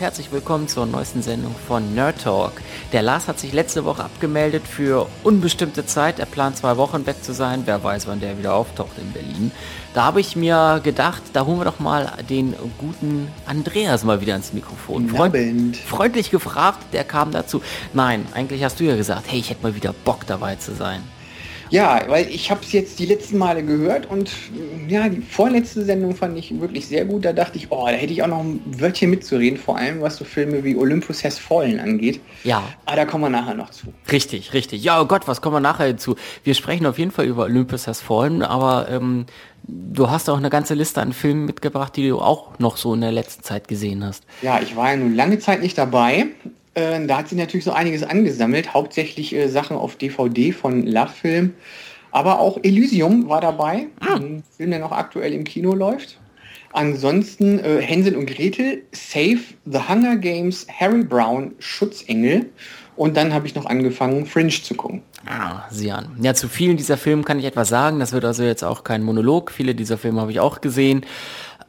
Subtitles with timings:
[0.00, 2.52] und herzlich willkommen zur neuesten Sendung von Nerd Talk.
[2.92, 6.18] Der Lars hat sich letzte Woche abgemeldet für unbestimmte Zeit.
[6.18, 7.62] Er plant zwei Wochen weg zu sein.
[7.66, 9.50] Wer weiß, wann der wieder auftaucht in Berlin.
[9.92, 14.36] Da habe ich mir gedacht, da holen wir doch mal den guten Andreas mal wieder
[14.36, 15.08] ins Mikrofon.
[15.08, 17.60] Freund, freundlich gefragt, der kam dazu.
[17.92, 21.02] Nein, eigentlich hast du ja gesagt, hey, ich hätte mal wieder Bock dabei zu sein.
[21.70, 24.30] Ja, weil ich habe es jetzt die letzten Male gehört und
[24.88, 27.24] ja, die vorletzte Sendung fand ich wirklich sehr gut.
[27.24, 30.16] Da dachte ich, oh, da hätte ich auch noch ein Wörtchen mitzureden, vor allem was
[30.16, 32.20] so Filme wie Olympus Has Fallen angeht.
[32.42, 32.58] Ja.
[32.84, 33.92] Aber ah, da kommen wir nachher noch zu.
[34.10, 34.82] Richtig, richtig.
[34.82, 36.16] Ja, oh Gott, was kommen wir nachher hinzu?
[36.42, 39.26] Wir sprechen auf jeden Fall über Olympus Has Fallen, aber ähm,
[39.62, 43.00] du hast auch eine ganze Liste an Filmen mitgebracht, die du auch noch so in
[43.00, 44.24] der letzten Zeit gesehen hast.
[44.42, 46.26] Ja, ich war ja nun lange Zeit nicht dabei,
[46.74, 51.50] äh, da hat sich natürlich so einiges angesammelt, hauptsächlich äh, Sachen auf DVD von Love
[52.12, 54.16] aber auch Elysium war dabei, ah.
[54.16, 56.18] ein Film, der noch aktuell im Kino läuft.
[56.72, 62.46] Ansonsten äh, Hänsel und Gretel, Save, The Hunger Games, Harry Brown, Schutzengel
[62.96, 65.02] und dann habe ich noch angefangen, Fringe zu gucken.
[65.26, 66.16] Ah, sieh an.
[66.20, 67.98] Ja, zu vielen dieser Filme kann ich etwas sagen.
[67.98, 69.50] Das wird also jetzt auch kein Monolog.
[69.50, 71.04] Viele dieser Filme habe ich auch gesehen.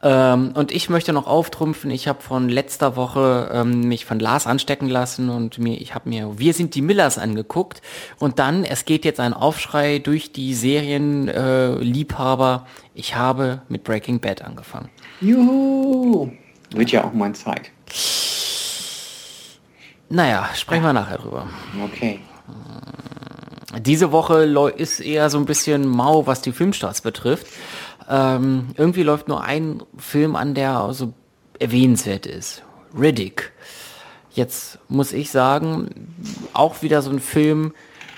[0.04, 4.48] Ähm, und ich möchte noch auftrumpfen, ich habe von letzter Woche ähm, mich von Lars
[4.48, 7.82] anstecken lassen und mir, ich habe mir Wir sind die Millers angeguckt
[8.18, 12.66] und dann, es geht jetzt ein Aufschrei durch die Serienliebhaber.
[12.66, 14.90] Äh, ich habe mit Breaking Bad angefangen.
[15.22, 16.32] Juhu!
[16.72, 17.70] Wird ja auch mal Zeit.
[20.10, 21.48] Naja, sprechen wir nachher drüber.
[21.86, 22.20] Okay.
[23.80, 24.44] Diese Woche
[24.76, 27.48] ist eher so ein bisschen mau, was die Filmstarts betrifft.
[28.12, 31.14] Ähm, irgendwie läuft nur ein Film an, der so
[31.60, 32.62] erwähnenswert ist.
[32.98, 33.54] Riddick.
[34.34, 35.90] Jetzt muss ich sagen,
[36.54, 37.74] auch wieder so ein Film,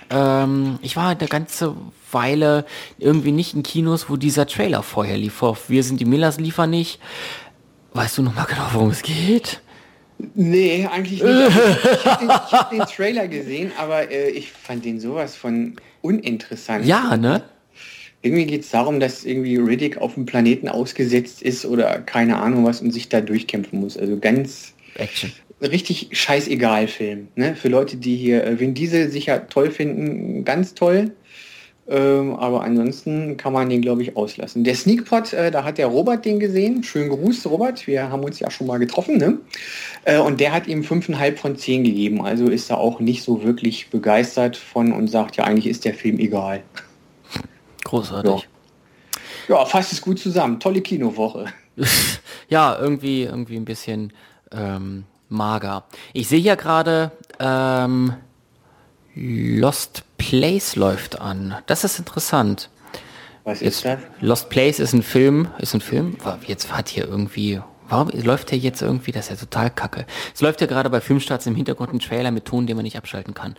[0.09, 1.75] ähm, ich war eine ganze
[2.11, 2.65] Weile
[2.97, 5.43] irgendwie nicht in Kinos, wo dieser Trailer vorher lief.
[5.67, 6.99] Wir sind die Millers liefer nicht.
[7.93, 9.61] Weißt du noch mal genau, worum es geht?
[10.33, 11.25] Nee, eigentlich nicht.
[11.25, 11.59] Also,
[11.93, 16.85] ich habe den, hab den, Trailer gesehen, aber äh, ich fand den sowas von uninteressant.
[16.85, 17.43] Ja, ne?
[18.23, 22.65] Irgendwie geht es darum, dass irgendwie Riddick auf dem Planeten ausgesetzt ist oder keine Ahnung
[22.65, 23.97] was und sich da durchkämpfen muss.
[23.97, 25.31] Also ganz Action.
[25.61, 27.27] richtig scheißegal Film.
[27.35, 27.55] Ne?
[27.55, 31.11] Für Leute, die hier äh, Vin Diesel sicher toll finden, ganz toll.
[31.85, 34.63] Ähm, aber ansonsten kann man den, glaube ich, auslassen.
[34.63, 36.81] Der Sneakpot, äh, da hat der Robert den gesehen.
[36.81, 37.85] Schönen Gruß, Robert.
[37.87, 39.17] Wir haben uns ja schon mal getroffen.
[39.17, 39.39] Ne?
[40.05, 42.21] Äh, und der hat ihm 5,5 von 10 gegeben.
[42.21, 45.93] Also ist er auch nicht so wirklich begeistert von und sagt, ja, eigentlich ist der
[45.93, 46.63] Film egal.
[47.83, 48.47] Großartig.
[49.47, 50.59] Ja, ja fasst es gut zusammen.
[50.59, 51.45] Tolle Kinowoche.
[52.49, 54.13] ja, irgendwie, irgendwie ein bisschen
[54.51, 55.85] ähm, mager.
[56.13, 58.13] Ich sehe ja gerade ähm,
[59.15, 61.55] Lost Place läuft an.
[61.65, 62.69] Das ist interessant.
[63.43, 63.99] Was ist Jetzt, das?
[64.21, 66.17] Lost Place ist ein Film, ist ein Film.
[66.47, 70.05] Jetzt hat hier irgendwie Warum läuft der jetzt irgendwie, das ist ja total kacke.
[70.33, 72.97] Es läuft ja gerade bei Filmstarts im Hintergrund ein Trailer mit Ton, den man nicht
[72.97, 73.55] abschalten kann.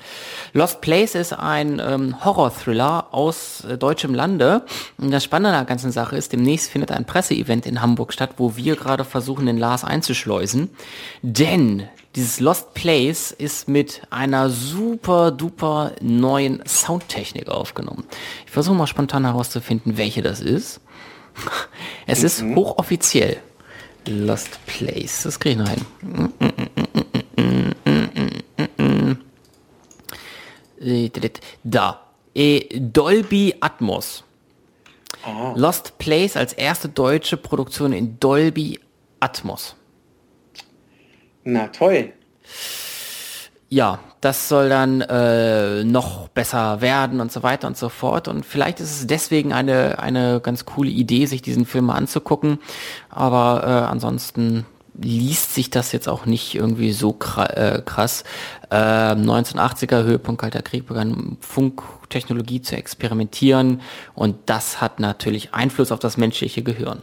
[0.53, 4.65] Lost Place ist ein ähm, Horror-Thriller aus äh, deutschem Lande.
[4.99, 8.35] Und das Spannende an der ganzen Sache ist, demnächst findet ein Presseevent in Hamburg statt,
[8.39, 10.71] wo wir gerade versuchen, den Lars einzuschleusen.
[11.23, 18.05] Denn dieses Lost Place ist mit einer super duper neuen Soundtechnik aufgenommen.
[18.47, 20.81] Ich versuche mal spontan herauszufinden, welche das ist.
[22.07, 22.27] Es mhm.
[22.27, 23.39] ist hochoffiziell.
[24.07, 25.23] Lost Place.
[25.23, 25.85] Das kriege ich noch hin.
[31.63, 32.01] Da.
[32.35, 34.25] Dolby Atmos.
[35.27, 35.53] Oh.
[35.57, 38.81] Lost Place als erste deutsche Produktion in Dolby
[39.21, 39.77] Atmos.
[41.45, 42.13] Na toll.
[43.69, 48.27] Ja, das soll dann äh, noch besser werden und so weiter und so fort.
[48.27, 52.59] Und vielleicht ist es deswegen eine, eine ganz coole Idee, sich diesen Film mal anzugucken.
[53.11, 54.65] Aber äh, ansonsten
[54.99, 58.25] liest sich das jetzt auch nicht irgendwie so äh, krass.
[58.71, 63.81] Äh, 1980er Höhepunkt Kalter Krieg begann Funktechnologie zu experimentieren
[64.15, 67.03] und das hat natürlich Einfluss auf das menschliche Gehirn.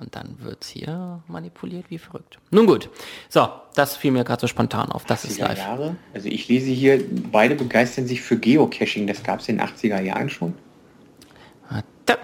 [0.00, 2.38] Und dann wird hier manipuliert wie verrückt.
[2.50, 2.88] Nun gut,
[3.28, 5.04] so, das fiel mir gerade so spontan auf.
[5.04, 5.58] Das ist live.
[5.58, 5.96] Jahre?
[6.14, 9.06] Also ich lese hier, beide begeistern sich für Geocaching.
[9.06, 10.54] Das gab es in den 80er Jahren schon.
[12.06, 12.16] Da.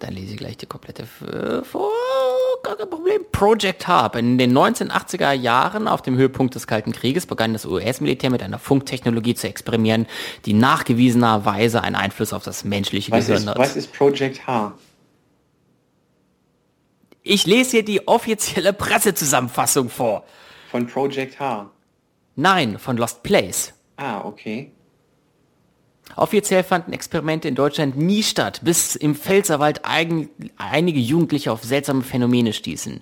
[0.00, 1.06] Dann lese ich gleich die komplette
[1.62, 1.90] vor.
[2.90, 3.22] Problem.
[3.30, 4.16] Project Harp.
[4.16, 8.58] In den 1980er Jahren, auf dem Höhepunkt des Kalten Krieges, begann das US-Militär mit einer
[8.58, 10.06] Funktechnologie zu experimentieren,
[10.46, 13.58] die nachgewiesenerweise einen Einfluss auf das menschliche was Gehirn hat.
[13.58, 14.78] Was ist Project Harp?
[17.26, 20.24] Ich lese hier die offizielle Pressezusammenfassung vor.
[20.70, 21.70] Von Project H.
[22.36, 23.72] Nein, von Lost Place.
[23.96, 24.72] Ah, okay.
[26.16, 32.02] Offiziell fanden Experimente in Deutschland nie statt, bis im Pfälzerwald eigen, einige Jugendliche auf seltsame
[32.02, 33.00] Phänomene stießen.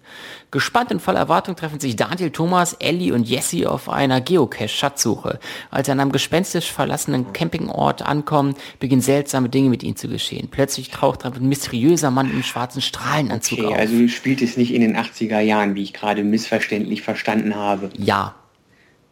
[0.51, 5.41] Gespannt und voller Erwartung treffen sich Daniel, Thomas, Ellie und Jesse auf einer Geocache-Schatzsuche.
[5.71, 10.49] Als sie an einem gespenstisch verlassenen Campingort ankommen, beginnen seltsame Dinge mit ihnen zu geschehen.
[10.51, 13.79] Plötzlich taucht ein mysteriöser Mann im schwarzen Strahlenanzug okay, auf.
[13.79, 17.91] Also spielt es nicht in den 80er Jahren, wie ich gerade missverständlich verstanden habe.
[17.99, 18.37] Ja.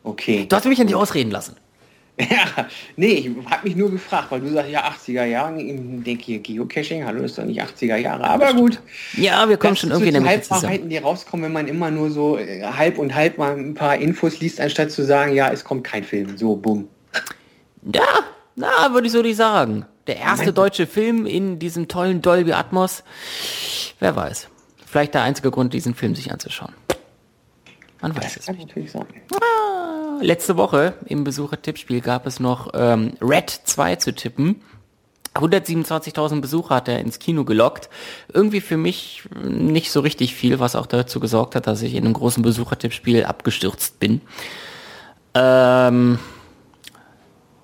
[0.05, 0.47] Okay.
[0.49, 1.57] Du hast mich ja nicht ausreden lassen.
[2.31, 5.75] Ja, nee, ich habe mich nur gefragt, weil du sagst ja 80er Jahre, ich
[6.05, 8.81] denke hier Geocaching, hallo, ist doch nicht 80er Jahre, aber gut.
[9.17, 12.11] Ja, wir kommen schon irgendwie in der Mitte Halbwahrheiten, die rauskommen, wenn man immer nur
[12.11, 15.65] so äh, halb und halb mal ein paar Infos liest, anstatt zu sagen, ja, es
[15.65, 16.37] kommt kein Film.
[16.37, 16.89] So, bumm.
[17.95, 18.05] Ja,
[18.57, 19.87] na, würde ich so nicht sagen.
[20.07, 23.03] Der erste Mein- deutsche Film in diesem tollen Dolby Atmos.
[23.99, 24.49] Wer weiß.
[24.85, 26.75] Vielleicht der einzige Grund, diesen Film sich anzuschauen.
[28.03, 28.69] Man weiß es Kann nicht.
[28.69, 29.05] natürlich sein.
[30.21, 34.63] Letzte Woche im Besucher-Tippspiel gab es noch ähm, Red 2 zu tippen.
[35.35, 37.89] 127.000 Besucher hat er ins Kino gelockt.
[38.33, 42.05] Irgendwie für mich nicht so richtig viel, was auch dazu gesorgt hat, dass ich in
[42.05, 44.21] einem großen Besuchertippspiel abgestürzt bin.
[45.35, 46.19] Ähm,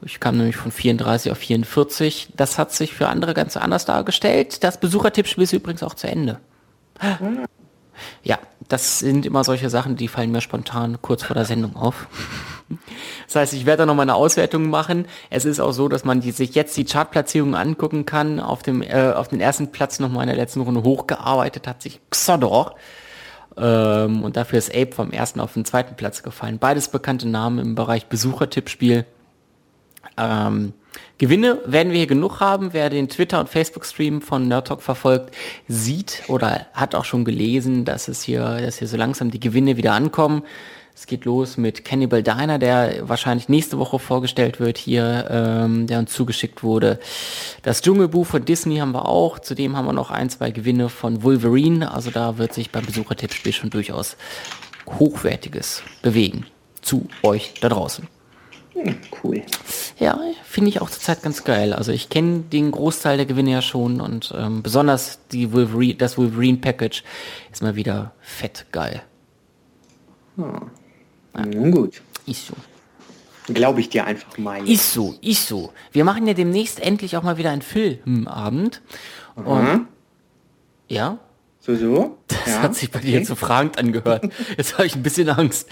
[0.03, 2.29] ich kam nämlich von 34 auf 44.
[2.37, 4.63] Das hat sich für andere ganz anders dargestellt.
[4.63, 6.41] Das Besuchertippspiel ist übrigens auch zu Ende.
[8.23, 8.39] Ja,
[8.69, 12.07] das sind immer solche Sachen, die fallen mir spontan kurz vor der Sendung auf.
[13.27, 15.07] Das heißt, ich werde da noch mal eine Auswertung machen.
[15.31, 18.41] Es ist auch so, dass man die, sich jetzt die Chartplatzierungen angucken kann.
[18.41, 21.83] Auf dem äh, auf den ersten Platz noch mal in der letzten Runde hochgearbeitet hat
[21.83, 22.75] sich Xodor.
[23.57, 26.59] Ähm, und dafür ist Ape vom ersten auf den zweiten Platz gefallen.
[26.59, 29.07] Beides bekannte Namen im Bereich Besuchertippspiel.
[30.17, 30.73] Ähm,
[31.19, 32.73] Gewinne werden wir hier genug haben.
[32.73, 35.35] Wer den Twitter- und Facebook-Stream von Nerd Talk verfolgt,
[35.69, 39.77] sieht oder hat auch schon gelesen, dass es hier, dass hier so langsam die Gewinne
[39.77, 40.43] wieder ankommen.
[40.95, 45.99] Es geht los mit Cannibal Diner, der wahrscheinlich nächste Woche vorgestellt wird hier, ähm, der
[45.99, 46.99] uns zugeschickt wurde.
[47.63, 49.39] Das Dschungelbuch von Disney haben wir auch.
[49.39, 51.93] Zudem haben wir noch ein, zwei Gewinne von Wolverine.
[51.93, 54.17] Also da wird sich beim Besuchertippspiel schon durchaus
[54.87, 56.47] Hochwertiges bewegen.
[56.81, 58.09] Zu euch da draußen.
[58.77, 59.43] Hm, cool.
[59.99, 61.73] Ja, finde ich auch zurzeit ganz geil.
[61.73, 66.19] Also ich kenne den Großteil der Gewinne ja schon und ähm, besonders die Wolverine, das
[66.19, 67.03] Wolverine Package
[67.51, 69.03] ist mal wieder fett geil.
[70.37, 72.03] Nun gut.
[72.27, 72.55] Ist so.
[73.53, 74.69] Glaube ich dir einfach mal.
[74.69, 75.73] Ist so, ist so.
[75.93, 78.83] Wir machen ja demnächst endlich auch mal wieder einen Filmabend.
[79.37, 79.87] Und, Mhm.
[80.89, 81.19] ja,
[81.61, 82.19] So, so.
[82.29, 82.63] das ja.
[82.63, 83.25] hat sich bei dir okay.
[83.25, 84.25] so fragend angehört.
[84.57, 85.69] Jetzt habe ich ein bisschen Angst.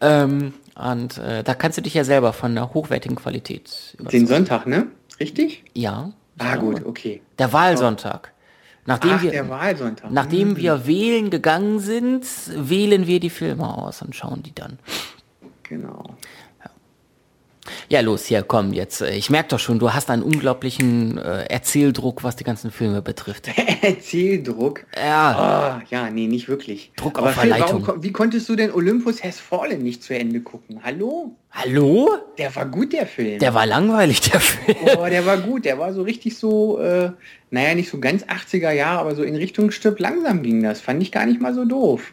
[0.00, 4.26] Ähm, und äh, da kannst du dich ja selber von einer hochwertigen Qualität Den überzeugen.
[4.26, 4.86] Sonntag, ne?
[5.18, 5.64] Richtig?
[5.74, 6.12] Ja.
[6.38, 7.20] Ah, gut, okay.
[7.38, 8.32] Der Wahlsonntag.
[8.86, 10.10] Nachdem Ach, wir, der Wahlsonntag.
[10.10, 10.56] Nachdem Mhm.
[10.56, 12.24] wir wählen gegangen sind,
[12.56, 14.78] wählen wir die Filme aus und schauen die dann.
[15.64, 16.16] Genau.
[17.90, 19.02] Ja, los, hier, komm, jetzt.
[19.02, 23.02] äh, Ich merke doch schon, du hast einen unglaublichen äh, Erzähldruck, was die ganzen Filme
[23.02, 23.48] betrifft.
[23.82, 24.86] Erzähldruck.
[24.96, 26.90] Ja, Ah, ja, nee, nicht wirklich.
[26.96, 27.86] Druck Aber auf Phil, Verleitung.
[27.86, 30.80] warum, wie konntest du denn Olympus Has Fallen nicht zu Ende gucken?
[30.82, 31.36] Hallo?
[31.50, 32.08] hallo?
[32.38, 33.38] Der war gut, der Film.
[33.40, 34.76] Der war langweilig, der Film.
[34.98, 35.64] oh, der war gut.
[35.66, 37.10] Der war so richtig so, äh,
[37.50, 40.80] naja, nicht so ganz 80er Jahre, aber so in Richtung Stirb langsam ging das.
[40.80, 42.12] Fand ich gar nicht mal so doof.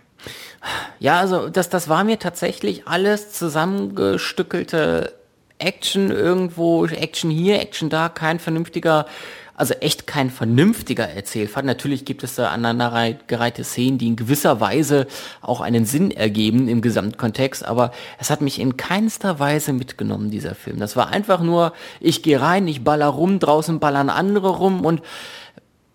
[0.99, 5.13] Ja, also das, das war mir tatsächlich alles zusammengestückelte
[5.59, 9.07] Action irgendwo, Action hier, Action da, kein vernünftiger,
[9.55, 11.63] also echt kein vernünftiger Erzählfall.
[11.63, 15.07] Natürlich gibt es da aneinandergereihte Szenen, die in gewisser Weise
[15.41, 20.53] auch einen Sinn ergeben im Gesamtkontext, aber es hat mich in keinster Weise mitgenommen, dieser
[20.53, 20.77] Film.
[20.77, 25.01] Das war einfach nur, ich gehe rein, ich baller rum, draußen ballern andere rum und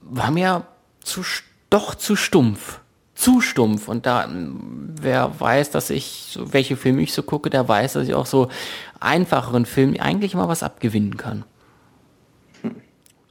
[0.00, 0.66] war mir
[1.04, 1.22] zu,
[1.70, 2.81] doch zu stumpf.
[3.22, 3.86] Zu stumpf.
[3.86, 8.08] Und da, ähm, wer weiß, dass ich, welche Filme ich so gucke, der weiß, dass
[8.08, 8.48] ich auch so
[8.98, 11.44] einfacheren Filmen eigentlich mal was abgewinnen kann.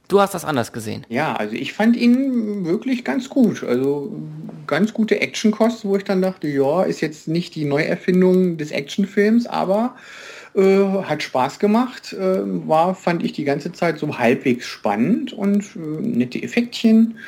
[0.08, 1.04] Du hast das anders gesehen.
[1.10, 3.62] Ja, also ich fand ihn wirklich ganz gut.
[3.64, 4.14] Also
[4.66, 9.46] ganz gute Actionkost, wo ich dann dachte, ja, ist jetzt nicht die Neuerfindung des Actionfilms,
[9.46, 9.94] aber
[10.54, 12.14] äh, hat Spaß gemacht.
[12.14, 17.18] Äh, war, fand ich die ganze Zeit so halbwegs spannend und äh, nette Effektchen.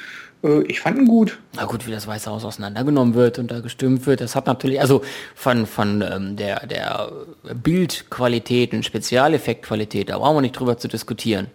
[0.45, 1.39] Äh, ich fand ihn gut.
[1.55, 4.81] Na gut, wie das Weiße Haus auseinandergenommen wird und da gestimmt wird, das hat natürlich,
[4.81, 5.03] also
[5.35, 7.11] von, von ähm, der, der
[7.55, 11.49] Bildqualität und Spezialeffektqualität, da brauchen wir nicht drüber zu diskutieren.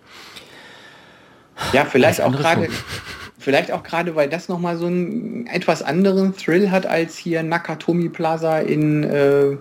[1.73, 2.69] Ja, vielleicht auch gerade,
[3.37, 8.09] vielleicht auch gerade, weil das nochmal so einen etwas anderen Thrill hat als hier Nakatomi
[8.09, 9.57] Plaza in, äh,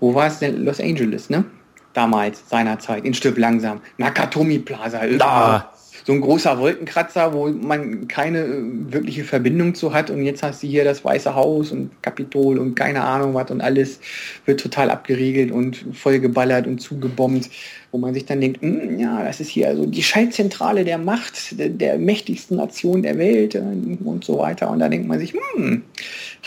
[0.00, 0.64] wo war es denn?
[0.64, 1.44] Los Angeles, ne?
[1.92, 3.80] Damals, seinerzeit, in Stück langsam.
[3.98, 5.00] Nakatomi Plaza.
[5.18, 5.72] Da.
[6.04, 10.62] So ein großer Wolkenkratzer, wo man keine äh, wirkliche Verbindung zu hat und jetzt hast
[10.62, 14.00] du hier das Weiße Haus und Kapitol und keine Ahnung was und alles
[14.46, 17.50] wird total abgeriegelt und vollgeballert und zugebombt,
[17.92, 21.58] wo man sich dann denkt, hm, ja, das ist hier also die Schaltzentrale der Macht,
[21.58, 23.60] der, der mächtigsten Nation der Welt äh,
[24.04, 25.82] und so weiter und da denkt man sich, hm,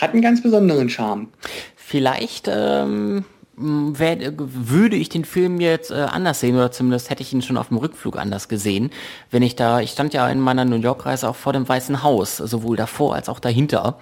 [0.00, 1.28] hat einen ganz besonderen Charme.
[1.76, 3.24] Vielleicht ähm,
[3.56, 7.68] würde ich den Film jetzt äh, anders sehen oder zumindest hätte ich ihn schon auf
[7.68, 8.90] dem Rückflug anders gesehen,
[9.30, 12.02] wenn ich da, ich stand ja in meiner New York Reise auch vor dem Weißen
[12.02, 13.98] Haus, sowohl davor als auch dahinter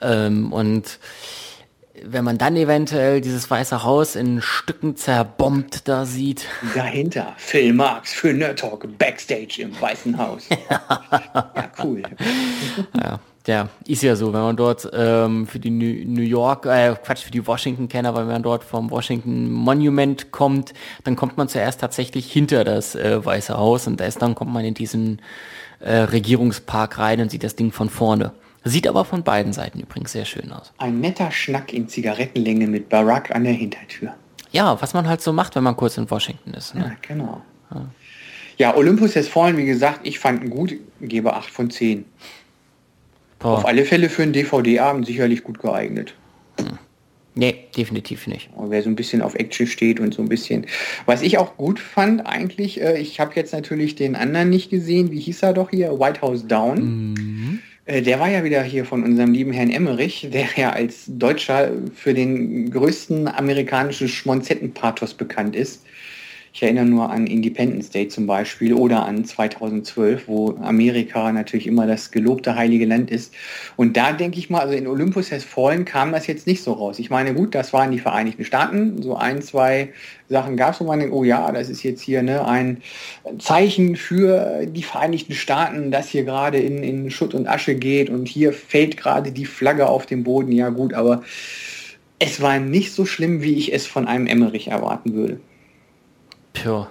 [0.00, 0.98] ähm, und
[2.04, 6.46] wenn man dann eventuell dieses Weiße Haus in Stücken zerbombt da sieht.
[6.74, 10.48] Dahinter Phil Marx für Nerd Talk Backstage im Weißen Haus.
[10.70, 12.02] ja, cool.
[12.96, 17.24] Ja, ja, ist ja so, wenn man dort ähm, für die New York, äh, Quatsch,
[17.24, 20.72] für die Washington-Kenner, weil wenn man dort vom Washington Monument kommt,
[21.04, 24.64] dann kommt man zuerst tatsächlich hinter das äh, Weiße Haus und erst dann kommt man
[24.64, 25.20] in diesen
[25.80, 28.32] äh, Regierungspark rein und sieht das Ding von vorne.
[28.64, 30.72] Sieht aber von beiden Seiten übrigens sehr schön aus.
[30.78, 34.14] Ein netter Schnack in Zigarettenlänge mit Barack an der Hintertür.
[34.52, 36.74] Ja, was man halt so macht, wenn man kurz in Washington ist.
[36.74, 36.82] Ne?
[36.82, 37.42] Ja, genau.
[37.74, 37.86] Ja.
[38.58, 42.04] ja, Olympus has fallen, wie gesagt, ich fand ihn gut, gebe 8 von 10.
[43.42, 43.58] Boah.
[43.58, 46.14] Auf alle Fälle für einen DVD-Abend sicherlich gut geeignet.
[46.60, 46.78] Hm.
[47.34, 48.50] Nee, definitiv nicht.
[48.58, 50.66] wer so ein bisschen auf Action steht und so ein bisschen.
[51.06, 55.10] Was ich auch gut fand, eigentlich, äh, ich habe jetzt natürlich den anderen nicht gesehen.
[55.10, 55.98] Wie hieß er doch hier?
[55.98, 57.14] White House Down.
[57.14, 57.58] Mhm.
[57.86, 61.70] Äh, der war ja wieder hier von unserem lieben Herrn Emmerich, der ja als Deutscher
[61.94, 65.84] für den größten amerikanischen Schmonzettenpathos bekannt ist.
[66.54, 71.86] Ich erinnere nur an Independence Day zum Beispiel oder an 2012, wo Amerika natürlich immer
[71.86, 73.32] das gelobte heilige Land ist.
[73.76, 76.74] Und da denke ich mal, also in Olympus Has Fallen kam das jetzt nicht so
[76.74, 76.98] raus.
[76.98, 79.00] Ich meine, gut, das waren die Vereinigten Staaten.
[79.00, 79.94] So ein, zwei
[80.28, 82.82] Sachen gab es, wo man denkt, oh ja, das ist jetzt hier ne, ein
[83.38, 88.28] Zeichen für die Vereinigten Staaten, dass hier gerade in, in Schutt und Asche geht und
[88.28, 90.52] hier fällt gerade die Flagge auf den Boden.
[90.52, 91.22] Ja gut, aber
[92.18, 95.40] es war nicht so schlimm, wie ich es von einem Emmerich erwarten würde.
[96.62, 96.86] Tja.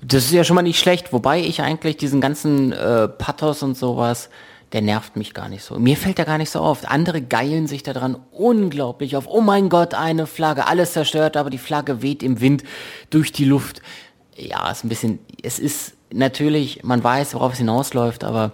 [0.00, 3.76] Das ist ja schon mal nicht schlecht, wobei ich eigentlich diesen ganzen äh, Pathos und
[3.76, 4.28] sowas,
[4.72, 5.78] der nervt mich gar nicht so.
[5.78, 6.90] Mir fällt der gar nicht so auf.
[6.90, 9.28] Andere geilen sich daran unglaublich auf.
[9.28, 12.64] Oh mein Gott, eine Flagge, alles zerstört, aber die Flagge weht im Wind
[13.10, 13.82] durch die Luft.
[14.36, 18.50] Ja, ist ein bisschen, es ist natürlich, man weiß, worauf es hinausläuft, aber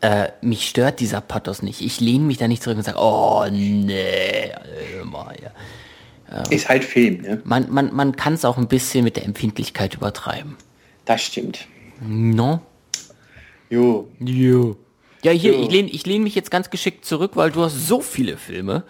[0.00, 1.82] äh, mich stört dieser Pathos nicht.
[1.82, 4.52] Ich lehne mich da nicht zurück und sage, oh nee,
[5.02, 5.50] immer, ja.
[6.50, 7.40] Ist halt Film, ne?
[7.44, 10.56] Man, man, man kann es auch ein bisschen mit der Empfindlichkeit übertreiben.
[11.04, 11.66] Das stimmt.
[12.00, 12.60] No?
[13.70, 14.08] Jo.
[14.18, 14.76] Jo.
[15.22, 15.62] Ja, hier, jo.
[15.62, 18.84] ich lehne ich lehn mich jetzt ganz geschickt zurück, weil du hast so viele Filme.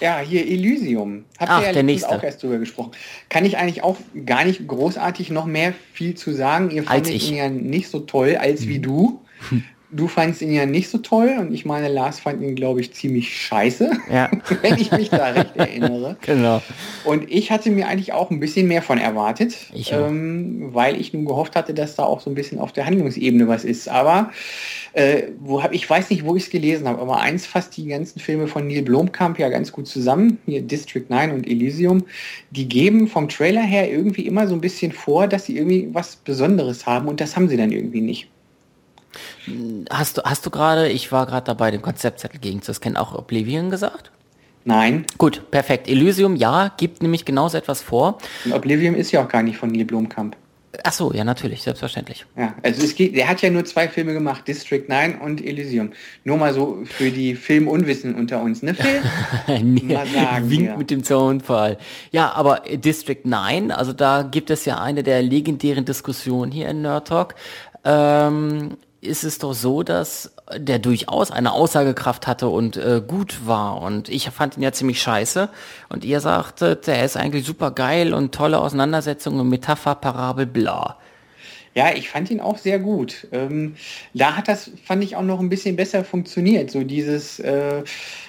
[0.00, 1.26] Ja, hier Elysium.
[1.38, 2.08] Habt Ach, ihr ja der nächste.
[2.08, 2.90] auch erst drüber gesprochen.
[3.28, 6.70] Kann ich eigentlich auch gar nicht großartig noch mehr viel zu sagen.
[6.70, 8.68] Ihr fandet ihn ja nicht so toll als hm.
[8.68, 9.20] wie du.
[9.92, 12.92] du fandst ihn ja nicht so toll und ich meine, Lars fand ihn, glaube ich,
[12.94, 14.30] ziemlich scheiße, ja.
[14.62, 16.16] wenn ich mich da recht erinnere.
[16.32, 16.62] Genau.
[17.04, 21.12] Und ich hatte mir eigentlich auch ein bisschen mehr von erwartet, ich ähm, weil ich
[21.12, 23.88] nun gehofft hatte, dass da auch so ein bisschen auf der Handlungsebene was ist.
[23.88, 24.30] Aber
[24.92, 27.86] äh, wo hab, ich weiß nicht, wo ich es gelesen habe, aber eins fasst die
[27.86, 32.04] ganzen Filme von Neil Blomkamp ja ganz gut zusammen, hier District 9 und Elysium,
[32.50, 36.16] die geben vom Trailer her irgendwie immer so ein bisschen vor, dass sie irgendwie was
[36.16, 38.31] Besonderes haben und das haben sie dann irgendwie nicht.
[39.90, 43.14] Hast du, hast du gerade, ich war gerade dabei, den Konzeptzettel gegen zu scannen, auch
[43.14, 44.10] Oblivion gesagt?
[44.64, 45.06] Nein.
[45.18, 45.88] Gut, perfekt.
[45.88, 48.18] Elysium, ja, gibt nämlich genauso etwas vor.
[48.44, 50.36] Und Oblivion ist ja auch gar nicht von Neil Blomkamp.
[50.84, 52.24] Ach so, ja, natürlich, selbstverständlich.
[52.34, 55.92] Ja, also es geht, der hat ja nur zwei Filme gemacht, District 9 und Elysium.
[56.24, 59.02] Nur mal so für die Filmunwissen unter uns, ne Phil?
[59.62, 60.76] nee, mal sagen, Wink ja.
[60.76, 61.76] mit dem Zaunfall.
[62.10, 66.80] Ja, aber District 9, also da gibt es ja eine der legendären Diskussionen hier in
[66.80, 67.34] Nerd Talk.
[67.84, 73.82] Ähm, ist es doch so, dass der durchaus eine Aussagekraft hatte und äh, gut war.
[73.82, 75.48] Und ich fand ihn ja ziemlich scheiße.
[75.88, 80.98] Und ihr sagtet, der ist eigentlich super geil und tolle Auseinandersetzungen, Metapher, Parabel, bla.
[81.74, 83.26] Ja, ich fand ihn auch sehr gut.
[83.32, 83.76] Ähm,
[84.14, 86.70] da hat das, fand ich, auch noch ein bisschen besser funktioniert.
[86.70, 87.82] So dieses, äh,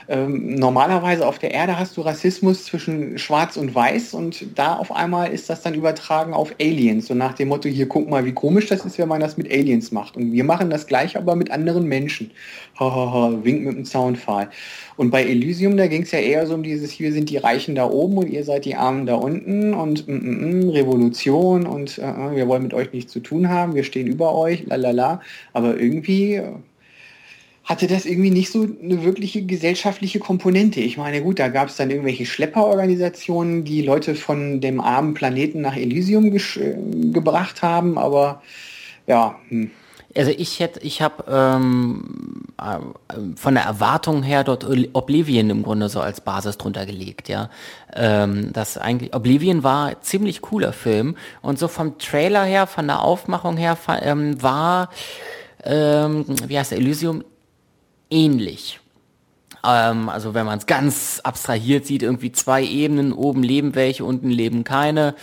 [0.07, 4.91] ähm, normalerweise auf der Erde hast du Rassismus zwischen Schwarz und Weiß und da auf
[4.91, 7.07] einmal ist das dann übertragen auf Aliens.
[7.07, 9.51] So nach dem Motto, hier guck mal, wie komisch das ist, wenn man das mit
[9.51, 10.17] Aliens macht.
[10.17, 12.31] Und wir machen das gleich aber mit anderen Menschen.
[12.79, 14.49] Hahaha, wink mit dem Zaunpfahl.
[14.95, 17.75] Und bei Elysium, da ging es ja eher so um dieses, hier sind die Reichen
[17.75, 21.97] da oben und ihr seid die Armen da unten und mm, mm, mm Revolution und
[21.97, 25.21] äh, äh wir wollen mit euch nichts zu tun haben, wir stehen über euch, lalala.
[25.53, 26.41] Aber irgendwie
[27.63, 30.81] hatte das irgendwie nicht so eine wirkliche gesellschaftliche Komponente.
[30.81, 35.61] Ich meine, gut, da gab es dann irgendwelche Schlepperorganisationen, die Leute von dem armen Planeten
[35.61, 36.41] nach Elysium äh,
[37.11, 38.41] gebracht haben, aber
[39.07, 39.71] ja, hm.
[40.15, 42.77] Also ich hätte, ich habe ähm, äh,
[43.35, 47.49] von der Erwartung her dort Oblivion im Grunde so als Basis drunter gelegt, ja.
[47.95, 53.01] Ähm, das eigentlich Oblivion war ziemlich cooler Film und so vom Trailer her, von der
[53.01, 54.89] Aufmachung her ähm, war,
[55.63, 57.23] ähm, wie heißt der Elysium
[58.13, 58.79] ähnlich.
[59.65, 64.29] Ähm, also wenn man es ganz abstrahiert sieht, irgendwie zwei Ebenen, oben leben welche, unten
[64.29, 65.15] leben keine.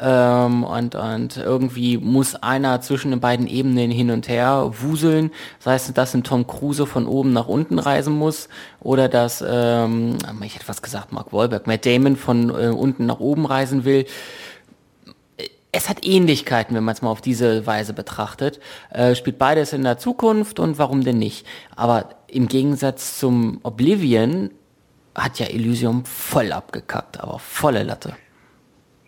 [0.00, 5.30] Ähm, und, und irgendwie muss einer zwischen den beiden Ebenen hin und her wuseln.
[5.58, 8.48] Das heißt, dass ein Tom Cruise von oben nach unten reisen muss
[8.80, 13.20] oder dass, ähm, ich hätte was gesagt, Mark Wahlberg, Matt Damon von äh, unten nach
[13.20, 14.06] oben reisen will
[15.72, 18.60] es hat Ähnlichkeiten, wenn man es mal auf diese Weise betrachtet.
[18.90, 21.46] Äh, spielt beides in der Zukunft und warum denn nicht?
[21.74, 24.50] Aber im Gegensatz zum Oblivion
[25.14, 28.14] hat ja Elysium voll abgekackt, aber volle Latte.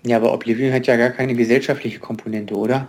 [0.06, 2.88] Ja, aber Oblivion hat ja gar keine gesellschaftliche Komponente, oder?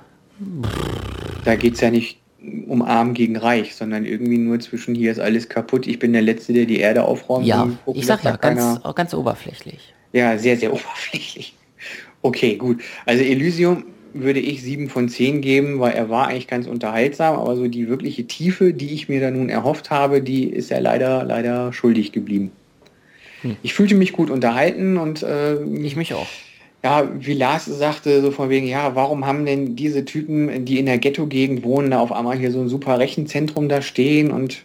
[1.43, 2.19] Da geht es ja nicht
[2.67, 6.21] um Arm gegen Reich, sondern irgendwie nur zwischen hier ist alles kaputt, ich bin der
[6.21, 7.45] Letzte, der die Erde aufräumt.
[7.45, 9.93] Ja, ich sag ja, ganz, ganz oberflächlich.
[10.13, 11.55] Ja, sehr, sehr oberflächlich.
[12.25, 12.81] Okay, gut.
[13.05, 17.55] Also Elysium würde ich sieben von zehn geben, weil er war eigentlich ganz unterhaltsam, aber
[17.55, 21.23] so die wirkliche Tiefe, die ich mir da nun erhofft habe, die ist er leider,
[21.23, 22.51] leider schuldig geblieben.
[23.41, 23.57] Hm.
[23.61, 26.25] Ich fühlte mich gut unterhalten und äh, ich mich auch
[26.83, 30.85] ja, wie Lars sagte, so von wegen, ja, warum haben denn diese Typen, die in
[30.85, 34.63] der Ghetto-Gegend wohnen, da auf einmal hier so ein super Rechenzentrum da stehen und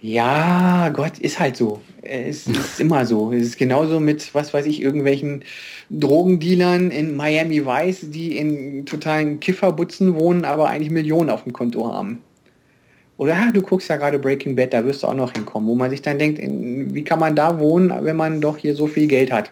[0.00, 1.80] ja, Gott, ist halt so.
[2.02, 3.32] Es ist immer so.
[3.32, 5.42] Es ist genauso mit, was weiß ich, irgendwelchen
[5.90, 11.92] Drogendealern in Miami Vice, die in totalen Kifferbutzen wohnen, aber eigentlich Millionen auf dem Konto
[11.92, 12.22] haben.
[13.16, 15.90] Oder du guckst ja gerade Breaking Bad, da wirst du auch noch hinkommen, wo man
[15.90, 19.32] sich dann denkt, wie kann man da wohnen, wenn man doch hier so viel Geld
[19.32, 19.50] hat?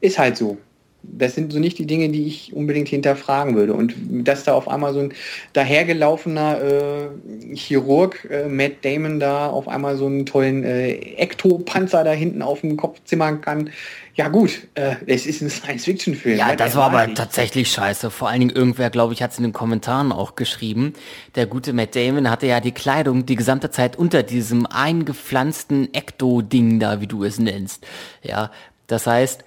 [0.00, 0.58] Ist halt so
[1.02, 3.72] das sind so nicht die Dinge, die ich unbedingt hinterfragen würde.
[3.72, 3.94] Und
[4.26, 5.14] dass da auf einmal so ein
[5.52, 12.12] dahergelaufener äh, Chirurg, äh, Matt Damon, da auf einmal so einen tollen äh, Ektopanzer da
[12.12, 13.70] hinten auf dem Kopf zimmern kann.
[14.18, 16.36] Ja gut, äh, es ist ein Science-Fiction-Film.
[16.36, 16.56] Ja, ne?
[16.56, 18.10] das war aber tatsächlich scheiße.
[18.10, 20.94] Vor allen Dingen irgendwer, glaube ich, hat es in den Kommentaren auch geschrieben.
[21.36, 26.80] Der gute Matt Damon hatte ja die Kleidung die gesamte Zeit unter diesem eingepflanzten Ekto-Ding
[26.80, 27.86] da, wie du es nennst.
[28.22, 28.50] Ja,
[28.88, 29.44] das heißt,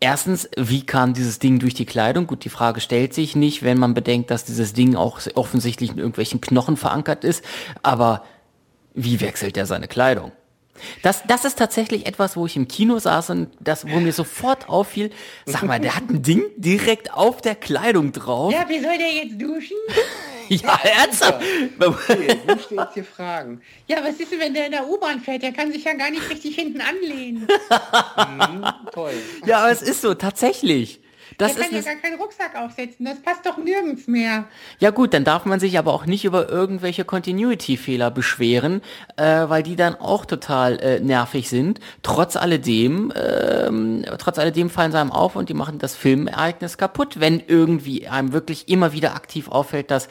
[0.00, 2.26] Erstens, wie kam dieses Ding durch die Kleidung?
[2.26, 5.98] Gut, die Frage stellt sich nicht, wenn man bedenkt, dass dieses Ding auch offensichtlich in
[5.98, 7.42] irgendwelchen Knochen verankert ist.
[7.82, 8.22] Aber
[8.92, 10.32] wie wechselt er seine Kleidung?
[11.02, 14.68] Das, das ist tatsächlich etwas, wo ich im Kino saß und das, wo mir sofort
[14.68, 15.10] auffiel,
[15.46, 18.52] sag mal, der hat ein Ding direkt auf der Kleidung drauf.
[18.52, 19.76] Ja, wie soll der jetzt duschen?
[20.48, 21.42] ja, ernsthaft.
[21.80, 23.60] Okay, ich möchte jetzt hier fragen.
[23.86, 25.42] Ja, was ist denn, wenn der in der U-Bahn fährt?
[25.42, 27.46] Der kann sich ja gar nicht richtig hinten anlehnen.
[28.28, 29.14] mhm, toll.
[29.46, 31.00] Ja, aber es ist so, tatsächlich.
[31.38, 34.44] Das der kann ja gar keinen Rucksack aufsetzen, das passt doch nirgends mehr.
[34.78, 38.82] Ja gut, dann darf man sich aber auch nicht über irgendwelche Continuity-Fehler beschweren,
[39.16, 41.80] äh, weil die dann auch total äh, nervig sind.
[42.02, 47.20] Trotz alledem, ähm, trotz alledem fallen sie einem auf und die machen das Filmereignis kaputt,
[47.20, 50.08] wenn irgendwie einem wirklich immer wieder aktiv auffällt, dass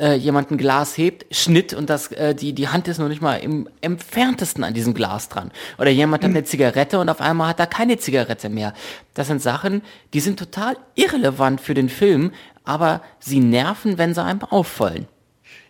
[0.00, 3.22] äh, jemand ein Glas hebt, Schnitt und das, äh, die, die Hand ist noch nicht
[3.22, 5.50] mal im entferntesten an diesem Glas dran.
[5.78, 8.74] Oder jemand hat eine Zigarette und auf einmal hat er keine Zigarette mehr.
[9.14, 9.82] Das sind Sachen,
[10.14, 12.32] die sind total irrelevant für den Film,
[12.64, 15.08] aber sie nerven, wenn sie einem auffallen.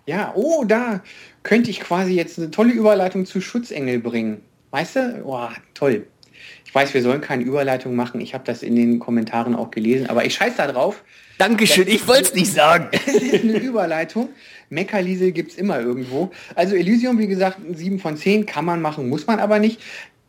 [0.07, 1.03] Ja, oh, da
[1.43, 4.43] könnte ich quasi jetzt eine tolle Überleitung zu Schutzengel bringen.
[4.71, 5.23] Weißt du?
[5.25, 6.07] Oh, toll.
[6.65, 8.21] Ich weiß, wir sollen keine Überleitung machen.
[8.21, 11.03] Ich habe das in den Kommentaren auch gelesen, aber ich scheiß da drauf.
[11.39, 12.89] Dankeschön, ich wollte es nicht sagen.
[13.07, 14.31] Es ist eine Überleitung.
[14.71, 16.33] Meckerliesel gibt es immer irgendwo.
[16.57, 19.81] Also Elysium, wie gesagt, 7 von 10 kann man machen, muss man aber nicht.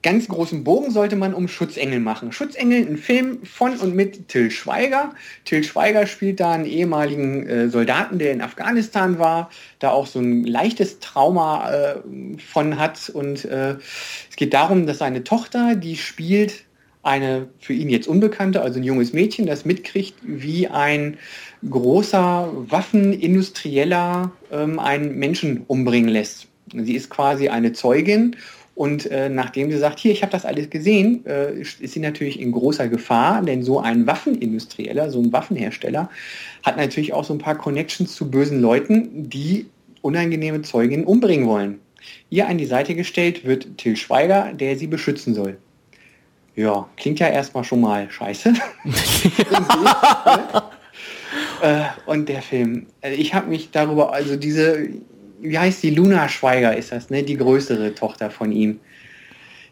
[0.03, 2.31] Ganz großen Bogen sollte man um Schutzengel machen.
[2.31, 5.15] Schutzengel, ein Film von und mit Till Schweiger.
[5.45, 10.19] Till Schweiger spielt da einen ehemaligen äh, Soldaten, der in Afghanistan war, da auch so
[10.19, 11.95] ein leichtes Trauma äh,
[12.37, 13.09] von hat.
[13.09, 13.77] Und äh,
[14.29, 16.63] es geht darum, dass seine Tochter, die spielt
[17.03, 21.17] eine für ihn jetzt Unbekannte, also ein junges Mädchen, das mitkriegt, wie ein
[21.69, 26.47] großer Waffenindustrieller ähm, einen Menschen umbringen lässt.
[26.73, 28.35] Sie ist quasi eine Zeugin
[28.75, 32.39] und äh, nachdem sie sagt, hier, ich habe das alles gesehen, äh, ist sie natürlich
[32.39, 36.09] in großer Gefahr, denn so ein Waffenindustrieller, so ein Waffenhersteller,
[36.63, 39.65] hat natürlich auch so ein paar Connections zu bösen Leuten, die
[40.01, 41.79] unangenehme Zeuginnen umbringen wollen.
[42.29, 45.57] Ihr an die Seite gestellt wird Till Schweiger, der sie beschützen soll.
[46.59, 48.51] Ja, klingt ja erstmal schon mal scheiße.
[51.61, 54.89] äh, und der Film, äh, ich habe mich darüber, also diese,
[55.39, 57.23] wie heißt die, Luna Schweiger ist das, ne?
[57.23, 58.81] Die größere Tochter von ihm.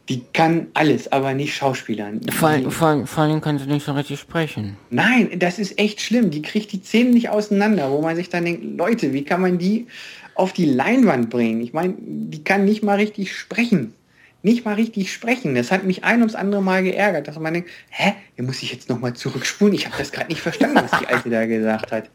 [0.08, 2.22] Die kann alles, aber nicht Schauspielern.
[2.32, 2.72] Vor, allem-
[3.06, 4.78] vor allem kann sie nicht so richtig sprechen.
[4.90, 6.32] Nein, das ist echt schlimm.
[6.32, 9.58] Die kriegt die Zähne nicht auseinander, wo man sich dann denkt, Leute, wie kann man
[9.58, 9.88] die
[10.36, 11.60] auf die Leinwand bringen?
[11.60, 13.94] Ich meine, die kann nicht mal richtig sprechen.
[14.44, 15.56] Nicht mal richtig sprechen.
[15.56, 18.72] Das hat mich ein ums andere Mal geärgert, dass man denkt, hä, hier muss ich
[18.72, 19.74] jetzt nochmal zurückspulen.
[19.74, 22.10] Ich habe das gerade nicht verstanden, was die Alte da gesagt hat.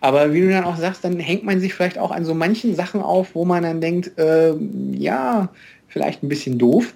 [0.00, 2.74] Aber wie du dann auch sagst, dann hängt man sich vielleicht auch an so manchen
[2.76, 5.48] Sachen auf, wo man dann denkt, ähm, ja,
[5.88, 6.94] vielleicht ein bisschen doof.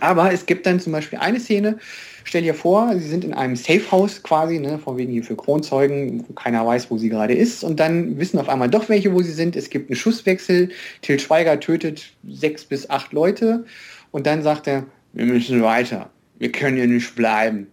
[0.00, 1.78] Aber es gibt dann zum Beispiel eine Szene,
[2.24, 6.24] stell dir vor, sie sind in einem Safehouse quasi, ne, von wegen hier für Kronzeugen,
[6.28, 7.64] wo keiner weiß, wo sie gerade ist.
[7.64, 9.56] Und dann wissen auf einmal doch welche, wo sie sind.
[9.56, 10.70] Es gibt einen Schusswechsel.
[11.02, 13.64] Til Schweiger tötet sechs bis acht Leute.
[14.10, 16.10] Und dann sagt er, wir müssen weiter.
[16.38, 17.68] Wir können hier nicht bleiben.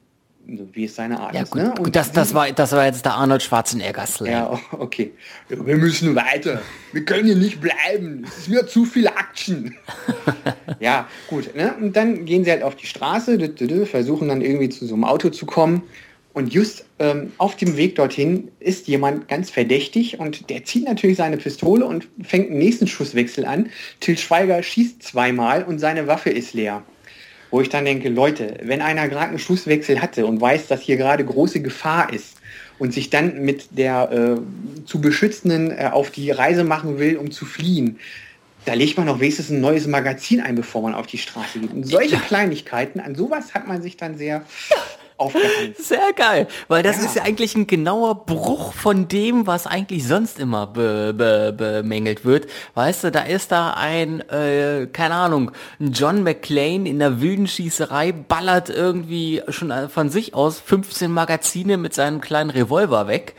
[0.57, 1.51] So wie es seine Art Ja ist.
[1.51, 1.69] gut, ne?
[1.69, 4.31] gut Und das, das, war, das war jetzt der Arnold Schwarzenegger Slang.
[4.31, 5.11] ja, okay.
[5.49, 6.61] Ja, Wir müssen weiter.
[6.91, 8.25] Wir können hier nicht bleiben.
[8.27, 9.75] Es ist mir zu viel Action.
[10.79, 11.55] ja, gut.
[11.55, 11.73] Ne?
[11.79, 13.37] Und dann gehen sie halt auf die Straße,
[13.85, 15.83] versuchen dann irgendwie zu so einem Auto zu kommen.
[16.33, 21.17] Und just ähm, auf dem Weg dorthin ist jemand ganz verdächtig und der zieht natürlich
[21.17, 23.69] seine Pistole und fängt einen nächsten Schusswechsel an.
[23.99, 26.83] Till Schweiger schießt zweimal und seine Waffe ist leer.
[27.51, 30.97] Wo ich dann denke, Leute, wenn einer gerade einen Schusswechsel hatte und weiß, dass hier
[30.97, 32.37] gerade große Gefahr ist
[32.77, 37.31] und sich dann mit der äh, zu Beschützenden äh, auf die Reise machen will, um
[37.31, 37.99] zu fliehen,
[38.65, 41.73] da legt man doch wenigstens ein neues Magazin ein, bevor man auf die Straße geht.
[41.73, 44.43] Und solche Kleinigkeiten, an sowas hat man sich dann sehr
[45.19, 45.75] aufgehangen.
[45.77, 47.05] Sehr geil, weil das Ja.
[47.05, 52.25] ist ja eigentlich ein genauer Bruch von dem, was eigentlich sonst immer be, be, bemängelt
[52.25, 52.47] wird.
[52.75, 57.47] Weißt du, da ist da ein, äh, keine Ahnung, ein John McClane in der wilden
[57.47, 63.35] Schießerei, ballert irgendwie schon von sich aus 15 Magazine mit seinem kleinen Revolver weg.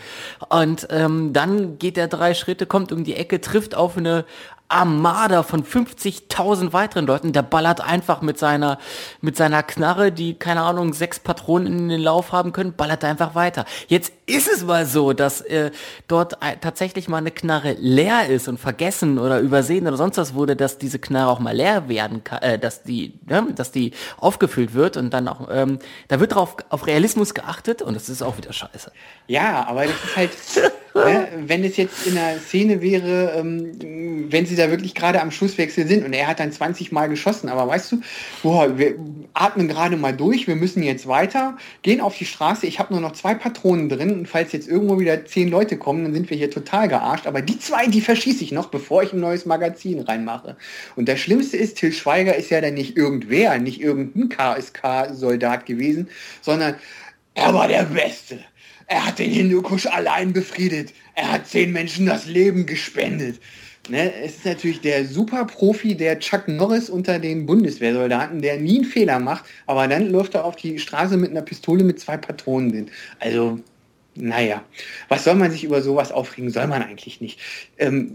[0.48, 4.24] Und ähm, dann geht er drei Schritte, kommt um die Ecke, trifft auf eine
[4.70, 8.78] Armada von 50.000 weiteren Leuten, der ballert einfach mit seiner,
[9.20, 13.10] mit seiner Knarre, die, keine Ahnung, sechs Patronen in den Lauf haben können, ballert er
[13.10, 13.64] einfach weiter.
[13.88, 15.72] Jetzt ist es mal so, dass äh,
[16.06, 20.54] dort tatsächlich mal eine Knarre leer ist und vergessen oder übersehen oder sonst was wurde,
[20.54, 24.74] dass diese Knarre auch mal leer werden kann, äh, dass die, ne, dass die aufgefüllt
[24.74, 28.36] wird und dann auch, ähm, da wird drauf auf Realismus geachtet und das ist auch
[28.36, 28.92] wieder scheiße.
[29.30, 30.30] Ja, aber das ist halt,
[30.92, 35.30] ne, wenn es jetzt in einer Szene wäre, ähm, wenn sie da wirklich gerade am
[35.30, 38.00] Schusswechsel sind und er hat dann 20 Mal geschossen, aber weißt du,
[38.42, 38.96] boah, wir
[39.32, 43.00] atmen gerade mal durch, wir müssen jetzt weiter, gehen auf die Straße, ich habe nur
[43.00, 46.36] noch zwei Patronen drin und falls jetzt irgendwo wieder zehn Leute kommen, dann sind wir
[46.36, 50.00] hier total gearscht, aber die zwei, die verschieße ich noch, bevor ich ein neues Magazin
[50.00, 50.56] reinmache.
[50.96, 56.08] Und das Schlimmste ist, Till Schweiger ist ja dann nicht irgendwer, nicht irgendein KSK-Soldat gewesen,
[56.40, 56.74] sondern
[57.34, 58.40] er war der Beste.
[58.90, 60.92] Er hat den Hindukusch allein befriedet.
[61.14, 63.40] Er hat zehn Menschen das Leben gespendet.
[63.88, 68.84] Ne, es ist natürlich der Superprofi, der Chuck Norris unter den Bundeswehrsoldaten, der nie einen
[68.84, 72.72] Fehler macht, aber dann läuft er auf die Straße mit einer Pistole mit zwei Patronen
[72.72, 72.90] drin.
[73.20, 73.60] Also,
[74.16, 74.64] naja,
[75.08, 76.50] was soll man sich über sowas aufregen?
[76.50, 77.38] Soll man eigentlich nicht.
[77.78, 78.12] Ähm,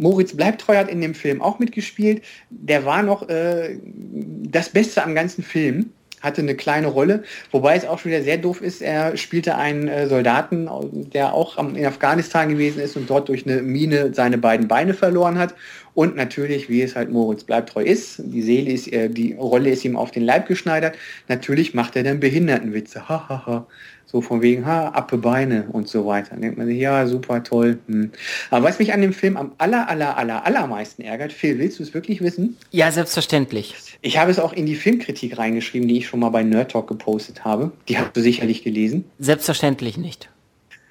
[0.00, 2.22] Moritz Bleibtreu hat in dem Film auch mitgespielt.
[2.50, 5.90] Der war noch äh, das Beste am ganzen Film
[6.22, 8.80] hatte eine kleine Rolle, wobei es auch schon wieder sehr doof ist.
[8.80, 10.68] Er spielte einen äh, Soldaten,
[11.12, 15.38] der auch in Afghanistan gewesen ist und dort durch eine Mine seine beiden Beine verloren
[15.38, 15.54] hat.
[15.94, 19.84] Und natürlich, wie es halt Moritz Bleibtreu ist, die Seele ist, äh, die Rolle ist
[19.84, 20.96] ihm auf den Leib geschneidert.
[21.28, 23.08] Natürlich macht er dann Behindertenwitze.
[23.08, 23.66] Ha, ha, ha.
[24.12, 26.30] So von wegen, ha, appe Beine und so weiter.
[26.32, 27.78] Dann denkt man sich, ja, super toll.
[27.86, 28.10] Hm.
[28.50, 31.82] Aber was mich an dem Film am aller, aller, aller, allermeisten ärgert, Phil, willst du
[31.82, 32.58] es wirklich wissen?
[32.70, 33.74] Ja, selbstverständlich.
[34.02, 36.88] Ich habe es auch in die Filmkritik reingeschrieben, die ich schon mal bei Nerd Talk
[36.88, 37.72] gepostet habe.
[37.88, 39.06] Die hast du sicherlich gelesen.
[39.18, 40.28] Selbstverständlich nicht.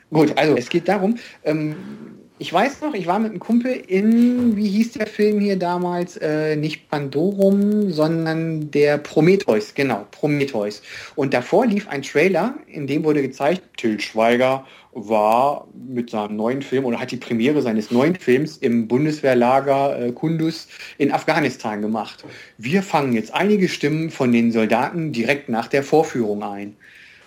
[0.09, 1.75] Gut, also es geht darum, ähm,
[2.41, 6.17] ich weiß noch, ich war mit einem Kumpel in, wie hieß der Film hier damals,
[6.17, 10.81] äh, nicht Pandorum, sondern der Prometheus, genau, Prometheus.
[11.13, 16.63] Und davor lief ein Trailer, in dem wurde gezeigt, Till Schweiger war mit seinem neuen
[16.63, 22.25] Film oder hat die Premiere seines neuen Films im Bundeswehrlager äh, Kundus in Afghanistan gemacht.
[22.57, 26.75] Wir fangen jetzt einige Stimmen von den Soldaten direkt nach der Vorführung ein.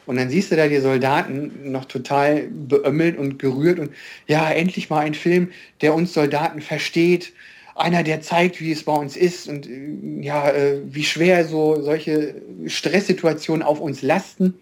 [0.07, 3.91] Und dann siehst du da die Soldaten noch total beömmelt und gerührt und
[4.27, 5.49] ja, endlich mal ein Film,
[5.81, 7.33] der uns Soldaten versteht.
[7.75, 11.81] Einer, der zeigt, wie es bei uns ist und äh, ja, äh, wie schwer so
[11.83, 12.35] solche
[12.67, 14.55] Stresssituationen auf uns lasten.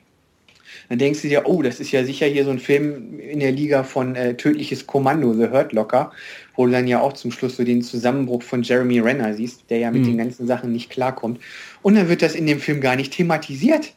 [0.88, 3.52] Dann denkst du dir, oh, das ist ja sicher hier so ein Film in der
[3.52, 6.12] Liga von äh, Tödliches Kommando, The Hurt Locker,
[6.54, 9.78] wo du dann ja auch zum Schluss so den Zusammenbruch von Jeremy Renner siehst, der
[9.78, 10.06] ja mit Mhm.
[10.06, 11.40] den ganzen Sachen nicht klarkommt.
[11.82, 13.92] Und dann wird das in dem Film gar nicht thematisiert.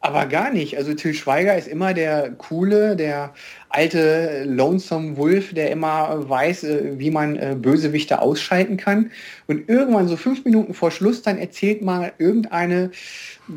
[0.00, 0.78] Aber gar nicht.
[0.78, 3.34] Also Till Schweiger ist immer der coole, der
[3.70, 9.12] alte Lonesome Wolf, der immer weiß, äh, wie man äh, Bösewichte ausschalten kann.
[9.46, 12.90] Und irgendwann so fünf Minuten vor Schluss, dann erzählt mal irgendeine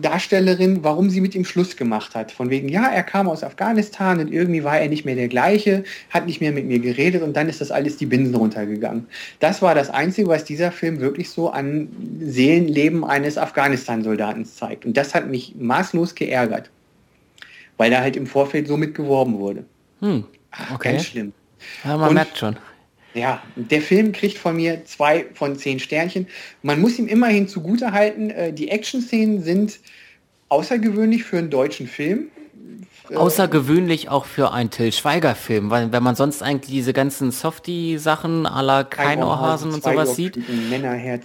[0.01, 2.31] Darstellerin, warum sie mit ihm Schluss gemacht hat.
[2.31, 5.83] Von wegen, ja, er kam aus Afghanistan und irgendwie war er nicht mehr der gleiche,
[6.11, 9.07] hat nicht mehr mit mir geredet und dann ist das alles die Binsen runtergegangen.
[9.39, 11.89] Das war das Einzige, was dieser Film wirklich so an
[12.21, 14.85] Seelenleben eines Afghanistan-Soldaten zeigt.
[14.85, 16.69] Und das hat mich maßlos geärgert,
[17.77, 19.65] weil da halt im Vorfeld so mit geworben wurde.
[20.03, 20.25] Hm,
[20.73, 20.91] okay.
[20.91, 21.31] Ganz schlimm.
[21.85, 22.57] Ja, man Und- merkt schon.
[23.13, 26.27] Ja, der Film kriegt von mir zwei von zehn Sternchen.
[26.63, 29.79] Man muss ihm immerhin zugute halten, äh, die Action-Szenen sind
[30.49, 32.29] außergewöhnlich für einen deutschen Film.
[33.13, 38.83] Außergewöhnlich auch für einen Till Schweiger-Film, weil wenn man sonst eigentlich diese ganzen Softie-Sachen la
[38.83, 40.37] Keinohrhasen und sowas sieht,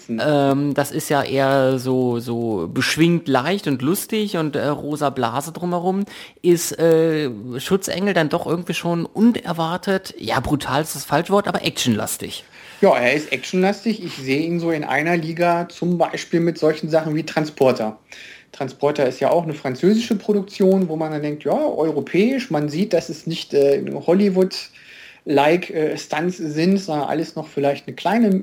[0.09, 5.53] ähm, das ist ja eher so, so beschwingt leicht und lustig und äh, rosa Blase
[5.53, 6.05] drumherum,
[6.43, 11.65] ist äh, Schutzengel dann doch irgendwie schon unerwartet, ja brutal ist das falsche Wort, aber
[11.65, 12.45] actionlastig.
[12.81, 14.05] Ja, er ist actionlastig.
[14.05, 17.99] Ich sehe ihn so in einer Liga, zum Beispiel mit solchen Sachen wie Transporter.
[18.59, 22.51] Transporter ist ja auch eine französische Produktion, wo man dann denkt, ja, europäisch.
[22.51, 27.95] Man sieht, dass es nicht äh, Hollywood-like äh, Stunts sind, sondern alles noch vielleicht eine
[27.95, 28.43] kleine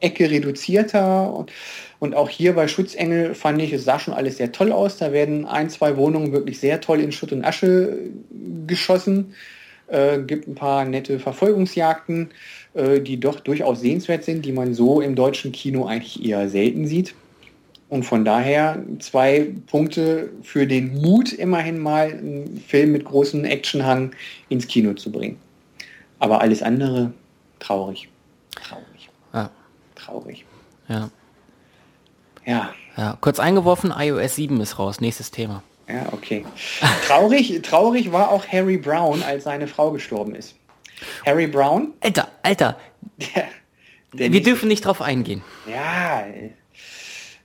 [0.00, 1.34] Ecke reduzierter.
[1.34, 1.52] Und,
[1.98, 4.96] und auch hier bei Schutzengel fand ich, es sah schon alles sehr toll aus.
[4.96, 7.98] Da werden ein, zwei Wohnungen wirklich sehr toll in Schutt und Asche
[8.66, 9.34] geschossen.
[9.88, 12.30] Äh, gibt ein paar nette Verfolgungsjagden,
[12.72, 16.86] äh, die doch durchaus sehenswert sind, die man so im deutschen Kino eigentlich eher selten
[16.86, 17.14] sieht.
[17.92, 24.12] Und von daher zwei Punkte für den Mut, immerhin mal einen Film mit großem Actionhang
[24.48, 25.38] ins Kino zu bringen.
[26.18, 27.12] Aber alles andere
[27.58, 28.08] traurig.
[28.54, 29.10] Traurig.
[29.34, 29.50] Ja,
[29.94, 30.46] Traurig.
[30.88, 31.10] ja,
[32.46, 33.18] Ja, ja.
[33.20, 35.62] Kurz eingeworfen, iOS 7 ist raus, nächstes Thema.
[35.86, 36.46] ja, okay.
[37.06, 40.54] Traurig, traurig war auch Harry Brown, als seine Frau gestorben ist.
[41.26, 42.78] Harry Brown, Alter, Alter,
[43.18, 43.48] der,
[44.14, 45.42] der wir dürfen nicht drauf eingehen.
[45.70, 46.24] Ja,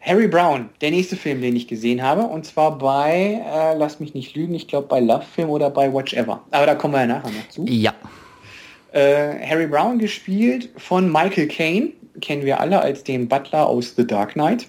[0.07, 4.13] Harry Brown, der nächste Film, den ich gesehen habe, und zwar bei, äh, lass mich
[4.13, 6.41] nicht lügen, ich glaube bei Love Film oder bei Watch Ever.
[6.51, 7.65] Aber da kommen wir ja nachher noch zu.
[7.67, 7.93] Ja,
[8.93, 11.89] Äh, Harry Brown gespielt von Michael Caine,
[12.21, 14.67] kennen wir alle als den Butler aus The Dark Knight.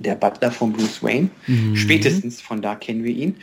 [0.00, 1.30] Der Butler von Bruce Wayne.
[1.74, 3.36] Spätestens von da kennen wir ihn.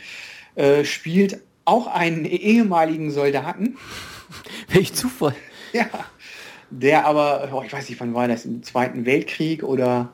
[0.54, 3.76] Äh, spielt auch einen ehemaligen Soldaten,
[4.68, 5.34] welch Zufall.
[5.72, 5.86] ja,
[6.70, 10.12] der aber, oh, ich weiß nicht, wann war das, im Zweiten Weltkrieg oder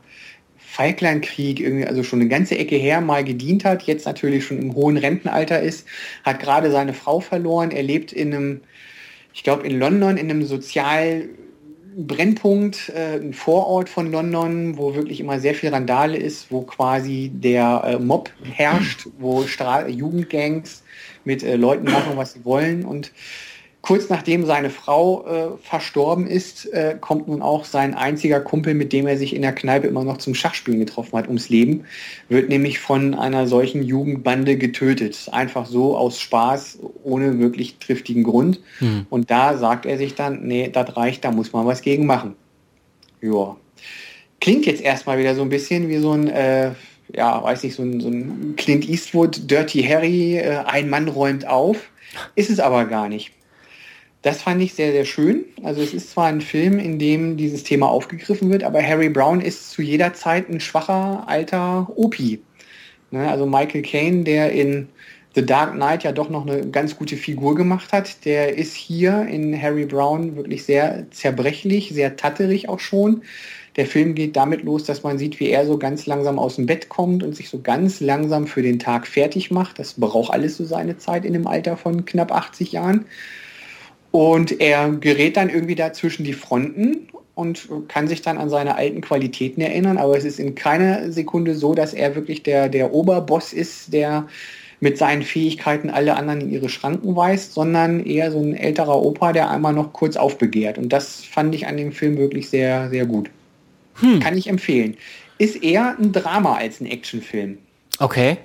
[0.77, 4.75] Falklandkrieg, irgendwie, also schon eine ganze Ecke her mal gedient hat, jetzt natürlich schon im
[4.75, 5.87] hohen Rentenalter ist,
[6.23, 8.61] hat gerade seine Frau verloren, er lebt in einem,
[9.33, 15.41] ich glaube in London, in einem Sozialbrennpunkt, äh, ein Vorort von London, wo wirklich immer
[15.41, 20.83] sehr viel Randale ist, wo quasi der äh, Mob herrscht, wo Stra Jugendgangs
[21.25, 22.85] mit äh, Leuten machen, was sie wollen.
[22.85, 23.13] Und
[23.87, 28.93] Kurz nachdem seine Frau äh, verstorben ist, äh, kommt nun auch sein einziger Kumpel, mit
[28.93, 31.85] dem er sich in der Kneipe immer noch zum Schachspielen getroffen hat, ums Leben,
[32.29, 35.29] wird nämlich von einer solchen Jugendbande getötet.
[35.31, 38.59] Einfach so aus Spaß, ohne wirklich triftigen Grund.
[38.81, 39.07] Hm.
[39.09, 42.35] Und da sagt er sich dann, nee, das reicht, da muss man was gegen machen.
[43.21, 43.57] Ja.
[44.41, 46.73] Klingt jetzt erstmal wieder so ein bisschen wie so ein, äh,
[47.15, 51.47] ja, weiß nicht, so ein, so ein Clint Eastwood, Dirty Harry, äh, ein Mann räumt
[51.47, 51.89] auf.
[52.35, 53.31] Ist es aber gar nicht.
[54.27, 55.45] Das fand ich sehr, sehr schön.
[55.63, 59.41] Also es ist zwar ein Film, in dem dieses Thema aufgegriffen wird, aber Harry Brown
[59.41, 62.41] ist zu jeder Zeit ein schwacher, alter Opi.
[63.13, 64.89] Ne, also Michael Caine, der in
[65.37, 69.29] The Dark Knight ja doch noch eine ganz gute Figur gemacht hat, der ist hier
[69.29, 73.23] in Harry Brown wirklich sehr zerbrechlich, sehr tatterig auch schon.
[73.77, 76.67] Der Film geht damit los, dass man sieht, wie er so ganz langsam aus dem
[76.67, 79.79] Bett kommt und sich so ganz langsam für den Tag fertig macht.
[79.79, 83.07] Das braucht alles so seine Zeit in dem Alter von knapp 80 Jahren.
[84.17, 88.75] Und er gerät dann irgendwie da zwischen die Fronten und kann sich dann an seine
[88.75, 89.99] alten Qualitäten erinnern.
[89.99, 94.27] Aber es ist in keiner Sekunde so, dass er wirklich der, der Oberboss ist, der
[94.81, 99.35] mit seinen Fähigkeiten alle anderen in ihre Schranken weist, sondern eher so ein älterer Opa,
[99.35, 100.79] der einmal noch kurz aufbegehrt.
[100.79, 103.29] Und das fand ich an dem Film wirklich sehr, sehr gut.
[103.97, 104.21] Hm.
[104.21, 104.97] Kann ich empfehlen.
[105.37, 107.59] Ist eher ein Drama als ein Actionfilm.
[107.99, 108.39] Okay.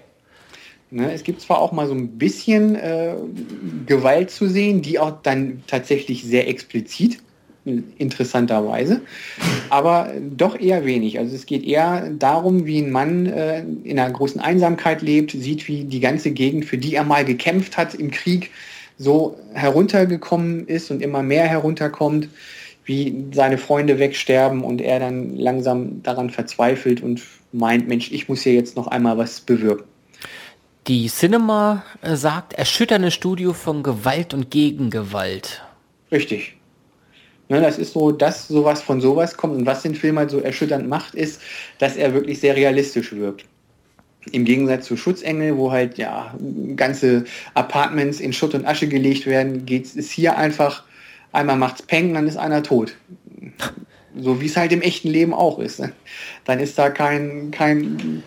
[0.93, 3.15] Ne, es gibt zwar auch mal so ein bisschen äh,
[3.85, 7.19] Gewalt zu sehen, die auch dann tatsächlich sehr explizit,
[7.63, 9.01] interessanterweise,
[9.69, 11.17] aber doch eher wenig.
[11.17, 15.69] Also es geht eher darum, wie ein Mann äh, in einer großen Einsamkeit lebt, sieht,
[15.69, 18.51] wie die ganze Gegend, für die er mal gekämpft hat im Krieg,
[18.97, 22.27] so heruntergekommen ist und immer mehr herunterkommt,
[22.83, 27.21] wie seine Freunde wegsterben und er dann langsam daran verzweifelt und
[27.53, 29.90] meint, Mensch, ich muss hier jetzt noch einmal was bewirken.
[30.87, 35.61] Die Cinema äh, sagt, erschütternde Studio von Gewalt und Gegengewalt.
[36.11, 36.57] Richtig.
[37.49, 40.39] Ne, das ist so, dass sowas von sowas kommt und was den Film halt so
[40.39, 41.41] erschütternd macht, ist,
[41.79, 43.45] dass er wirklich sehr realistisch wirkt.
[44.31, 46.33] Im Gegensatz zu Schutzengel, wo halt ja
[46.75, 50.83] ganze Apartments in Schutt und Asche gelegt werden, geht es hier einfach,
[51.31, 52.95] einmal macht's Peng, dann ist einer tot.
[54.15, 55.79] So wie es halt im echten Leben auch ist.
[55.79, 55.91] Ne?
[56.51, 58.23] Dann ist da kein, kein,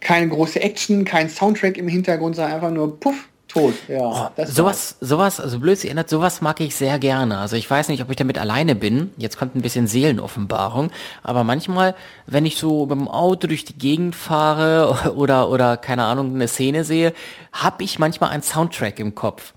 [0.00, 3.74] keine große Action, kein Soundtrack im Hintergrund, sondern einfach nur Puff, tot.
[3.86, 7.38] Ja, oh, sowas, sowas, also blöd erinnert, sowas mag ich sehr gerne.
[7.38, 9.12] Also ich weiß nicht, ob ich damit alleine bin.
[9.18, 10.90] Jetzt kommt ein bisschen Seelenoffenbarung.
[11.22, 11.94] Aber manchmal,
[12.26, 16.48] wenn ich so mit dem Auto durch die Gegend fahre oder, oder keine Ahnung, eine
[16.48, 17.12] Szene sehe,
[17.52, 19.54] habe ich manchmal einen Soundtrack im Kopf.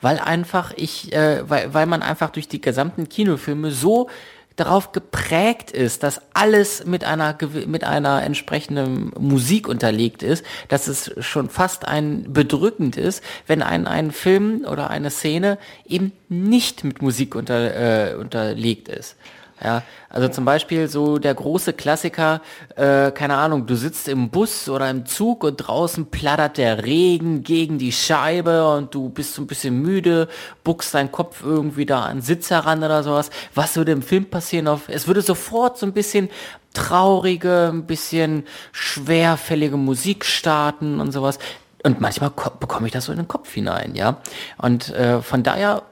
[0.00, 4.08] Weil einfach ich, äh, weil, weil man einfach durch die gesamten Kinofilme so
[4.56, 11.12] darauf geprägt ist, dass alles mit einer, mit einer entsprechenden Musik unterlegt ist, dass es
[11.20, 17.02] schon fast ein bedrückend ist, wenn ein, ein Film oder eine Szene eben nicht mit
[17.02, 19.16] Musik unter, äh, unterlegt ist.
[19.62, 22.42] Ja, also zum Beispiel so der große Klassiker,
[22.74, 27.42] äh, keine Ahnung, du sitzt im Bus oder im Zug und draußen plattert der Regen
[27.42, 30.28] gegen die Scheibe und du bist so ein bisschen müde,
[30.62, 33.30] buckst deinen Kopf irgendwie da an Sitz heran oder sowas.
[33.54, 34.68] Was würde im Film passieren?
[34.68, 36.28] Auf, es würde sofort so ein bisschen
[36.74, 41.38] traurige, ein bisschen schwerfällige Musik starten und sowas.
[41.82, 44.18] Und manchmal bekomme ich das so in den Kopf hinein, ja.
[44.58, 45.82] Und äh, von daher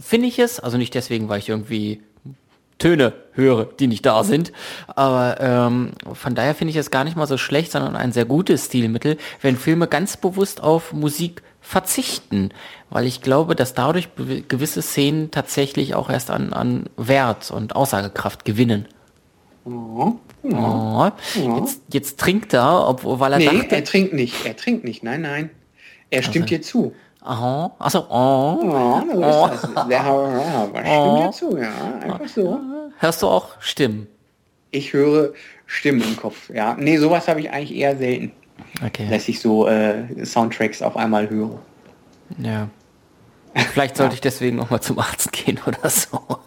[0.00, 2.02] finde ich es, also nicht deswegen, weil ich irgendwie
[2.80, 4.52] Töne höre, die nicht da sind.
[4.88, 8.24] Aber ähm, von daher finde ich es gar nicht mal so schlecht, sondern ein sehr
[8.24, 12.50] gutes Stilmittel, wenn Filme ganz bewusst auf Musik verzichten,
[12.88, 14.08] weil ich glaube, dass dadurch
[14.48, 18.86] gewisse Szenen tatsächlich auch erst an, an Wert und Aussagekraft gewinnen.
[19.64, 21.10] Oh, oh.
[21.58, 25.02] Jetzt, jetzt trinkt er, obwohl weil er nee, dachte, er trinkt nicht, er trinkt nicht,
[25.02, 25.50] nein, nein.
[26.08, 26.56] Er stimmt also.
[26.56, 26.94] dir zu.
[27.22, 28.60] Aha, achso, oh.
[28.64, 29.46] Ja, so oh.
[29.52, 29.88] ist das.
[29.88, 31.22] Der, ja, oh.
[31.22, 32.58] dir zu, ja, einfach so.
[32.98, 34.06] Hörst du auch Stimmen?
[34.70, 35.32] Ich höre
[35.66, 36.76] Stimmen im Kopf, ja.
[36.78, 38.32] Nee, sowas habe ich eigentlich eher selten.
[38.84, 39.08] Okay.
[39.10, 41.58] Dass ich so äh, Soundtracks auf einmal höre.
[42.38, 42.68] Ja.
[43.54, 46.20] Vielleicht sollte ich deswegen noch mal zum Arzt gehen oder so.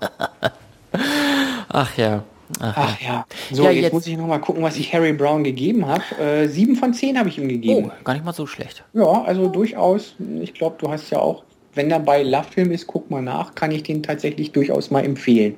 [1.69, 2.23] Ach ja.
[2.59, 3.25] Ach, Ach ja.
[3.51, 6.03] So, ja, jetzt, jetzt, muss ich noch mal gucken, was ich Harry Brown gegeben habe.
[6.19, 7.91] Äh, sieben von zehn habe ich ihm gegeben.
[7.91, 8.83] Oh, gar nicht mal so schlecht.
[8.93, 10.15] Ja, also durchaus.
[10.41, 13.55] Ich glaube, du hast ja auch, wenn er bei Love Film ist, guck mal nach,
[13.55, 15.55] kann ich den tatsächlich durchaus mal empfehlen.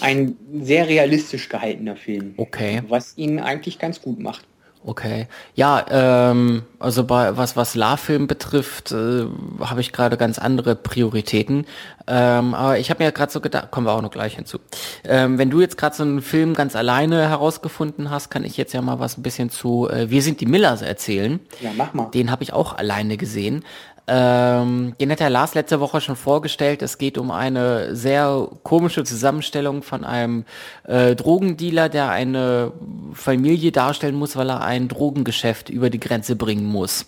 [0.00, 2.34] Ein sehr realistisch gehaltener Film.
[2.36, 2.82] Okay.
[2.88, 4.44] Was ihn eigentlich ganz gut macht.
[4.84, 5.26] Okay.
[5.54, 9.26] Ja, ähm, also bei was was La-Film betrifft, äh,
[9.60, 11.66] habe ich gerade ganz andere Prioritäten.
[12.06, 14.58] Ähm, aber ich habe mir gerade so gedacht, kommen wir auch noch gleich hinzu.
[15.04, 18.72] Ähm, wenn du jetzt gerade so einen Film ganz alleine herausgefunden hast, kann ich jetzt
[18.74, 21.40] ja mal was ein bisschen zu äh, Wir sind die Millers erzählen.
[21.60, 22.10] Ja, mach mal.
[22.12, 23.64] Den habe ich auch alleine gesehen.
[24.08, 26.82] Ähm, den hat der Lars letzte Woche schon vorgestellt.
[26.82, 30.44] Es geht um eine sehr komische Zusammenstellung von einem
[30.84, 32.72] äh, Drogendealer, der eine
[33.14, 37.06] Familie darstellen muss, weil er ein Drogengeschäft über die Grenze bringen muss.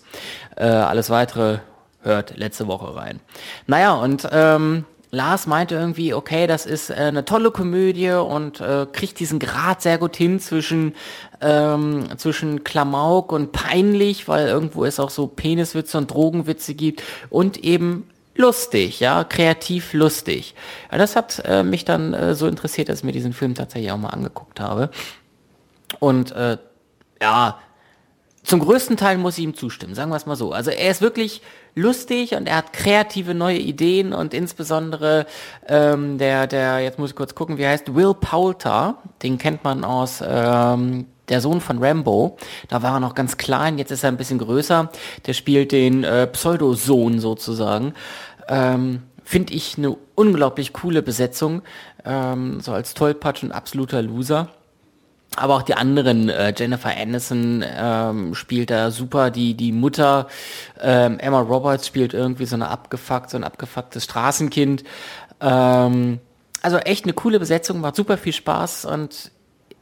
[0.57, 1.59] Äh, alles weitere
[2.01, 3.19] hört letzte Woche rein.
[3.67, 8.85] Naja, und ähm, Lars meinte irgendwie, okay, das ist äh, eine tolle Komödie und äh,
[8.91, 10.93] kriegt diesen Grad sehr gut hin zwischen
[11.41, 17.57] ähm, zwischen Klamauk und peinlich, weil irgendwo es auch so Peniswitze und Drogenwitze gibt und
[17.57, 20.55] eben lustig, ja, kreativ lustig.
[20.91, 23.91] Ja, das hat äh, mich dann äh, so interessiert, dass ich mir diesen Film tatsächlich
[23.91, 24.89] auch mal angeguckt habe.
[25.99, 26.57] Und äh,
[27.21, 27.59] ja,
[28.43, 30.53] zum größten Teil muss ich ihm zustimmen, sagen wir es mal so.
[30.53, 31.41] Also er ist wirklich
[31.75, 35.25] lustig und er hat kreative neue Ideen und insbesondere
[35.67, 39.63] ähm, der, der, jetzt muss ich kurz gucken, wie er heißt, Will Poulter, den kennt
[39.63, 42.37] man aus ähm, der Sohn von Rambo.
[42.67, 44.89] Da war er noch ganz klein, jetzt ist er ein bisschen größer.
[45.25, 47.93] Der spielt den äh, Pseudo-Sohn sozusagen.
[48.47, 51.61] Ähm, Finde ich eine unglaublich coole Besetzung.
[52.03, 54.49] Ähm, so als Tollpatsch und absoluter Loser.
[55.35, 60.27] Aber auch die anderen, äh, Jennifer Aniston ähm, spielt da super, die, die Mutter,
[60.81, 64.83] ähm, Emma Roberts spielt irgendwie so eine abgefuckt, so ein abgefucktes Straßenkind.
[65.39, 66.19] Ähm,
[66.61, 69.31] also echt eine coole Besetzung, macht super viel Spaß und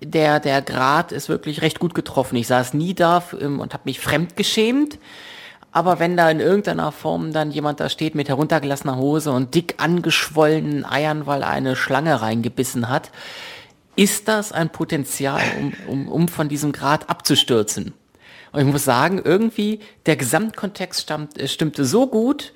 [0.03, 2.36] der, der Grad ist wirklich recht gut getroffen.
[2.36, 4.99] Ich saß nie da ähm, und habe mich fremdgeschämt.
[5.71, 9.75] Aber wenn da in irgendeiner Form dann jemand da steht mit heruntergelassener Hose und dick
[9.77, 13.12] angeschwollenen Eiern, weil eine Schlange reingebissen hat,
[13.98, 17.93] ist das ein Potenzial, um, um, um von diesem Grad abzustürzen.
[18.54, 22.54] Und ich muss sagen, irgendwie der Gesamtkontext stammt, äh, stimmte so gut,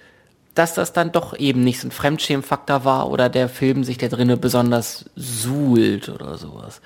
[0.56, 4.08] dass das dann doch eben nicht so ein Fremdschämfaktor war oder der Film sich da
[4.08, 6.82] drinnen besonders suhlt oder sowas.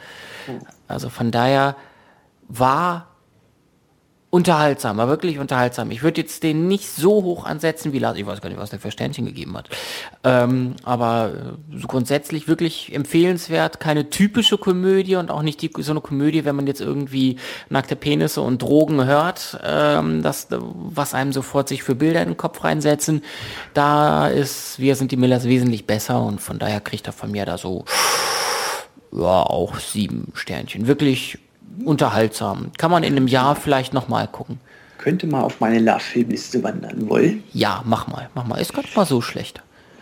[0.88, 1.76] Also von daher
[2.48, 3.15] war
[4.36, 5.92] unterhaltsam, aber wirklich unterhaltsam.
[5.92, 8.18] Ich würde jetzt den nicht so hoch ansetzen wie Lars.
[8.18, 9.70] Ich weiß gar nicht, was der für Sternchen gegeben hat.
[10.26, 11.32] Ähm, aber
[11.72, 13.80] äh, so grundsätzlich wirklich empfehlenswert.
[13.80, 17.38] Keine typische Komödie und auch nicht die, so eine Komödie, wenn man jetzt irgendwie
[17.70, 22.38] nackte Penisse und Drogen hört, ähm, das, was einem sofort sich für Bilder in den
[22.38, 23.22] Kopf reinsetzen.
[23.74, 27.46] Da ist Wir sind die Millers wesentlich besser und von daher kriegt er von mir
[27.46, 27.86] da so
[29.14, 30.88] ja, auch sieben Sternchen.
[30.88, 31.38] Wirklich
[31.84, 32.72] unterhaltsam.
[32.78, 34.60] Kann man in einem Jahr vielleicht nochmal gucken.
[34.98, 37.44] Könnte mal auf meine Love-Filmliste wandern wollen.
[37.54, 38.58] Ja, mach mal, mach mal.
[38.58, 39.62] Ist gar nicht mal so schlecht.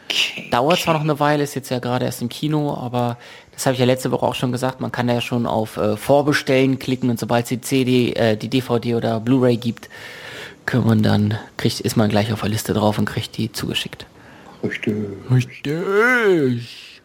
[0.09, 0.83] Okay, Dauert okay.
[0.83, 3.17] zwar noch eine Weile, ist jetzt ja gerade erst im Kino, aber
[3.51, 5.77] das habe ich ja letzte Woche auch schon gesagt, man kann da ja schon auf
[5.77, 9.89] äh, Vorbestellen klicken und sobald es die CD, äh, die DVD oder Blu-ray gibt,
[10.65, 14.05] kann man dann, kriegt, ist man gleich auf der Liste drauf und kriegt die zugeschickt.
[14.63, 14.95] Richtig.
[15.31, 17.01] Richtig.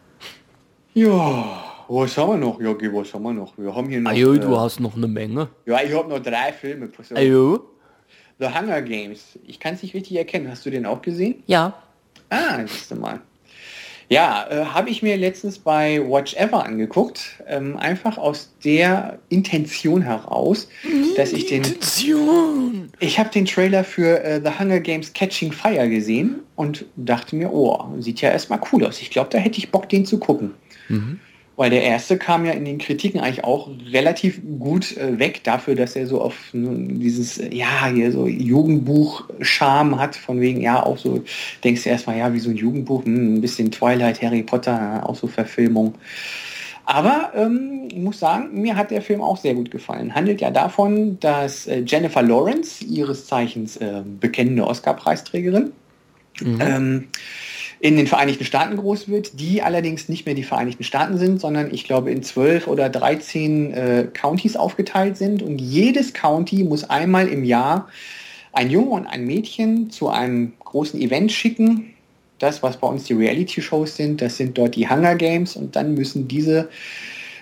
[0.93, 1.68] Ja.
[1.91, 2.93] Was haben wir noch, Jogi?
[2.93, 3.57] Was haben wir noch?
[3.57, 4.11] Wir haben hier noch.
[4.11, 5.49] Ajo, äh, du hast noch eine Menge.
[5.65, 6.87] Ja, ich habe noch drei Filme.
[7.15, 7.61] Ajo.
[8.37, 9.39] The Hunger Games.
[9.47, 10.47] Ich kann es nicht richtig erkennen.
[10.51, 11.41] Hast du den auch gesehen?
[11.47, 11.73] Ja.
[12.29, 13.21] Ah, siehst du mal.
[14.07, 17.41] Ja, äh, habe ich mir letztens bei Watch Ever angeguckt.
[17.47, 20.67] Ähm, einfach aus der Intention heraus,
[21.17, 21.63] dass ich den...
[21.63, 22.91] Intention!
[22.99, 27.51] Ich habe den Trailer für äh, The Hunger Games Catching Fire gesehen und dachte mir,
[27.51, 29.01] oh, sieht ja erstmal cool aus.
[29.01, 30.53] Ich glaube, da hätte ich Bock, den zu gucken.
[30.87, 31.19] Mhm.
[31.59, 35.75] Weil der erste kam ja in den Kritiken eigentlich auch relativ gut äh, weg dafür,
[35.75, 40.97] dass er so auf dieses, äh, ja, hier so Jugendbuch-Charme hat, von wegen, ja, auch
[40.97, 41.21] so,
[41.61, 45.17] denkst du erstmal, ja, wie so ein Jugendbuch, hm, ein bisschen Twilight, Harry Potter, auch
[45.17, 45.95] so Verfilmung.
[46.85, 50.15] Aber ähm, ich muss sagen, mir hat der Film auch sehr gut gefallen.
[50.15, 55.73] Handelt ja davon, dass äh, Jennifer Lawrence, ihres Zeichens äh, bekennende Oscar-Preisträgerin,
[56.39, 56.61] mhm.
[56.61, 57.07] ähm,
[57.79, 61.73] in den Vereinigten Staaten groß wird, die allerdings nicht mehr die Vereinigten Staaten sind, sondern
[61.73, 67.27] ich glaube in zwölf oder dreizehn äh, Countys aufgeteilt sind und jedes County muss einmal
[67.27, 67.87] im Jahr
[68.51, 71.93] ein Junge und ein Mädchen zu einem großen Event schicken.
[72.37, 75.93] Das, was bei uns die Reality-Shows sind, das sind dort die Hunger Games und dann
[75.93, 76.69] müssen diese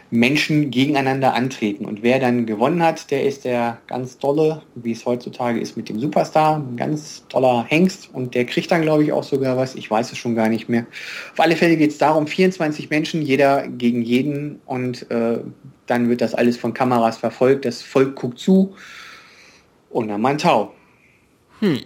[0.10, 1.86] Menschen gegeneinander antreten.
[1.86, 5.89] Und wer dann gewonnen hat, der ist der ganz tolle, wie es heutzutage ist mit
[5.89, 8.10] dem Superstar, ein ganz toller Hengst.
[8.14, 9.76] Und der kriegt dann, glaube ich, auch sogar was.
[9.76, 10.86] Ich weiß es schon gar nicht mehr.
[11.34, 14.62] Auf alle Fälle geht es darum, 24 Menschen, jeder gegen jeden.
[14.66, 15.39] Und äh,
[15.88, 17.66] dann wird das alles von Kameras verfolgt.
[17.66, 18.76] Das Volk guckt zu.
[19.89, 20.74] Und dann mein Tau.
[21.60, 21.80] Hm.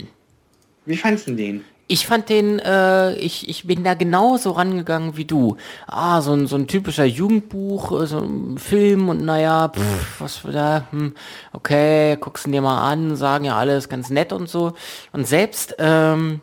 [0.86, 1.64] Wie fandest du den?
[1.92, 5.58] Ich fand den, äh, ich, ich bin da genauso rangegangen wie du.
[5.88, 10.42] Ah, so ein, so ein typischer Jugendbuch, äh, so ein Film und naja, pff, was
[10.44, 11.16] da, hm,
[11.52, 14.72] okay, guckst du dir mal an, sagen ja alles ganz nett und so.
[15.12, 16.40] Und selbst, ähm,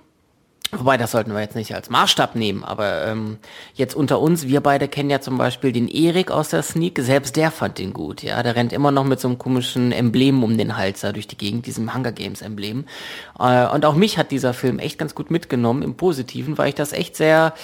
[0.71, 3.39] Wobei, das sollten wir jetzt nicht als Maßstab nehmen, aber ähm,
[3.73, 7.37] jetzt unter uns, wir beide kennen ja zum Beispiel den Erik aus der Sneak, selbst
[7.37, 8.43] der fand den gut, ja.
[8.43, 11.39] Der rennt immer noch mit so einem komischen Emblem um den Hals da durch die
[11.39, 12.85] Gegend, diesem Hunger Games Emblem.
[13.39, 16.75] Äh, und auch mich hat dieser Film echt ganz gut mitgenommen, im Positiven, weil ich
[16.75, 17.55] das echt sehr,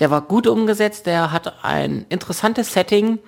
[0.00, 3.20] der war gut umgesetzt, der hat ein interessantes Setting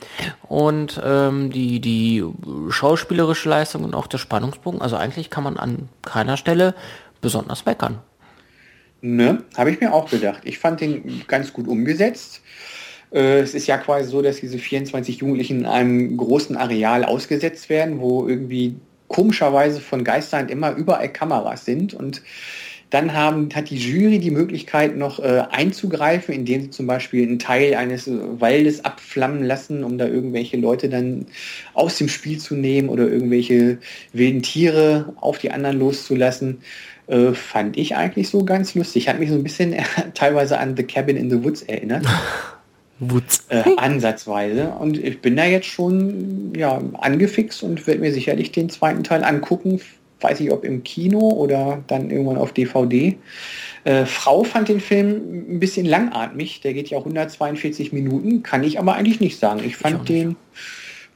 [0.49, 2.25] und ähm, die, die
[2.69, 6.75] schauspielerische Leistung und auch der Spannungsbogen, also eigentlich kann man an keiner Stelle
[7.21, 8.01] besonders meckern.
[9.03, 10.43] Ne, habe ich mir auch gedacht.
[10.45, 12.43] Ich fand den ganz gut umgesetzt.
[13.13, 17.71] Äh, es ist ja quasi so, dass diese 24 Jugendlichen in einem großen Areal ausgesetzt
[17.71, 18.77] werden, wo irgendwie
[19.09, 22.23] komischerweise von Geistern immer überall Kameras sind und
[22.91, 27.39] dann haben, hat die Jury die Möglichkeit noch äh, einzugreifen, indem sie zum Beispiel einen
[27.39, 31.27] Teil eines Waldes abflammen lassen, um da irgendwelche Leute dann
[31.73, 33.79] aus dem Spiel zu nehmen oder irgendwelche
[34.13, 36.63] wilden Tiere auf die anderen loszulassen.
[37.11, 39.09] Äh, fand ich eigentlich so ganz lustig.
[39.09, 39.75] Hat mich so ein bisschen
[40.15, 42.07] teilweise an The Cabin in the Woods erinnert.
[43.01, 43.47] Woods.
[43.49, 44.69] Äh, ansatzweise.
[44.69, 49.25] Und ich bin da jetzt schon ja, angefixt und werde mir sicherlich den zweiten Teil
[49.25, 49.81] angucken.
[50.21, 53.17] Weiß ich, ob im Kino oder dann irgendwann auf DVD.
[53.85, 56.61] Äh, Frau fand den Film ein bisschen langatmig.
[56.61, 58.45] Der geht ja 142 Minuten.
[58.45, 59.63] Kann ich aber eigentlich nicht sagen.
[59.65, 60.37] Ich fand ich den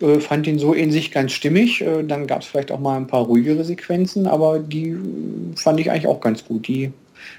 [0.01, 1.81] äh, fand ihn so in sich ganz stimmig.
[1.81, 4.99] Äh, dann gab es vielleicht auch mal ein paar ruhigere Sequenzen, aber die äh,
[5.57, 6.67] fand ich eigentlich auch ganz gut.
[6.69, 6.93] Die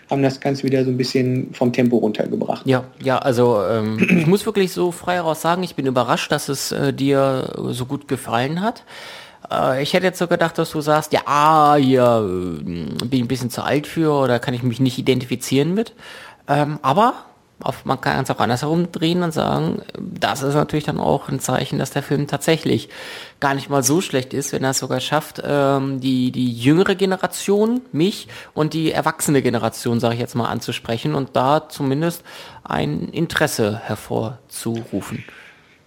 [0.09, 2.65] haben das Ganze wieder so ein bisschen vom Tempo runtergebracht.
[2.65, 6.49] Ja, ja, also ähm, ich muss wirklich so frei heraus sagen, ich bin überrascht, dass
[6.49, 8.83] es äh, dir so gut gefallen hat.
[9.51, 13.21] Äh, ich hätte jetzt so gedacht, dass du sagst, ja, ah, hier äh, bin ich
[13.21, 15.93] ein bisschen zu alt für oder kann ich mich nicht identifizieren mit.
[16.47, 17.15] Ähm, aber
[17.59, 21.39] auf, man kann es auch andersherum drehen und sagen, das ist natürlich dann auch ein
[21.39, 22.89] Zeichen, dass der Film tatsächlich
[23.39, 26.95] gar nicht mal so schlecht ist, wenn er es sogar schafft, ähm, die, die jüngere
[26.95, 32.23] Generation, mich und die erwachsene Generation, sage ich jetzt mal, anzusprechen und da zumindest
[32.63, 35.23] ein Interesse hervorzurufen.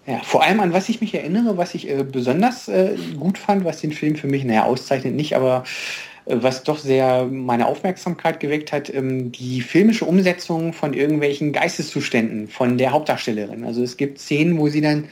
[0.06, 3.66] Ja, vor allem an was ich mich erinnere, was ich äh, besonders äh, gut fand,
[3.66, 5.64] was den Film für mich, naja, auszeichnet nicht, aber
[6.28, 12.78] was doch sehr meine Aufmerksamkeit geweckt hat, ähm, die filmische Umsetzung von irgendwelchen Geisteszuständen von
[12.78, 13.64] der Hauptdarstellerin.
[13.64, 15.08] Also es gibt Szenen, wo sie dann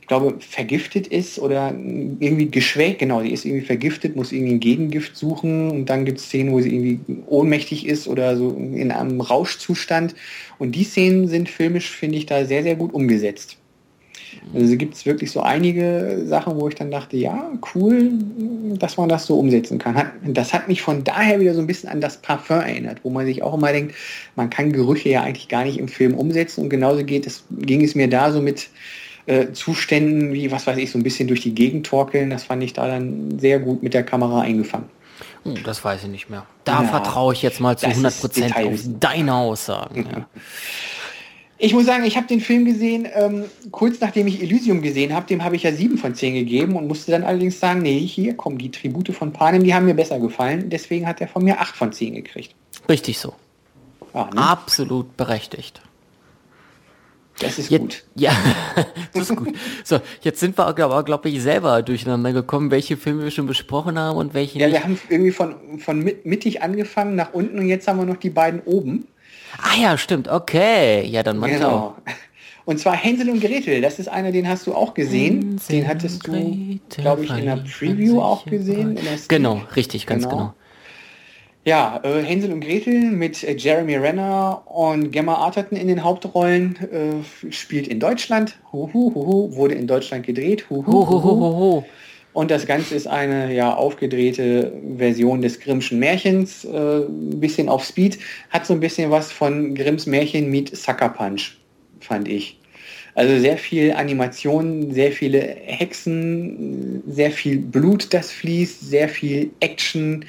[0.00, 4.60] ich glaube, vergiftet ist oder irgendwie geschwächt, genau, sie ist irgendwie vergiftet, muss irgendwie ein
[4.60, 8.90] Gegengift suchen und dann gibt es Szenen, wo sie irgendwie ohnmächtig ist oder so in
[8.90, 10.14] einem Rauschzustand.
[10.58, 13.57] Und die Szenen sind filmisch, finde ich, da sehr, sehr gut umgesetzt.
[14.54, 18.10] Also gibt es wirklich so einige Sachen, wo ich dann dachte, ja, cool,
[18.78, 19.94] dass man das so umsetzen kann.
[19.94, 23.10] Hat, das hat mich von daher wieder so ein bisschen an das Parfum erinnert, wo
[23.10, 23.94] man sich auch immer denkt,
[24.36, 27.84] man kann Gerüche ja eigentlich gar nicht im Film umsetzen und genauso geht es, ging
[27.84, 28.68] es mir da so mit
[29.26, 32.30] äh, Zuständen wie, was weiß ich, so ein bisschen durch die Gegend torkeln.
[32.30, 34.86] Das fand ich da dann sehr gut mit der Kamera eingefangen.
[35.44, 36.46] Oh, das weiß ich nicht mehr.
[36.64, 40.06] Da ja, vertraue ich jetzt mal zu 100 Prozent auf deine Aussagen.
[40.10, 40.26] Ja.
[41.60, 45.26] Ich muss sagen, ich habe den Film gesehen, ähm, kurz nachdem ich Elysium gesehen habe,
[45.26, 48.34] dem habe ich ja sieben von zehn gegeben und musste dann allerdings sagen, nee, hier
[48.36, 50.70] kommen die Tribute von Panem, die haben mir besser gefallen.
[50.70, 52.54] Deswegen hat er von mir acht von zehn gekriegt.
[52.88, 53.34] Richtig so.
[54.12, 54.40] Ah, ne?
[54.40, 55.82] Absolut berechtigt.
[57.40, 58.04] Das ist jetzt, gut.
[58.14, 58.32] Ja,
[59.12, 59.54] das ist gut.
[59.84, 63.98] So, jetzt sind wir aber, glaube ich, selber durcheinander gekommen, welche Filme wir schon besprochen
[63.98, 64.76] haben und welche Ja, nicht.
[64.76, 68.30] wir haben irgendwie von, von mittig angefangen nach unten und jetzt haben wir noch die
[68.30, 69.06] beiden oben.
[69.56, 71.06] Ah ja, stimmt, okay.
[71.06, 71.96] Ja, dann mal genau.
[72.64, 75.52] Und zwar Hänsel und Gretel, das ist einer, den hast du auch gesehen.
[75.52, 78.98] Hänsel den hattest du, glaube ich, in der Preview auch gesehen.
[79.28, 80.36] Genau, richtig, ganz genau.
[80.36, 80.54] genau.
[81.64, 86.76] Ja, äh, Hänsel und Gretel mit äh, Jeremy Renner und Gemma Arterton in den Hauptrollen
[86.90, 88.58] äh, spielt in Deutschland.
[88.72, 90.70] Huhuhuhu, wurde in Deutschland gedreht.
[90.70, 91.84] Huhuhuhu.
[92.38, 97.84] Und das Ganze ist eine ja aufgedrehte Version des Grimmschen Märchens, äh, ein bisschen auf
[97.84, 98.16] Speed,
[98.50, 101.58] hat so ein bisschen was von Grimms Märchen mit Sucker Punch,
[101.98, 102.56] fand ich.
[103.16, 110.24] Also sehr viel Animation, sehr viele Hexen, sehr viel Blut, das fließt, sehr viel Action,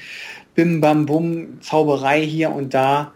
[0.55, 3.13] Bim Bam Bum, Zauberei hier und da.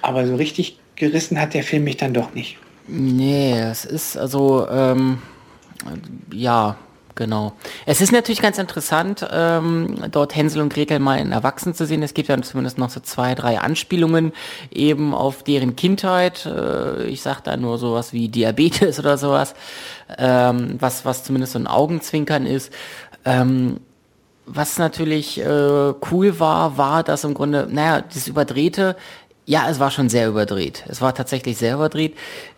[0.00, 2.56] Aber so richtig gerissen hat der Film mich dann doch nicht.
[2.88, 5.18] Nee, es ist also, ähm,
[6.32, 6.78] ja,
[7.14, 7.52] genau.
[7.86, 12.02] Es ist natürlich ganz interessant, ähm, dort Hänsel und Gretel mal in Erwachsenen zu sehen.
[12.02, 14.32] Es gibt ja zumindest noch so zwei, drei Anspielungen
[14.70, 16.46] eben auf deren Kindheit.
[16.46, 19.54] Äh, ich sag da nur sowas wie Diabetes oder sowas,
[20.18, 22.72] ähm, was, was zumindest so ein Augenzwinkern ist.
[23.24, 23.80] Ähm,
[24.46, 28.96] was natürlich äh, cool war, war, dass im Grunde, naja, das Überdrehte,
[29.46, 30.84] ja, es war schon sehr überdreht.
[30.88, 32.16] Es war tatsächlich sehr überdreht,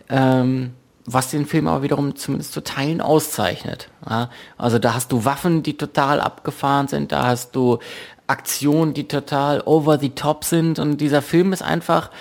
[0.09, 0.73] ähm,
[1.07, 3.89] was den Film aber wiederum zumindest zu Teilen auszeichnet.
[4.07, 4.29] Ja?
[4.57, 7.79] Also da hast du Waffen, die total abgefahren sind, da hast du
[8.27, 12.11] Aktionen, die total over the top sind und dieser Film ist einfach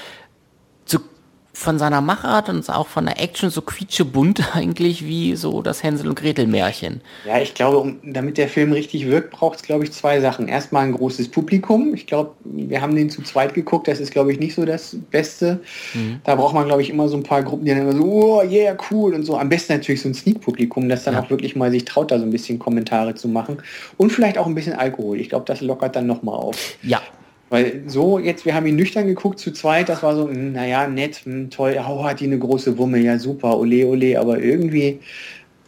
[1.57, 6.07] von seiner Machart und auch von der Action so quietschebunt eigentlich wie so das Hänsel
[6.09, 7.01] und Gretel Märchen.
[7.27, 10.49] Ja, ich glaube, um, damit der Film richtig wirkt, braucht es, glaube ich, zwei Sachen.
[10.49, 11.95] Erstmal ein großes Publikum.
[11.95, 13.89] Ich glaube, wir haben den zu zweit geguckt.
[13.89, 15.61] Das ist, glaube ich, nicht so das Beste.
[15.95, 16.21] Mhm.
[16.25, 18.43] Da braucht man, glaube ich, immer so ein paar Gruppen, die dann immer so, oh,
[18.43, 19.39] yeah, cool und so.
[19.39, 21.23] Am besten natürlich so ein Sneak-Publikum, das dann ja.
[21.23, 23.63] auch wirklich mal sich traut, da so ein bisschen Kommentare zu machen.
[23.97, 25.19] Und vielleicht auch ein bisschen Alkohol.
[25.21, 26.77] Ich glaube, das lockert dann nochmal auf.
[26.83, 27.01] Ja,
[27.49, 30.88] weil so jetzt, wir haben ihn nüchtern geguckt zu zweit, das war so, hm, naja,
[30.88, 35.01] nett, hm, toll, oh, hat die eine große Wumme, ja super, ole ole, aber irgendwie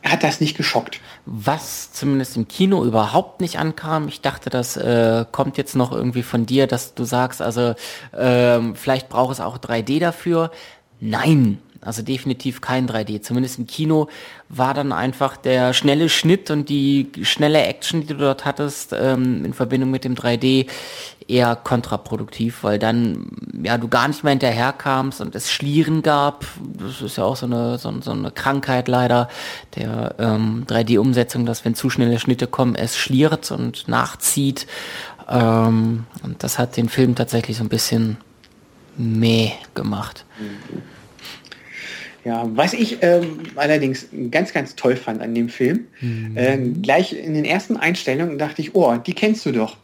[0.04, 1.00] hat das nicht geschockt.
[1.26, 6.22] Was zumindest im Kino überhaupt nicht ankam, ich dachte, das äh, kommt jetzt noch irgendwie
[6.22, 7.74] von dir, dass du sagst, also
[8.16, 10.50] ähm, vielleicht braucht es auch 3D dafür.
[11.00, 13.20] Nein, also definitiv kein 3D.
[13.22, 14.08] Zumindest im Kino
[14.48, 19.44] war dann einfach der schnelle Schnitt und die schnelle Action, die du dort hattest, ähm,
[19.44, 20.66] in Verbindung mit dem 3D
[21.28, 23.26] eher kontraproduktiv, weil dann
[23.62, 26.46] ja du gar nicht mehr hinterherkamst und es Schlieren gab.
[26.78, 29.28] Das ist ja auch so eine, so, so eine Krankheit leider
[29.76, 34.66] der ähm, 3D-Umsetzung, dass wenn zu schnelle Schnitte kommen, es schliert und nachzieht.
[35.28, 38.16] Ähm, und das hat den Film tatsächlich so ein bisschen
[38.96, 40.24] meh gemacht.
[42.24, 46.36] Ja, was ich ähm, allerdings ganz, ganz toll fand an dem Film, mhm.
[46.36, 49.76] äh, gleich in den ersten Einstellungen dachte ich, oh, die kennst du doch.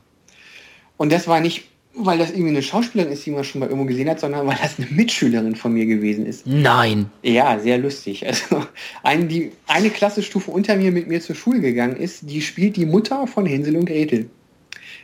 [0.97, 1.65] Und das war nicht,
[1.95, 4.59] weil das irgendwie eine Schauspielerin ist, die man schon mal irgendwo gesehen hat, sondern weil
[4.61, 6.47] das eine Mitschülerin von mir gewesen ist.
[6.47, 7.11] Nein.
[7.23, 8.27] Ja, sehr lustig.
[8.27, 8.65] Also
[9.03, 12.87] eine, die eine Klassestufe unter mir mit mir zur Schule gegangen ist, die spielt die
[12.87, 14.29] Mutter von Hänsel und Gretel.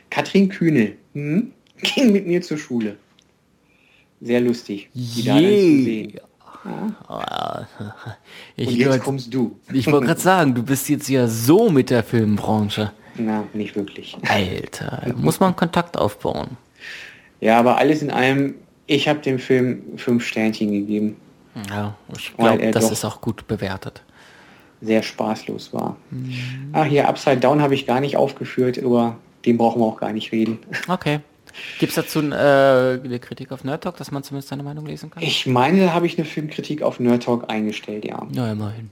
[0.09, 0.95] Katrin Kühnel.
[1.13, 1.51] Hm?
[1.81, 2.97] Ging mit mir zur Schule.
[4.21, 6.13] Sehr lustig, die da dann zu sehen.
[8.55, 9.57] Ich Und jetzt kommst du.
[9.73, 12.91] Ich wollte gerade sagen, du bist jetzt ja so mit der Filmbranche.
[13.17, 14.17] Na, nicht wirklich.
[14.27, 16.57] Alter, muss man Kontakt aufbauen.
[17.39, 18.55] Ja, aber alles in allem,
[18.87, 21.17] ich habe dem Film fünf Sternchen gegeben.
[21.69, 24.03] Ja, ich glaube, das ist auch gut bewertet.
[24.81, 25.97] sehr spaßlos war.
[26.09, 26.33] Mhm.
[26.73, 30.13] Ach, hier Upside Down habe ich gar nicht aufgeführt, aber den brauchen wir auch gar
[30.13, 30.59] nicht reden.
[30.87, 31.19] Okay.
[31.79, 32.23] Gibt es dazu äh,
[33.03, 35.21] eine Kritik auf Nerd Talk, dass man zumindest deine Meinung lesen kann?
[35.21, 38.25] Ich meine, da habe ich eine Filmkritik auf Nerd Talk eingestellt, ja.
[38.31, 38.89] Ja, immerhin.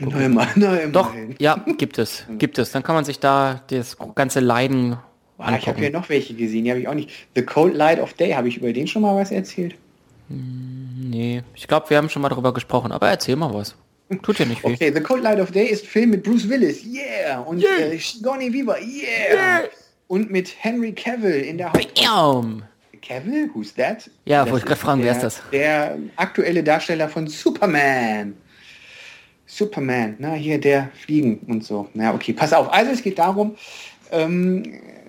[0.00, 0.92] Immer, na, immerhin.
[0.92, 2.24] Doch, ja, gibt es.
[2.38, 2.72] Gibt es.
[2.72, 4.96] Dann kann man sich da das ganze Leiden
[5.38, 7.10] ah, Ich habe hier noch welche gesehen, die habe ich auch nicht.
[7.34, 9.74] The Cold Light of Day, habe ich über den schon mal was erzählt?
[10.28, 13.76] Hm, nee, ich glaube, wir haben schon mal darüber gesprochen, aber erzähl mal was.
[14.22, 14.74] Tut ja nicht weh.
[14.74, 17.40] Okay, The Cold Light of Day ist Film mit Bruce Willis, yeah!
[17.40, 17.92] Und yeah.
[17.92, 19.60] Äh, Sigourney Weaver, yeah.
[19.60, 19.68] yeah!
[20.08, 22.62] Und mit Henry Cavill in der Hauptrolle.
[23.04, 23.50] Cavill?
[23.54, 24.10] Who's that?
[24.24, 25.42] Ja, wollte ich gerade fragen, der, wer ist das?
[25.52, 28.34] Der aktuelle Darsteller von Superman.
[29.56, 31.88] Superman, na, hier der Fliegen und so.
[31.94, 32.72] Na, okay, pass auf.
[32.72, 33.54] Also es geht darum,
[34.10, 34.64] ähm,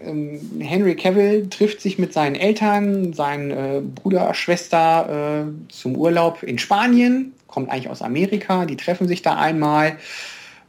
[0.05, 6.43] ähm, Henry Cavill trifft sich mit seinen Eltern, seinen äh, Bruder, Schwester äh, zum Urlaub
[6.43, 9.97] in Spanien, kommt eigentlich aus Amerika, die treffen sich da einmal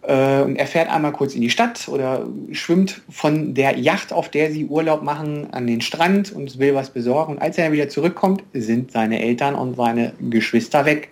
[0.03, 4.31] äh, und er fährt einmal kurz in die Stadt oder schwimmt von der Yacht, auf
[4.31, 7.35] der sie Urlaub machen, an den Strand und will was besorgen.
[7.35, 11.11] Und als er wieder zurückkommt, sind seine Eltern und seine Geschwister weg.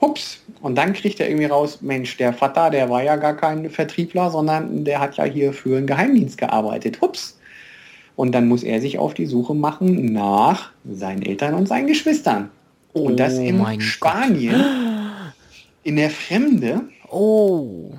[0.00, 0.40] Hups.
[0.60, 4.30] Und dann kriegt er irgendwie raus, Mensch, der Vater, der war ja gar kein Vertriebler,
[4.30, 7.00] sondern der hat ja hier für einen Geheimdienst gearbeitet.
[7.00, 7.38] Hups.
[8.16, 12.50] Und dann muss er sich auf die Suche machen nach seinen Eltern und seinen Geschwistern.
[12.92, 15.34] Oh und das in Spanien, Gott.
[15.84, 16.80] in der Fremde.
[17.10, 17.92] Oh.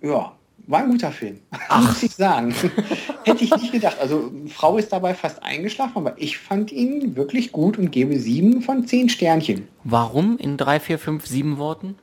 [0.00, 0.32] Ja,
[0.72, 1.86] war ein guter Film, Ach.
[1.86, 2.52] muss ich sagen.
[3.24, 3.98] Hätte ich nicht gedacht.
[4.00, 8.62] Also Frau ist dabei fast eingeschlafen, aber ich fand ihn wirklich gut und gebe sieben
[8.62, 9.68] von zehn Sternchen.
[9.84, 11.96] Warum in drei, vier, fünf, sieben Worten?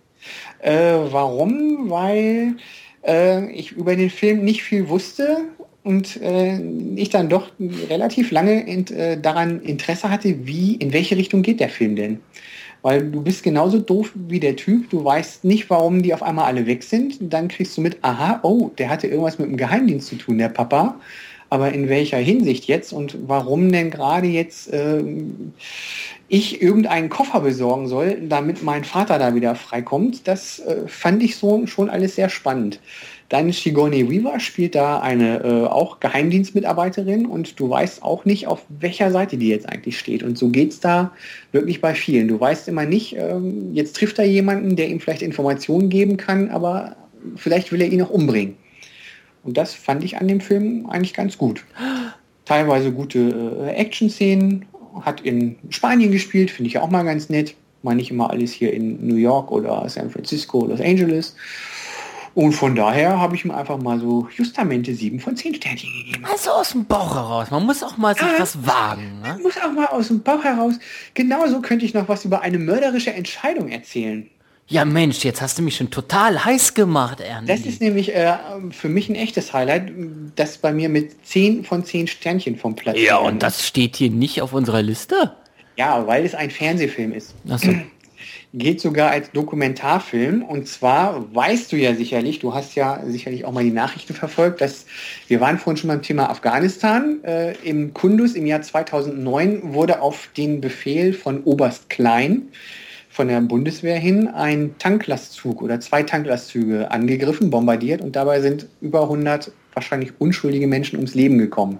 [0.60, 1.90] Äh, warum?
[1.90, 2.56] Weil
[3.06, 5.40] äh, ich über den Film nicht viel wusste
[5.84, 6.60] und äh,
[6.96, 7.52] ich dann doch
[7.90, 12.20] relativ lange in, äh, daran Interesse hatte, wie, in welche Richtung geht der Film denn?
[12.82, 16.46] Weil du bist genauso doof wie der Typ, du weißt nicht, warum die auf einmal
[16.46, 17.18] alle weg sind.
[17.20, 20.50] Dann kriegst du mit, aha, oh, der hatte irgendwas mit dem Geheimdienst zu tun, der
[20.50, 20.96] Papa.
[21.50, 25.04] Aber in welcher Hinsicht jetzt und warum denn gerade jetzt äh,
[26.28, 31.38] ich irgendeinen Koffer besorgen soll, damit mein Vater da wieder freikommt, das äh, fand ich
[31.38, 32.80] so schon alles sehr spannend.
[33.30, 38.66] Dann Sigourney Weaver spielt da eine äh, auch Geheimdienstmitarbeiterin und du weißt auch nicht, auf
[38.70, 40.24] welcher Seite die jetzt eigentlich steht.
[40.24, 41.12] Und so geht es da
[41.52, 42.28] wirklich bei vielen.
[42.28, 46.50] Du weißt immer nicht, ähm, jetzt trifft er jemanden, der ihm vielleicht Informationen geben kann,
[46.50, 46.96] aber
[47.36, 48.58] vielleicht will er ihn auch umbringen.
[49.44, 51.64] Und das fand ich an dem Film eigentlich ganz gut.
[52.46, 54.66] Teilweise gute äh, Action-Szenen,
[55.02, 57.56] hat in Spanien gespielt, finde ich auch mal ganz nett.
[57.84, 61.36] Mal nicht immer alles hier in New York oder San Francisco, Los Angeles.
[62.40, 66.24] Und von daher habe ich ihm einfach mal so justamente sieben von zehn Sternchen gegeben.
[66.24, 67.52] Also aus dem Bauch heraus.
[67.52, 69.20] Man muss auch mal sich ja, was wagen.
[69.22, 69.28] Ne?
[69.28, 70.76] Man muss auch mal aus dem Bauch heraus.
[71.16, 74.30] Genauso könnte ich noch was über eine mörderische Entscheidung erzählen.
[74.70, 77.50] Ja Mensch, jetzt hast du mich schon total heiß gemacht, Ernst.
[77.50, 78.38] Das ist nämlich äh,
[78.72, 79.92] für mich ein echtes Highlight,
[80.38, 84.12] das bei mir mit 10 von 10 Sternchen vom Platz Ja, und das steht hier
[84.12, 85.34] nicht auf unserer Liste?
[85.76, 87.36] Ja, weil es ein Fernsehfilm ist.
[87.50, 87.74] Ach so.
[88.54, 90.44] Geht sogar als Dokumentarfilm.
[90.44, 94.62] Und zwar weißt du ja sicherlich, du hast ja sicherlich auch mal die Nachrichten verfolgt,
[94.62, 94.86] dass
[95.28, 97.24] wir waren vorhin schon beim Thema Afghanistan.
[97.24, 102.50] Äh, Im Kundus im Jahr 2009 wurde auf den Befehl von Oberst Klein
[103.10, 109.04] von der Bundeswehr hin ein Tanklastzug oder zwei Tanklastzüge angegriffen, bombardiert und dabei sind über
[109.04, 111.80] 100 wahrscheinlich unschuldige Menschen ums Leben gekommen.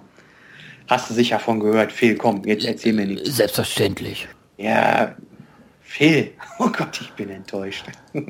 [0.88, 3.36] Hast du sicher von gehört, Phil, komm, jetzt erzähl mir nichts.
[3.36, 4.28] Selbstverständlich.
[4.58, 5.14] Ja,
[5.90, 6.30] Phil,
[6.60, 7.84] oh Gott, ich bin enttäuscht.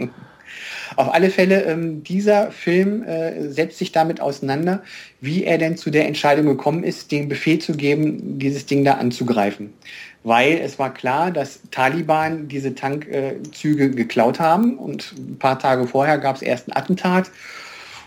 [0.96, 4.82] Auf alle Fälle, ähm, dieser Film äh, setzt sich damit auseinander,
[5.20, 8.94] wie er denn zu der Entscheidung gekommen ist, den Befehl zu geben, dieses Ding da
[8.94, 9.74] anzugreifen
[10.22, 16.18] weil es war klar, dass Taliban diese Tankzüge geklaut haben und ein paar Tage vorher
[16.18, 17.30] gab es erst ein Attentat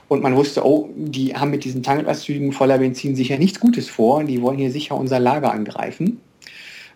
[0.09, 4.23] und man wusste, oh, die haben mit diesen Tanklastzügen voller Benzin sicher nichts Gutes vor,
[4.23, 6.21] die wollen hier sicher unser Lager angreifen.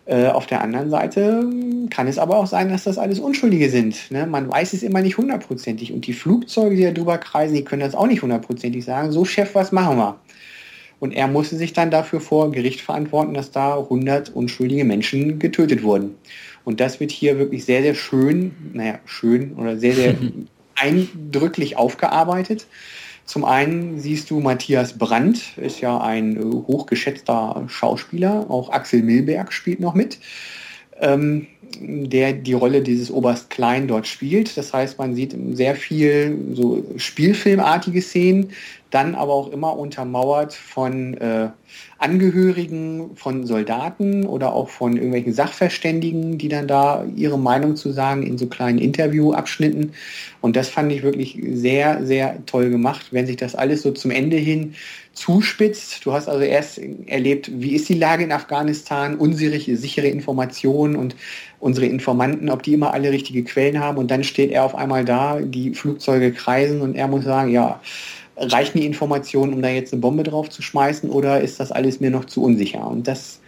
[0.08, 1.44] Äh, auf der anderen Seite
[1.90, 4.10] kann es aber auch sein, dass das alles Unschuldige sind.
[4.10, 4.26] Ne?
[4.26, 7.82] Man weiß es immer nicht hundertprozentig und die Flugzeuge, die da drüber kreisen, die können
[7.82, 9.12] das auch nicht hundertprozentig sagen.
[9.12, 10.18] So, Chef, was machen wir?
[10.98, 15.82] Und er musste sich dann dafür vor Gericht verantworten, dass da 100 unschuldige Menschen getötet
[15.82, 16.14] wurden.
[16.64, 20.14] Und das wird hier wirklich sehr, sehr schön, naja, schön oder sehr, sehr
[20.74, 22.66] eindrücklich aufgearbeitet.
[23.28, 29.52] Zum einen siehst du Matthias Brandt, ist ja ein äh, hochgeschätzter Schauspieler, auch Axel Milberg
[29.52, 30.18] spielt noch mit.
[30.98, 31.46] Ähm,
[31.78, 34.56] der die Rolle dieses Oberst Klein dort spielt.
[34.56, 38.50] Das heißt, man sieht sehr viel so spielfilmartige Szenen,
[38.90, 41.50] dann aber auch immer untermauert von äh,
[41.98, 48.22] Angehörigen von Soldaten oder auch von irgendwelchen Sachverständigen, die dann da ihre Meinung zu sagen
[48.22, 49.92] in so kleinen Interviewabschnitten.
[50.40, 54.12] Und das fand ich wirklich sehr, sehr toll gemacht, wenn sich das alles so zum
[54.12, 54.74] Ende hin
[55.12, 56.06] zuspitzt.
[56.06, 61.16] Du hast also erst erlebt, wie ist die Lage in Afghanistan, unsichere sichere Informationen und
[61.58, 63.98] unsere Informanten, ob die immer alle richtige Quellen haben.
[63.98, 67.80] Und dann steht er auf einmal da, die Flugzeuge kreisen und er muss sagen, ja,
[68.38, 72.00] reichen die Informationen, um da jetzt eine Bombe drauf zu schmeißen oder ist das alles
[72.00, 72.86] mir noch zu unsicher?
[72.86, 73.40] Und das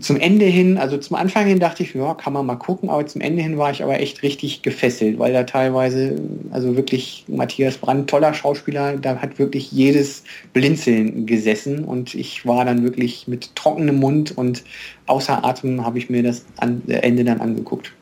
[0.00, 3.06] zum Ende hin, also zum Anfang hin dachte ich, ja, kann man mal gucken, aber
[3.06, 6.16] zum Ende hin war ich aber echt richtig gefesselt, weil da teilweise,
[6.50, 10.24] also wirklich Matthias Brandt, toller Schauspieler, da hat wirklich jedes
[10.54, 14.64] Blinzeln gesessen und ich war dann wirklich mit trockenem Mund und
[15.06, 17.92] außer Atem habe ich mir das Ende dann angeguckt.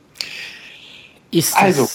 [1.32, 1.88] Ist also,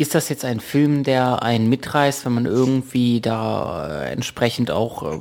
[0.00, 5.02] ist das jetzt ein Film, der einen mitreißt, wenn man irgendwie da äh, entsprechend auch
[5.02, 5.18] äh,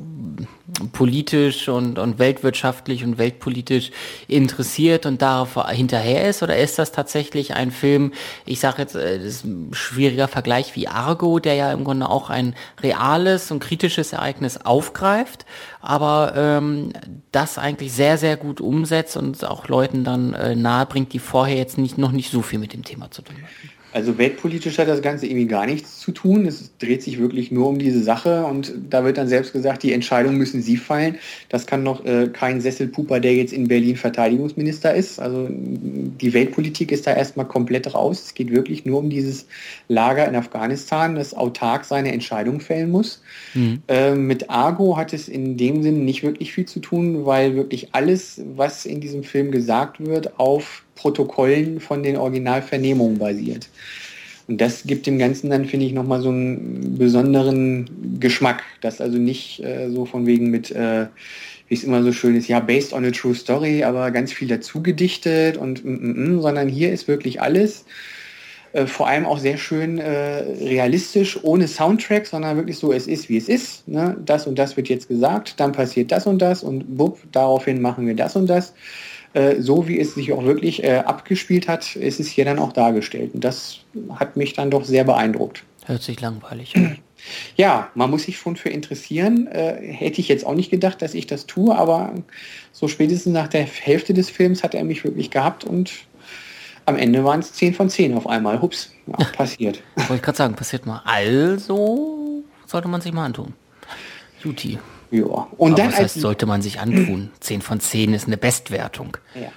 [0.94, 3.92] politisch und, und weltwirtschaftlich und weltpolitisch
[4.28, 6.44] interessiert und darauf hinterher ist?
[6.44, 8.14] Oder ist das tatsächlich ein Film,
[8.46, 12.10] ich sage jetzt, äh, das ist ein schwieriger Vergleich wie Argo, der ja im Grunde
[12.10, 15.46] auch ein reales und kritisches Ereignis aufgreift,
[15.82, 16.94] aber ähm,
[17.32, 21.58] das eigentlich sehr, sehr gut umsetzt und auch Leuten dann äh, nahe bringt, die vorher
[21.58, 23.79] jetzt nicht, noch nicht so viel mit dem Thema zu tun hatten?
[23.92, 26.46] Also weltpolitisch hat das Ganze irgendwie gar nichts zu tun.
[26.46, 29.94] Es dreht sich wirklich nur um diese Sache und da wird dann selbst gesagt, die
[29.94, 31.18] Entscheidung müssen Sie fallen.
[31.50, 35.20] Das kann noch äh, kein Sesselpuper, der jetzt in Berlin Verteidigungsminister ist.
[35.20, 38.24] Also die Weltpolitik ist da erstmal komplett raus.
[38.26, 39.48] Es geht wirklich nur um dieses
[39.88, 43.22] Lager in Afghanistan, das autark seine Entscheidung fällen muss.
[43.56, 43.82] Mhm.
[43.88, 47.90] Äh, mit Argo hat es in dem Sinn nicht wirklich viel zu tun, weil wirklich
[47.94, 53.70] alles, was in diesem Film gesagt wird, auf Protokollen von den Originalvernehmungen basiert.
[54.50, 59.18] Und das gibt dem Ganzen dann, finde ich, nochmal so einen besonderen Geschmack, dass also
[59.18, 61.06] nicht äh, so von wegen mit, äh,
[61.70, 64.50] wie es immer so schön ist, ja, based on a true story, aber ganz viel
[64.50, 67.86] dazu gedichtet und, mm, mm, mm, sondern hier ist wirklich alles.
[68.74, 73.30] Äh, vor allem auch sehr schön äh, realistisch, ohne Soundtrack, sondern wirklich so, es ist,
[73.30, 73.88] wie es ist.
[73.88, 74.18] Ne?
[74.26, 78.06] Das und das wird jetzt gesagt, dann passiert das und das und bupp, daraufhin machen
[78.06, 78.74] wir das und das.
[79.34, 82.74] Äh, so wie es sich auch wirklich äh, abgespielt hat, ist es hier dann auch
[82.74, 83.34] dargestellt.
[83.34, 83.80] Und das
[84.16, 85.64] hat mich dann doch sehr beeindruckt.
[85.86, 86.98] Hört sich langweilig an.
[87.58, 89.48] Ja, man muss sich schon für interessieren.
[89.48, 92.14] Äh, hätte ich jetzt auch nicht gedacht, dass ich das tue, aber
[92.72, 95.92] so spätestens nach der Hälfte des Films hat er mich wirklich gehabt und
[96.86, 98.62] am Ende waren es 10 von 10 auf einmal.
[98.62, 99.84] Hups, ja, passiert.
[99.98, 101.02] Wollte ich gerade sagen, passiert mal.
[101.04, 103.54] Also sollte man sich mal antun.
[104.42, 104.80] Juti.
[105.12, 105.24] Ja.
[105.58, 107.32] Und Aber dann das heißt, sollte man sich antun.
[107.40, 109.18] 10 von 10 ist eine Bestwertung.
[109.36, 109.52] Ja.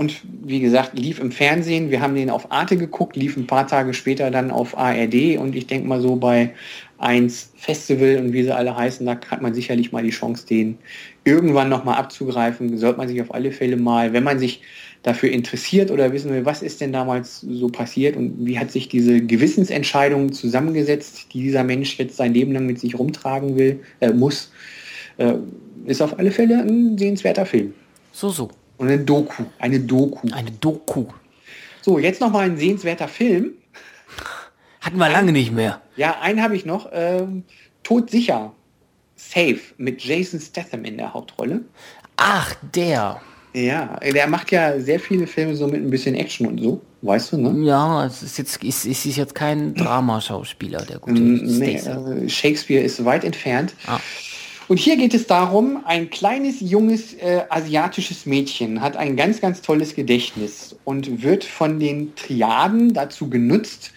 [0.00, 1.90] Und wie gesagt, lief im Fernsehen.
[1.90, 5.36] Wir haben den auf Arte geguckt, lief ein paar Tage später dann auf ARD.
[5.36, 6.54] Und ich denke mal so bei
[6.96, 10.78] 1 Festival und wie sie alle heißen, da hat man sicherlich mal die Chance, den
[11.24, 12.78] irgendwann nochmal abzugreifen.
[12.78, 14.62] Sollte man sich auf alle Fälle mal, wenn man sich
[15.02, 18.88] dafür interessiert oder wissen will, was ist denn damals so passiert und wie hat sich
[18.88, 24.14] diese Gewissensentscheidung zusammengesetzt, die dieser Mensch jetzt sein Leben lang mit sich rumtragen will, äh,
[24.14, 24.50] muss,
[25.18, 25.34] äh,
[25.84, 27.74] ist auf alle Fälle ein sehenswerter Film.
[28.12, 28.48] So, so.
[28.80, 29.44] Und eine Doku.
[29.58, 30.26] Eine Doku.
[30.32, 31.04] Eine Doku.
[31.82, 33.50] So, jetzt noch mal ein sehenswerter Film.
[34.80, 35.82] Hatten wir lange nicht mehr.
[35.96, 36.88] Ja, einen habe ich noch.
[36.90, 37.44] Ähm,
[37.82, 38.54] Todsicher.
[39.16, 39.60] Safe.
[39.76, 41.60] Mit Jason Statham in der Hauptrolle.
[42.16, 43.20] Ach, der.
[43.52, 47.32] Ja, der macht ja sehr viele Filme so mit ein bisschen Action und so, weißt
[47.32, 47.66] du, ne?
[47.66, 53.04] Ja, es ist jetzt, ist, ist jetzt kein Dramaschauspieler, der gute nee, also Shakespeare ist
[53.04, 53.74] weit entfernt.
[53.86, 53.98] Ah.
[54.70, 59.62] Und hier geht es darum, ein kleines, junges äh, asiatisches Mädchen hat ein ganz, ganz
[59.62, 63.92] tolles Gedächtnis und wird von den Triaden dazu genutzt,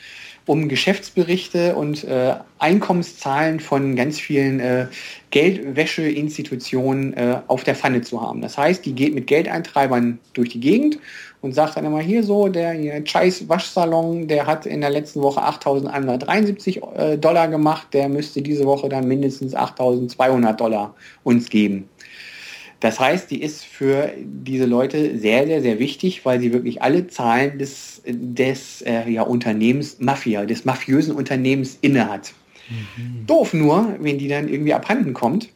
[0.48, 4.88] um Geschäftsberichte und äh, Einkommenszahlen von ganz vielen äh,
[5.30, 8.42] Geldwäscheinstitutionen äh, auf der Pfanne zu haben.
[8.42, 10.98] Das heißt, die geht mit Geldeintreibern durch die Gegend
[11.44, 15.42] und sagt dann immer hier so, der Scheiß Waschsalon, der hat in der letzten Woche
[15.42, 21.90] 8.173 äh, Dollar gemacht, der müsste diese Woche dann mindestens 8.200 Dollar uns geben.
[22.80, 27.08] Das heißt, die ist für diese Leute sehr, sehr, sehr wichtig, weil sie wirklich alle
[27.08, 32.34] Zahlen des, des äh, ja, Unternehmens Mafia, des mafiösen Unternehmens innehat.
[32.70, 33.26] Mhm.
[33.28, 35.50] Doof nur, wenn die dann irgendwie abhanden kommt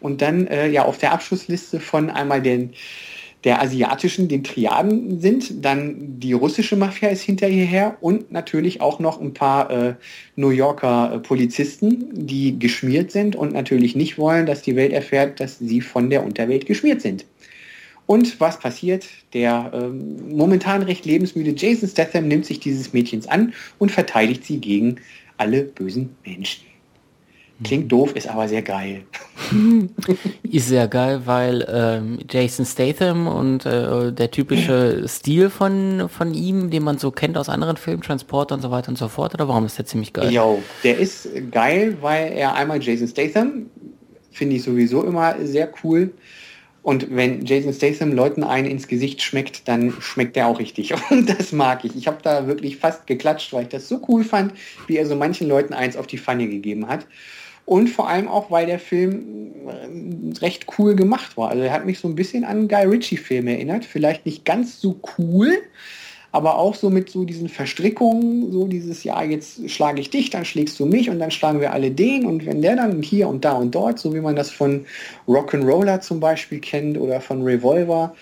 [0.00, 2.74] und dann äh, ja auf der Abschlussliste von einmal den
[3.44, 5.64] der asiatischen, den Triaden sind.
[5.64, 9.94] Dann die russische Mafia ist hinter hierher und natürlich auch noch ein paar äh,
[10.36, 15.40] New Yorker äh, Polizisten, die geschmiert sind und natürlich nicht wollen, dass die Welt erfährt,
[15.40, 17.24] dass sie von der Unterwelt geschmiert sind.
[18.06, 19.06] Und was passiert?
[19.34, 24.58] Der ähm, momentan recht lebensmüde Jason Statham nimmt sich dieses Mädchens an und verteidigt sie
[24.58, 24.96] gegen
[25.36, 26.69] alle bösen Menschen.
[27.62, 29.02] Klingt doof, ist aber sehr geil.
[30.42, 36.70] ist sehr geil, weil ähm, Jason Statham und äh, der typische Stil von, von ihm,
[36.70, 39.48] den man so kennt aus anderen Filmen, Transporter und so weiter und so fort, oder
[39.48, 40.32] warum ist der ziemlich geil?
[40.32, 43.66] Jo, der ist geil, weil er einmal Jason Statham,
[44.30, 46.12] finde ich sowieso immer sehr cool,
[46.82, 50.94] und wenn Jason Statham Leuten einen ins Gesicht schmeckt, dann schmeckt der auch richtig.
[51.10, 51.94] Und das mag ich.
[51.94, 54.54] Ich habe da wirklich fast geklatscht, weil ich das so cool fand,
[54.86, 57.06] wie er so manchen Leuten eins auf die Pfanne gegeben hat.
[57.70, 61.50] Und vor allem auch, weil der Film äh, recht cool gemacht war.
[61.50, 63.84] Also er hat mich so ein bisschen an Guy Ritchie-Film erinnert.
[63.84, 65.52] Vielleicht nicht ganz so cool,
[66.32, 70.44] aber auch so mit so diesen Verstrickungen, so dieses, ja, jetzt schlage ich dich, dann
[70.44, 73.44] schlägst du mich und dann schlagen wir alle den und wenn der dann hier und
[73.44, 74.84] da und dort, so wie man das von
[75.28, 78.16] Rock'n'Roller zum Beispiel kennt oder von Revolver,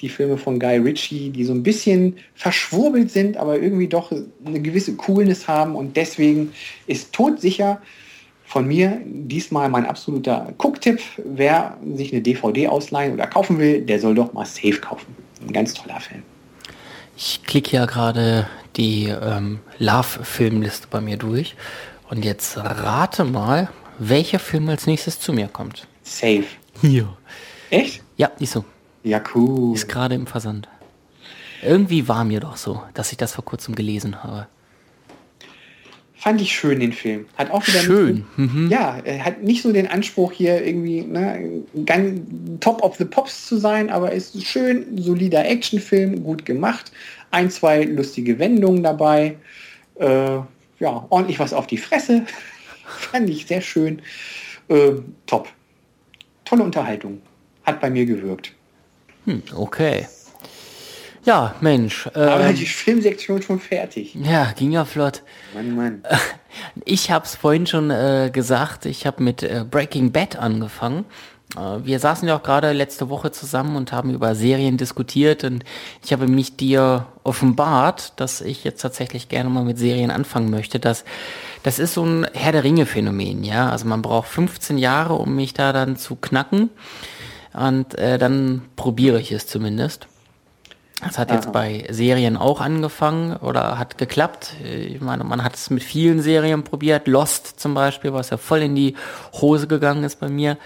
[0.00, 4.10] die Filme von Guy Ritchie, die so ein bisschen verschwurbelt sind, aber irgendwie doch
[4.46, 6.54] eine gewisse Coolness haben und deswegen
[6.86, 7.82] ist todsicher
[8.46, 11.00] von mir diesmal mein absoluter Cook-Tipp.
[11.24, 15.14] Wer sich eine DVD ausleihen oder kaufen will, der soll doch mal Safe kaufen.
[15.46, 16.22] Ein ganz toller Film.
[17.16, 21.54] Ich klicke ja gerade die ähm, Love-Filmliste bei mir durch
[22.10, 23.68] und jetzt rate mal,
[23.98, 25.86] welcher Film als nächstes zu mir kommt.
[26.02, 26.44] Safe.
[26.82, 27.16] Ja.
[27.70, 28.02] Echt?
[28.16, 28.64] Ja, ist so.
[29.02, 29.74] Ja, cool.
[29.74, 30.68] Ist gerade im Versand.
[31.62, 34.46] Irgendwie war mir doch so, dass ich das vor kurzem gelesen habe.
[36.24, 37.26] Fand ich schön, den Film.
[37.36, 38.24] Hat auch wieder schön.
[38.38, 38.70] So, mhm.
[38.70, 42.18] Ja, er hat nicht so den Anspruch hier irgendwie ne, ganz
[42.60, 46.92] top of the pops zu sein, aber ist schön, solider Actionfilm, gut gemacht.
[47.30, 49.36] Ein, zwei lustige Wendungen dabei.
[49.96, 52.24] Äh, ja, ordentlich was auf die Fresse.
[52.86, 54.00] Fand ich sehr schön.
[54.68, 54.92] Äh,
[55.26, 55.50] top.
[56.46, 57.20] Tolle Unterhaltung.
[57.64, 58.54] Hat bei mir gewirkt.
[59.26, 60.06] Hm, okay.
[61.24, 62.08] Ja, Mensch.
[62.14, 64.14] Ähm, Aber die Filmsektion schon fertig.
[64.14, 65.22] Ja, ging ja flott.
[65.54, 66.02] Mann, Mann.
[66.84, 71.04] Ich habe es vorhin schon äh, gesagt, ich habe mit äh, Breaking Bad angefangen.
[71.56, 75.64] Äh, wir saßen ja auch gerade letzte Woche zusammen und haben über Serien diskutiert und
[76.04, 80.78] ich habe mich dir offenbart, dass ich jetzt tatsächlich gerne mal mit Serien anfangen möchte.
[80.78, 81.04] Das,
[81.64, 83.68] das ist so ein Herr der Ringe-Phänomen, ja.
[83.70, 86.70] Also man braucht 15 Jahre, um mich da dann zu knacken.
[87.52, 90.06] Und äh, dann probiere ich es zumindest.
[91.04, 94.54] Das hat jetzt bei Serien auch angefangen oder hat geklappt.
[94.62, 97.06] Ich meine, man hat es mit vielen Serien probiert.
[97.06, 98.94] Lost zum Beispiel, was ja voll in die
[99.32, 100.56] Hose gegangen ist bei mir.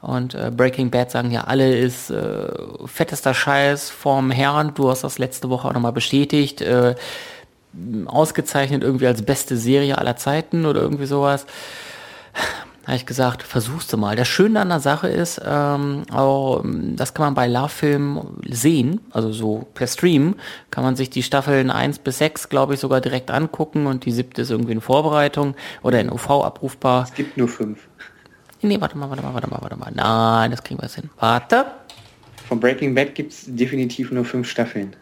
[0.00, 2.48] Und äh, Breaking Bad sagen ja alle, ist äh,
[2.86, 4.72] fettester Scheiß vom Herrn.
[4.74, 6.60] Du hast das letzte Woche auch nochmal bestätigt.
[6.60, 6.94] Äh,
[8.06, 11.46] ausgezeichnet irgendwie als beste Serie aller Zeiten oder irgendwie sowas
[12.88, 14.16] habe ich gesagt, versuchst du mal.
[14.16, 19.00] Das Schöne an der Sache ist, ähm, auch, das kann man bei Love Film sehen,
[19.10, 20.36] also so per Stream,
[20.70, 24.10] kann man sich die Staffeln 1 bis 6, glaube ich, sogar direkt angucken und die
[24.10, 27.04] siebte ist irgendwie in Vorbereitung oder in UV abrufbar.
[27.04, 27.86] Es gibt nur fünf.
[28.62, 29.92] Nee, warte mal, warte mal, warte mal, warte mal.
[29.94, 31.10] Nein, das kriegen wir jetzt hin.
[31.18, 31.66] Warte.
[32.48, 34.96] Von Breaking Bad gibt es definitiv nur fünf Staffeln.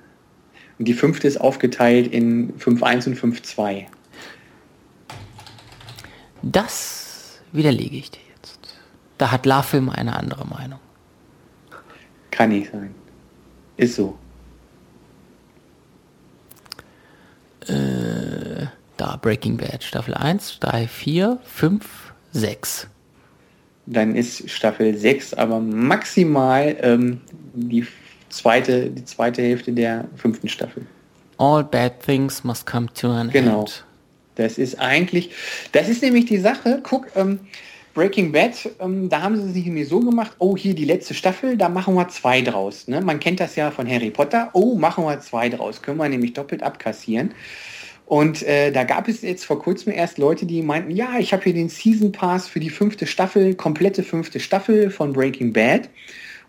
[0.81, 3.87] Und die fünfte ist aufgeteilt in 5.1 und 5.2.
[6.43, 7.06] Das
[7.57, 8.59] widerlege ich dir jetzt.
[9.19, 10.81] Da hat LaFilm eine andere Meinung.
[12.31, 12.95] Kann nicht sein.
[13.77, 14.19] Ist so.
[17.67, 22.89] Äh, da Breaking Bad Staffel 1, 3, 4, 5, 6.
[23.87, 27.21] Dann ist Staffel 6 aber maximal ähm,
[27.55, 27.87] die,
[28.29, 30.87] zweite, die zweite Hälfte der fünften Staffel.
[31.39, 33.61] All bad things must come to an genau.
[33.61, 33.86] end.
[34.37, 35.31] Das ist eigentlich,
[35.73, 37.41] das ist nämlich die Sache, guck, ähm,
[37.95, 41.57] Breaking Bad, ähm, da haben sie sich irgendwie so gemacht, oh, hier die letzte Staffel,
[41.57, 42.89] da machen wir zwei draus.
[42.89, 43.01] Ne?
[43.01, 46.35] Man kennt das ja von Harry Potter, oh, machen wir zwei draus, können wir nämlich
[46.35, 47.33] doppelt abkassieren.
[48.05, 51.43] Und äh, da gab es jetzt vor kurzem erst Leute, die meinten, ja, ich habe
[51.43, 55.89] hier den Season Pass für die fünfte Staffel, komplette fünfte Staffel von Breaking Bad.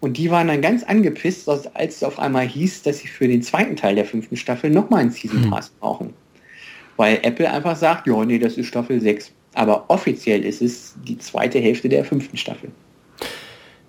[0.02, 3.42] Und die waren dann ganz angepisst, als es auf einmal hieß, dass sie für den
[3.42, 5.50] zweiten Teil der fünften Staffel nochmal einen Season hm.
[5.50, 6.14] Pass brauchen.
[6.98, 9.32] Weil Apple einfach sagt, ja, nee, das ist Staffel 6.
[9.54, 12.72] Aber offiziell ist es die zweite Hälfte der fünften Staffel.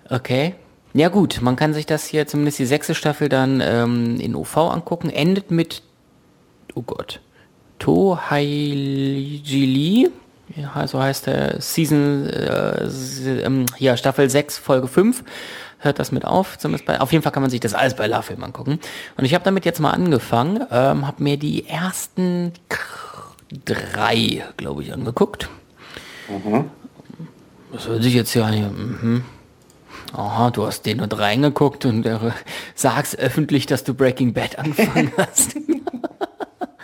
[0.09, 0.55] Okay.
[0.93, 4.57] Ja gut, man kann sich das hier zumindest die sechste Staffel dann ähm, in OV
[4.57, 5.11] angucken.
[5.11, 5.83] Endet mit,
[6.73, 7.21] oh Gott,
[7.77, 9.29] Tohaijili,
[10.55, 12.89] ja, so heißt der Season, äh,
[13.43, 15.23] ähm, ja, Staffel 6, Folge 5
[15.79, 16.57] hört das mit auf.
[16.57, 18.79] Zumindest bei, auf jeden Fall kann man sich das alles bei La Film angucken.
[19.17, 22.53] Und ich habe damit jetzt mal angefangen, ähm, habe mir die ersten
[23.65, 25.49] drei, glaube ich, angeguckt.
[26.29, 26.69] Mhm.
[27.71, 28.49] Das hört sich jetzt ja.
[28.49, 29.23] Mhm.
[30.13, 32.17] Aha, du hast den nur drei angeguckt und äh,
[32.75, 35.55] sagst öffentlich, dass du Breaking Bad angefangen hast.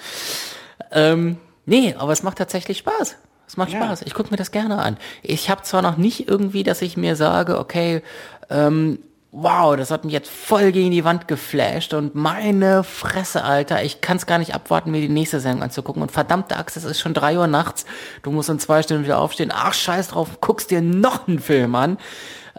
[0.91, 3.17] ähm, nee, aber es macht tatsächlich Spaß.
[3.47, 3.83] Es macht ja.
[3.83, 4.03] Spaß.
[4.03, 4.97] Ich gucke mir das gerne an.
[5.21, 8.01] Ich habe zwar noch nicht irgendwie, dass ich mir sage, okay,
[8.49, 8.99] ähm,
[9.31, 13.99] wow, das hat mich jetzt voll gegen die Wand geflasht und meine Fresse, Alter, ich
[13.99, 16.01] kann es gar nicht abwarten, mir die nächste Sendung anzugucken.
[16.01, 17.85] Und verdammte Axt, es ist schon drei Uhr nachts,
[18.23, 19.51] du musst in zwei Stunden wieder aufstehen.
[19.53, 21.97] Ach, scheiß drauf, guckst dir noch einen Film an.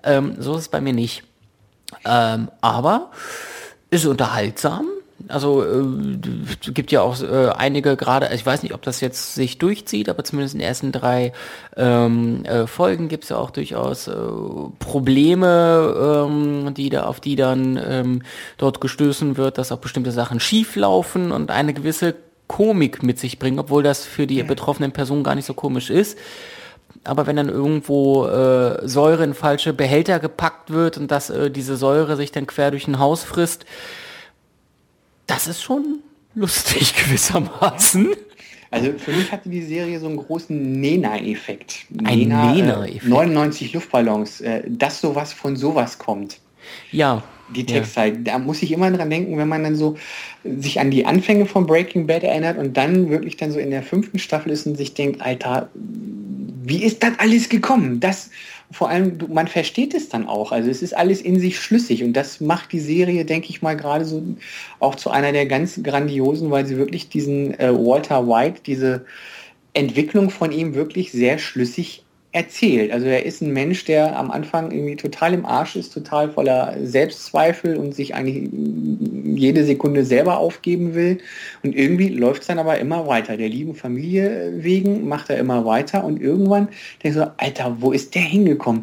[0.04, 1.22] Ähm, so ist es bei mir nicht.
[2.04, 3.10] Ähm, aber
[3.90, 4.86] ist unterhaltsam
[5.28, 6.18] also äh,
[6.72, 10.24] gibt ja auch äh, einige gerade, ich weiß nicht, ob das jetzt sich durchzieht, aber
[10.24, 11.32] zumindest in den ersten drei
[11.76, 14.14] ähm, äh, Folgen gibt es ja auch durchaus äh,
[14.78, 18.22] Probleme, ähm, die da auf die dann ähm,
[18.58, 22.14] dort gestößen wird, dass auch bestimmte Sachen schief laufen und eine gewisse
[22.46, 26.18] Komik mit sich bringen, obwohl das für die betroffenen Personen gar nicht so komisch ist.
[27.04, 31.76] Aber wenn dann irgendwo äh, Säure in falsche Behälter gepackt wird und dass äh, diese
[31.76, 33.64] Säure sich dann quer durch ein Haus frisst,
[35.26, 36.00] das ist schon
[36.34, 38.14] lustig gewissermaßen.
[38.70, 41.86] Also für mich hatte die Serie so einen großen Nena-Effekt.
[42.04, 43.04] Ein Nena-Effekt.
[43.04, 46.38] Äh, 99 Luftballons, äh, dass sowas von sowas kommt.
[46.90, 47.22] Ja.
[47.54, 48.14] Die Textzeit.
[48.14, 48.20] Ja.
[48.22, 49.96] Da muss ich immer dran denken, wenn man dann so
[50.44, 53.84] sich an die Anfänge von Breaking Bad erinnert und dann wirklich dann so in der
[53.84, 58.00] fünften Staffel ist und sich denkt, Alter, wie ist das alles gekommen?
[58.00, 58.30] Das
[58.70, 60.52] vor allem, man versteht es dann auch.
[60.52, 63.76] Also es ist alles in sich schlüssig und das macht die Serie, denke ich mal,
[63.76, 64.22] gerade so
[64.80, 69.04] auch zu einer der ganz grandiosen, weil sie wirklich diesen äh, Walter White, diese
[69.72, 72.05] Entwicklung von ihm wirklich sehr schlüssig
[72.36, 72.92] erzählt.
[72.92, 76.76] Also er ist ein Mensch, der am Anfang irgendwie total im Arsch ist, total voller
[76.82, 78.50] Selbstzweifel und sich eigentlich
[79.34, 81.18] jede Sekunde selber aufgeben will.
[81.62, 83.38] Und irgendwie läuft es dann aber immer weiter.
[83.38, 86.68] Der lieben Familie wegen macht er immer weiter und irgendwann
[87.02, 88.82] denkst du, Alter, wo ist der hingekommen?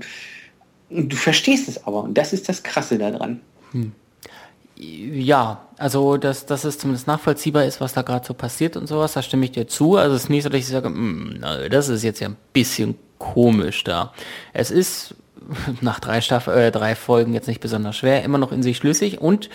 [0.89, 3.39] Und du verstehst es aber und das ist das Krasse daran.
[3.71, 3.91] Hm.
[4.75, 9.13] Ja, also dass, dass es zumindest nachvollziehbar ist, was da gerade so passiert und sowas,
[9.13, 9.95] da stimme ich dir zu.
[9.95, 11.37] Also es ist nicht so, dass ich sage, hm,
[11.69, 14.11] das ist jetzt ja ein bisschen komisch da.
[14.51, 15.15] Es ist
[15.81, 19.21] nach drei, Staff äh, drei Folgen jetzt nicht besonders schwer, immer noch in sich schlüssig
[19.21, 19.49] und,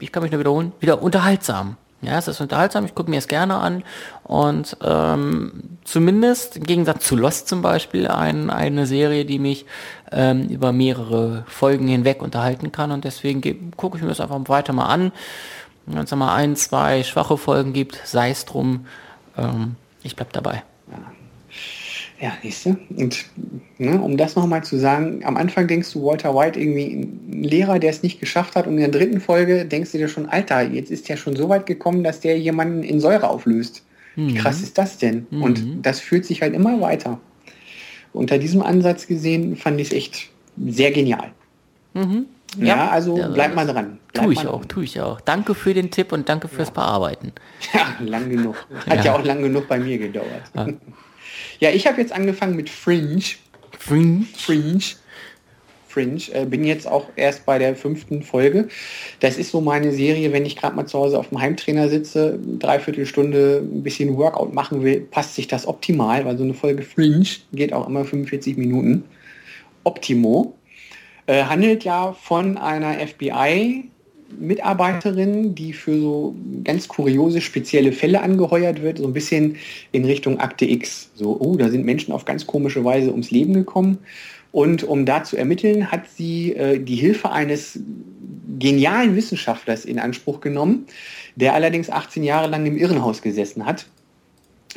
[0.00, 1.76] ich kann mich nur wiederholen, wieder unterhaltsam.
[2.00, 3.84] Ja, es ist unterhaltsam, ich gucke mir es gerne an
[4.24, 9.66] und ähm, zumindest im Gegensatz zu Lost zum Beispiel ein, eine Serie, die mich
[10.10, 14.72] ähm, über mehrere Folgen hinweg unterhalten kann und deswegen gucke ich mir das einfach weiter
[14.72, 15.12] mal an.
[15.86, 18.86] Wenn es mal ein, zwei schwache Folgen gibt, sei es drum,
[19.36, 20.64] ähm, ich bleib dabei.
[22.22, 22.76] Ja, siehst du?
[22.94, 23.24] Und
[23.78, 27.80] ne, um das nochmal zu sagen, am Anfang denkst du Walter White irgendwie ein Lehrer,
[27.80, 30.62] der es nicht geschafft hat und in der dritten Folge denkst du dir schon, Alter,
[30.62, 33.84] jetzt ist ja schon so weit gekommen, dass der jemanden in Säure auflöst.
[34.14, 34.28] Mhm.
[34.28, 35.26] Wie krass ist das denn?
[35.30, 35.42] Mhm.
[35.42, 37.18] Und das fühlt sich halt immer weiter.
[38.12, 40.30] Unter diesem Ansatz gesehen fand ich es echt
[40.64, 41.32] sehr genial.
[41.94, 42.26] Mhm.
[42.56, 43.98] Ja, ja, also ja, bleib mal dran.
[44.12, 45.20] Bleib tue ich auch, tue ich auch.
[45.22, 46.74] Danke für den Tipp und danke fürs ja.
[46.74, 47.32] Bearbeiten.
[47.72, 48.54] Ja, lang genug.
[48.88, 50.42] Hat ja, auch lang genug bei mir gedauert.
[51.62, 53.22] Ja, ich habe jetzt angefangen mit Fringe.
[53.78, 54.26] Fringe?
[54.36, 54.82] Fringe.
[55.86, 56.20] Fringe.
[56.32, 58.66] Äh, bin jetzt auch erst bei der fünften Folge.
[59.20, 62.36] Das ist so meine Serie, wenn ich gerade mal zu Hause auf dem Heimtrainer sitze,
[62.58, 66.82] dreiviertel Stunde ein bisschen Workout machen will, passt sich das optimal, weil so eine Folge
[66.82, 69.04] Fringe geht auch immer 45 Minuten.
[69.84, 70.58] Optimo.
[71.26, 73.84] Äh, handelt ja von einer FBI
[74.38, 79.56] Mitarbeiterin, die für so ganz kuriose, spezielle Fälle angeheuert wird, so ein bisschen
[79.92, 81.10] in Richtung Akte X.
[81.14, 83.98] So, oh, da sind Menschen auf ganz komische Weise ums Leben gekommen.
[84.50, 87.80] Und um da zu ermitteln, hat sie äh, die Hilfe eines
[88.58, 90.86] genialen Wissenschaftlers in Anspruch genommen,
[91.36, 93.86] der allerdings 18 Jahre lang im Irrenhaus gesessen hat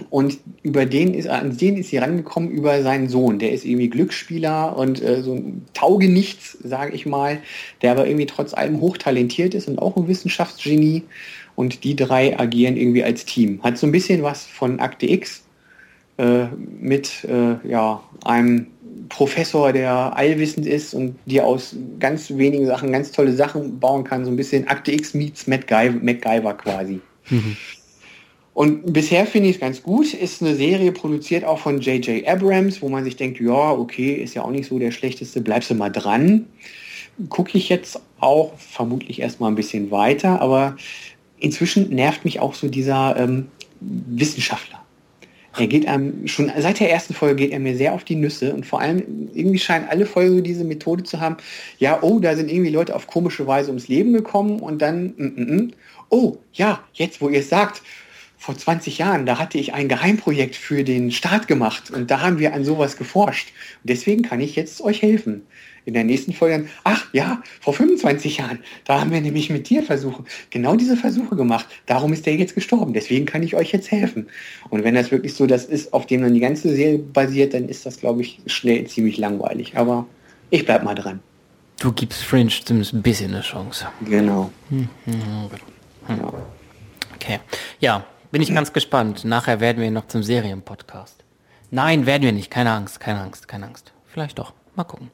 [0.10, 3.40] und über den ist, an den ist sie rangekommen über seinen Sohn.
[3.40, 7.40] Der ist irgendwie Glücksspieler und äh, so ein Taugenichts, sage ich mal,
[7.82, 11.04] der aber irgendwie trotz allem hochtalentiert ist und auch ein Wissenschaftsgenie.
[11.56, 13.64] Und die drei agieren irgendwie als Team.
[13.64, 15.46] Hat so ein bisschen was von Akte X
[16.18, 16.48] äh,
[16.82, 18.68] mit äh, ja, einem
[19.08, 24.26] Professor, der allwissend ist und dir aus ganz wenigen Sachen ganz tolle Sachen bauen kann.
[24.26, 27.00] So ein bisschen Akte X meets MacGyver quasi.
[27.30, 27.56] Mhm.
[28.56, 30.14] Und bisher finde ich es ganz gut.
[30.14, 32.26] Ist eine Serie produziert auch von J.J.
[32.26, 35.70] Abrams, wo man sich denkt, ja, okay, ist ja auch nicht so der schlechteste, bleibst
[35.70, 36.46] du mal dran.
[37.28, 40.78] Gucke ich jetzt auch vermutlich erstmal ein bisschen weiter, aber
[41.38, 43.48] inzwischen nervt mich auch so dieser ähm,
[43.82, 44.82] Wissenschaftler.
[45.58, 48.54] Er geht einem, schon seit der ersten Folge geht er mir sehr auf die Nüsse
[48.54, 51.36] und vor allem irgendwie scheinen alle Folgen diese Methode zu haben,
[51.78, 55.24] ja, oh, da sind irgendwie Leute auf komische Weise ums Leben gekommen und dann, mm,
[55.24, 55.72] mm, mm.
[56.10, 57.82] oh, ja, jetzt wo ihr es sagt,
[58.46, 62.38] vor 20 Jahren, da hatte ich ein Geheimprojekt für den Staat gemacht und da haben
[62.38, 63.48] wir an sowas geforscht.
[63.82, 65.42] Und deswegen kann ich jetzt euch helfen.
[65.86, 70.26] In der nächsten Folge, ach ja, vor 25 Jahren, da haben wir nämlich mit Tierversuche
[70.52, 71.66] genau diese Versuche gemacht.
[71.88, 72.94] Darum ist der jetzt gestorben.
[72.94, 74.28] Deswegen kann ich euch jetzt helfen.
[74.70, 77.68] Und wenn das wirklich so das ist, auf dem dann die ganze Serie basiert, dann
[77.68, 79.76] ist das, glaube ich, schnell ziemlich langweilig.
[79.76, 80.06] Aber
[80.52, 81.20] ich bleib mal dran.
[81.80, 83.88] Du gibst Fringe zumindest ein bisschen eine Chance.
[84.08, 84.52] Genau.
[84.70, 85.14] Hm, hm,
[86.08, 86.18] hm.
[86.18, 86.34] Ja.
[87.16, 87.40] Okay.
[87.80, 89.24] Ja, bin ich ganz gespannt.
[89.24, 91.24] Nachher werden wir noch zum Serienpodcast.
[91.72, 92.52] Nein, werden wir nicht.
[92.52, 93.94] Keine Angst, keine Angst, keine Angst.
[94.08, 94.52] Vielleicht doch.
[94.76, 95.10] Mal gucken.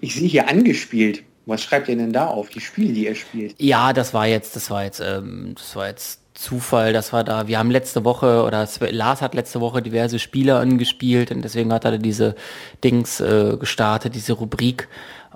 [0.00, 1.22] Ich sehe hier angespielt.
[1.44, 2.48] Was schreibt ihr denn da auf?
[2.48, 3.60] Die Spiele, die er spielt?
[3.60, 7.46] Ja, das war jetzt, das war jetzt, ähm, das war jetzt Zufall, dass wir da,
[7.46, 11.84] wir haben letzte Woche oder Lars hat letzte Woche diverse Spiele angespielt und deswegen hat
[11.84, 12.36] er diese
[12.82, 14.88] Dings äh, gestartet, diese Rubrik.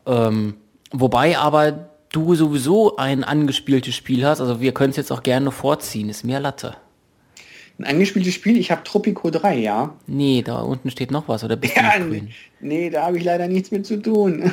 [0.06, 0.54] Ähm,
[0.90, 5.50] wobei aber du sowieso ein angespieltes Spiel hast, also wir können es jetzt auch gerne
[5.50, 6.76] vorziehen, ist mehr Latte.
[7.80, 9.94] Ein angespieltes Spiel, ich habe Tropico 3, ja.
[10.06, 12.28] Nee, da unten steht noch was, oder bist ja, du grün?
[12.60, 14.52] Nee, da habe ich leider nichts mit zu tun.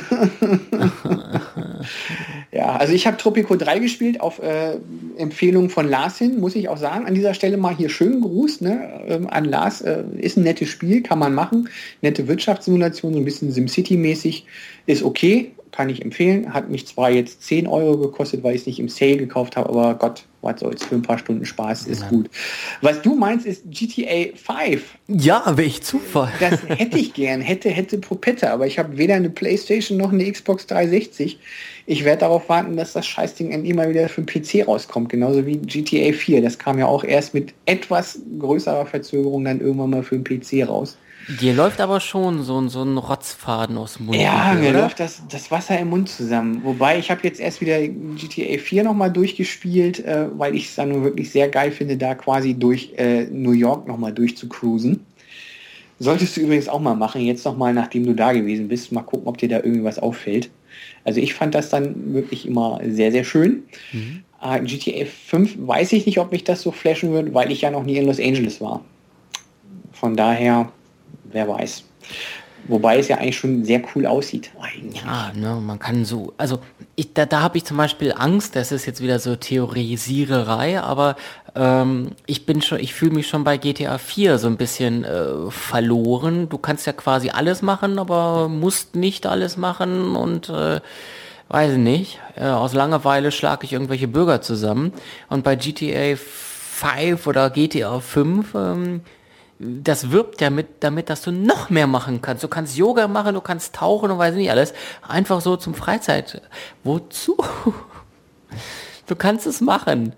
[2.52, 4.78] ja, also ich habe Tropico 3 gespielt auf äh,
[5.18, 7.04] Empfehlung von Lars hin, muss ich auch sagen.
[7.04, 9.82] An dieser Stelle mal hier schön Gruß ne, ähm, an Lars.
[9.82, 11.68] Äh, ist ein nettes Spiel, kann man machen.
[12.00, 14.44] Nette Wirtschaftssimulation, so ein bisschen SimCity-mäßig.
[14.86, 16.54] Ist okay, kann ich empfehlen.
[16.54, 19.68] Hat mich zwar jetzt 10 Euro gekostet, weil ich es nicht im Sale gekauft habe,
[19.68, 22.08] aber Gott, was soll's, für ein paar Stunden Spaß ist ja.
[22.08, 22.30] gut.
[22.80, 24.82] Was du meinst, ist GTA 5.
[25.08, 26.32] Ja, welch Zufall.
[26.38, 30.30] Das hätte ich gern, hätte, hätte Propette, aber ich habe weder eine Playstation noch eine
[30.30, 31.38] Xbox 360.
[31.86, 35.46] Ich werde darauf warten, dass das Scheißding endlich mal wieder für den PC rauskommt, genauso
[35.46, 36.42] wie GTA 4.
[36.42, 40.68] Das kam ja auch erst mit etwas größerer Verzögerung dann irgendwann mal für den PC
[40.68, 40.98] raus.
[41.28, 44.18] Dir läuft aber schon so, so ein Rotzfaden aus dem Mund.
[44.18, 44.82] Ja, mir oder?
[44.82, 46.62] läuft das, das Wasser im Mund zusammen.
[46.64, 50.88] Wobei ich habe jetzt erst wieder GTA 4 nochmal durchgespielt, äh, weil ich es dann
[50.88, 55.04] nur wirklich sehr geil finde, da quasi durch äh, New York nochmal durchzucruisen.
[55.98, 59.26] Solltest du übrigens auch mal machen, jetzt nochmal, nachdem du da gewesen bist, mal gucken,
[59.26, 60.48] ob dir da irgendwie was auffällt.
[61.04, 63.64] Also ich fand das dann wirklich immer sehr, sehr schön.
[63.92, 64.22] Mhm.
[64.42, 67.70] Äh, GTA 5 weiß ich nicht, ob mich das so flashen wird, weil ich ja
[67.70, 68.82] noch nie in Los Angeles war.
[69.92, 70.72] Von daher
[71.32, 71.84] wer weiß.
[72.66, 74.50] Wobei es ja eigentlich schon sehr cool aussieht.
[74.60, 75.02] Eigentlich.
[75.02, 76.58] Ja, ne, man kann so, also
[76.96, 81.16] ich, da, da habe ich zum Beispiel Angst, das ist jetzt wieder so Theorisiererei, aber
[81.54, 85.50] ähm, ich bin schon, ich fühle mich schon bei GTA 4 so ein bisschen äh,
[85.50, 86.48] verloren.
[86.48, 90.80] Du kannst ja quasi alles machen, aber musst nicht alles machen und äh,
[91.48, 92.18] weiß ich nicht.
[92.36, 94.92] Äh, aus Langeweile schlage ich irgendwelche Bürger zusammen.
[95.28, 99.00] Und bei GTA 5 oder GTA 5 ähm,
[99.58, 102.44] das wirbt ja mit, damit, dass du noch mehr machen kannst.
[102.44, 104.72] Du kannst Yoga machen, du kannst tauchen und weiß nicht alles.
[105.06, 106.42] Einfach so zum Freizeit.
[106.84, 107.36] Wozu?
[109.06, 110.14] Du kannst es machen.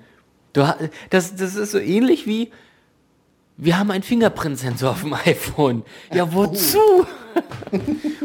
[0.53, 0.63] Du,
[1.11, 2.51] das, das ist so ähnlich wie,
[3.57, 5.85] wir haben einen Fingerprint-Sensor auf dem iPhone.
[6.13, 6.79] Ja, wozu?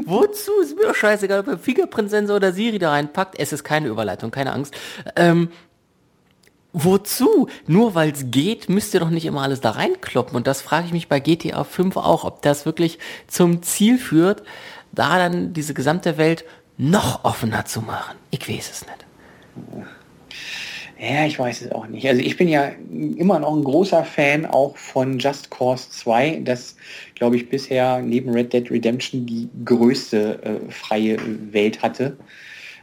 [0.05, 0.51] wozu?
[0.61, 3.39] Ist mir doch scheißegal, ob ihr Fingerprint-Sensor oder Siri da reinpackt.
[3.39, 4.73] Es ist keine Überleitung, keine Angst.
[5.15, 5.49] Ähm,
[6.77, 7.47] Wozu?
[7.67, 10.35] Nur weil es geht, müsst ihr doch nicht immer alles da reinkloppen.
[10.35, 14.43] Und das frage ich mich bei GTA 5 auch, ob das wirklich zum Ziel führt,
[14.91, 16.43] da dann diese gesamte Welt
[16.77, 18.17] noch offener zu machen.
[18.29, 19.85] Ich weiß es nicht.
[20.99, 22.05] Ja, ich weiß es auch nicht.
[22.09, 22.71] Also ich bin ja
[23.17, 26.75] immer noch ein großer Fan auch von Just Cause 2, das,
[27.15, 31.17] glaube ich, bisher neben Red Dead Redemption die größte äh, freie
[31.53, 32.17] Welt hatte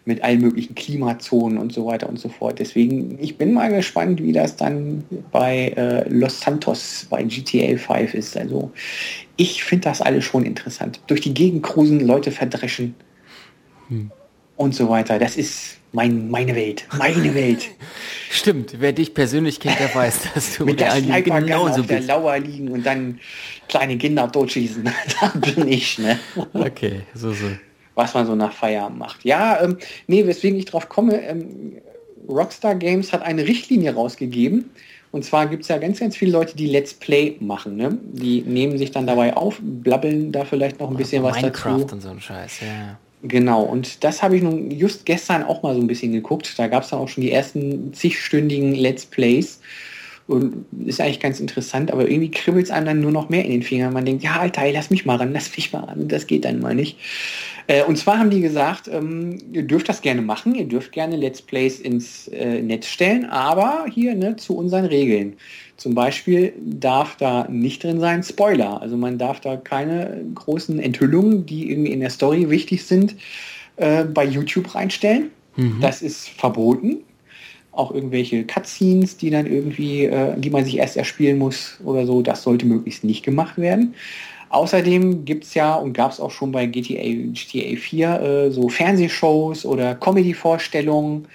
[0.05, 2.59] mit allen möglichen Klimazonen und so weiter und so fort.
[2.59, 8.15] Deswegen, ich bin mal gespannt, wie das dann bei äh, Los Santos, bei GTA 5
[8.15, 8.37] ist.
[8.37, 8.73] Also
[9.37, 11.01] ich finde das alles schon interessant.
[11.07, 12.95] Durch die Gegend cruisen, Leute verdreschen
[13.89, 14.11] hm.
[14.57, 15.21] und so weiter.
[15.21, 16.85] Das ist mein, meine Welt.
[16.99, 17.71] Meine Welt.
[18.31, 22.39] Stimmt, wer dich persönlich kennt, der weiß, dass du mit der genauso auf der Lauer
[22.39, 23.21] liegen und dann
[23.69, 24.83] kleine Kinder totschießen.
[25.21, 26.19] da bin ich, ne?
[26.55, 27.47] Okay, so, so
[27.95, 29.25] was man so nach Feierabend macht.
[29.25, 31.79] Ja, ähm, nee, weswegen ich drauf komme, ähm,
[32.29, 34.71] Rockstar Games hat eine Richtlinie rausgegeben.
[35.11, 37.77] Und zwar gibt es ja ganz, ganz viele Leute, die Let's Play machen.
[37.77, 37.99] Ne?
[38.03, 41.95] Die nehmen sich dann dabei auf, blabbeln da vielleicht noch ein bisschen was Minecraft dazu.
[41.95, 42.99] und so ein Scheiß, ja.
[43.25, 46.59] Genau, und das habe ich nun just gestern auch mal so ein bisschen geguckt.
[46.59, 49.61] Da gab es dann auch schon die ersten zigstündigen Let's Plays.
[50.27, 53.51] Und ist eigentlich ganz interessant, aber irgendwie kribbelt es einem dann nur noch mehr in
[53.51, 53.93] den Fingern.
[53.93, 56.09] Man denkt, ja, Alter, lass mich mal ran, lass mich mal ran.
[56.09, 56.97] Das geht dann mal nicht.
[57.67, 61.17] Äh, und zwar haben die gesagt, ähm, ihr dürft das gerne machen, ihr dürft gerne
[61.17, 65.35] Let's Plays ins äh, Netz stellen, aber hier ne, zu unseren Regeln.
[65.77, 68.81] Zum Beispiel darf da nicht drin sein Spoiler.
[68.81, 73.17] Also man darf da keine großen Enthüllungen, die irgendwie in der Story wichtig sind,
[73.77, 75.31] äh, bei YouTube reinstellen.
[75.57, 75.79] Mhm.
[75.81, 76.99] Das ist verboten.
[77.73, 82.21] auch irgendwelche Cutscenes, die dann irgendwie, äh, die man sich erst erspielen muss oder so,
[82.21, 83.95] das sollte möglichst nicht gemacht werden.
[84.53, 88.69] Außerdem gibt es ja und gab es auch schon bei GTA, GTA 4 äh, so
[88.69, 91.27] Fernsehshows oder Comedy-Vorstellungen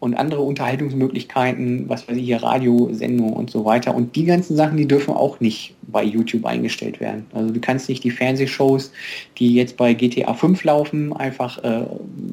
[0.00, 3.94] und andere Unterhaltungsmöglichkeiten, was weiß ich hier, Radiosendungen und so weiter.
[3.94, 7.26] Und die ganzen Sachen, die dürfen auch nicht bei YouTube eingestellt werden.
[7.32, 8.92] Also du kannst nicht die Fernsehshows,
[9.38, 11.86] die jetzt bei GTA 5 laufen, einfach äh,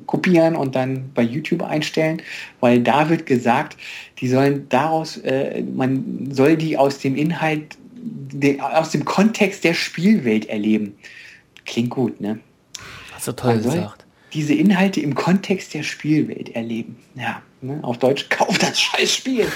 [0.05, 2.21] kopieren und dann bei YouTube einstellen,
[2.59, 3.77] weil da wird gesagt,
[4.19, 7.77] die sollen daraus, äh, man soll die aus dem Inhalt,
[8.59, 10.95] aus dem Kontext der Spielwelt erleben.
[11.65, 12.39] Klingt gut, ne?
[13.13, 14.05] Hast du toll gesagt.
[14.33, 16.97] Diese Inhalte im Kontext der Spielwelt erleben.
[17.15, 17.79] Ja, Ne?
[17.81, 19.47] Auf Deutsch, kauf das Scheißspiel.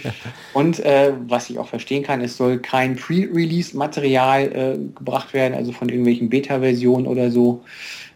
[0.52, 5.72] und äh, was ich auch verstehen kann, es soll kein Pre-Release-Material äh, gebracht werden, also
[5.72, 7.64] von irgendwelchen Beta-Versionen oder so.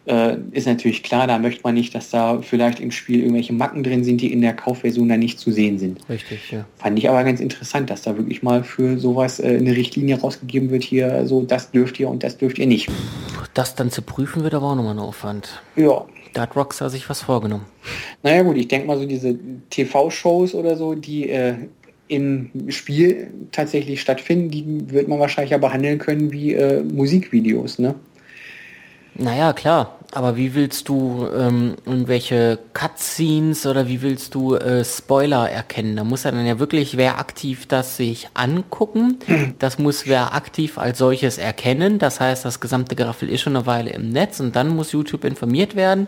[0.09, 3.82] Äh, ist natürlich klar, da möchte man nicht, dass da vielleicht im Spiel irgendwelche Macken
[3.82, 6.01] drin sind, die in der Kaufversion dann nicht zu sehen sind.
[6.09, 6.64] Richtig, ja.
[6.78, 10.70] Fand ich aber ganz interessant, dass da wirklich mal für sowas äh, eine Richtlinie rausgegeben
[10.70, 12.90] wird, hier so, das dürft ihr und das dürft ihr nicht.
[13.52, 15.60] Das dann zu prüfen wird aber auch nochmal ein Aufwand.
[15.76, 17.66] Ja, da hat Rockstar sich was vorgenommen.
[18.22, 21.55] Naja gut, ich denke mal so diese TV-Shows oder so, die äh,
[22.09, 27.94] im Spiel tatsächlich stattfinden, die wird man wahrscheinlich ja behandeln können wie äh, Musikvideos, ne?
[29.19, 29.99] Naja, klar.
[30.12, 35.97] Aber wie willst du ähm, irgendwelche Cutscenes oder wie willst du äh, Spoiler erkennen?
[35.97, 39.19] Da muss ja dann ja wirklich wer aktiv das sich angucken.
[39.59, 41.99] Das muss wer aktiv als solches erkennen.
[41.99, 45.24] Das heißt, das gesamte Geraffel ist schon eine Weile im Netz und dann muss YouTube
[45.24, 46.07] informiert werden.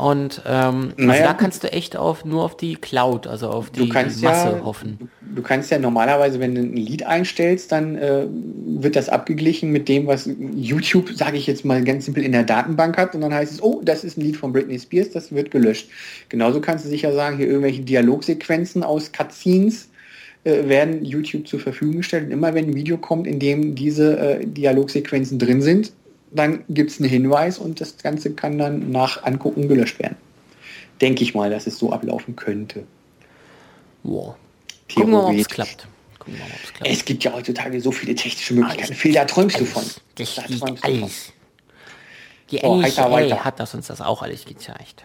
[0.00, 3.68] Und ähm, naja, also da kannst du echt auf nur auf die Cloud, also auf
[3.70, 5.10] die Masse ja, hoffen.
[5.34, 8.26] Du kannst ja normalerweise, wenn du ein Lied einstellst, dann äh,
[8.66, 12.44] wird das abgeglichen mit dem, was YouTube, sage ich jetzt mal ganz simpel, in der
[12.44, 13.14] Datenbank hat.
[13.14, 15.90] Und dann heißt es, oh, das ist ein Lied von Britney Spears, das wird gelöscht.
[16.30, 19.90] Genauso kannst du sicher sagen, hier irgendwelche Dialogsequenzen aus Cutscenes
[20.44, 22.24] äh, werden YouTube zur Verfügung gestellt.
[22.24, 25.92] Und immer wenn ein Video kommt, in dem diese äh, Dialogsequenzen drin sind,
[26.30, 30.16] dann gibt es einen Hinweis und das Ganze kann dann nach Angucken gelöscht werden.
[31.00, 32.84] Denke ich mal, dass es so ablaufen könnte.
[34.02, 34.34] Wow.
[34.94, 35.86] Gucken wir mal, ob es klappt.
[36.26, 36.36] Mal,
[36.74, 36.90] klappt.
[36.90, 38.94] Es gibt ja heutzutage so viele technische Möglichkeiten.
[38.94, 39.90] Phil, da träumst alles, du von.
[40.16, 41.00] Das da träumst alles.
[41.00, 41.10] Du von.
[42.50, 45.04] Die oh, NSA hat das uns das auch alles gezeigt.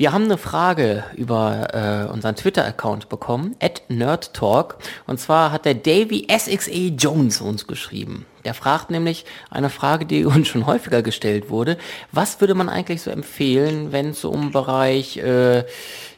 [0.00, 4.78] Wir haben eine Frage über äh, unseren Twitter-Account bekommen, at NerdTalk.
[5.06, 8.24] Und zwar hat der Davy SXA Jones uns geschrieben.
[8.46, 11.76] Der fragt nämlich eine Frage, die uns schon häufiger gestellt wurde.
[12.12, 15.64] Was würde man eigentlich so empfehlen, wenn es so um Bereich äh,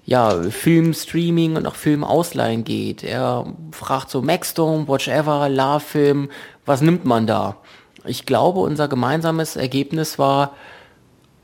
[0.04, 3.02] ja, Film, Streaming und auch Film ausleihen geht?
[3.02, 6.30] Er fragt so Maxdome, Watch Ever, Love Film,
[6.66, 7.56] was nimmt man da?
[8.04, 10.54] Ich glaube, unser gemeinsames Ergebnis war,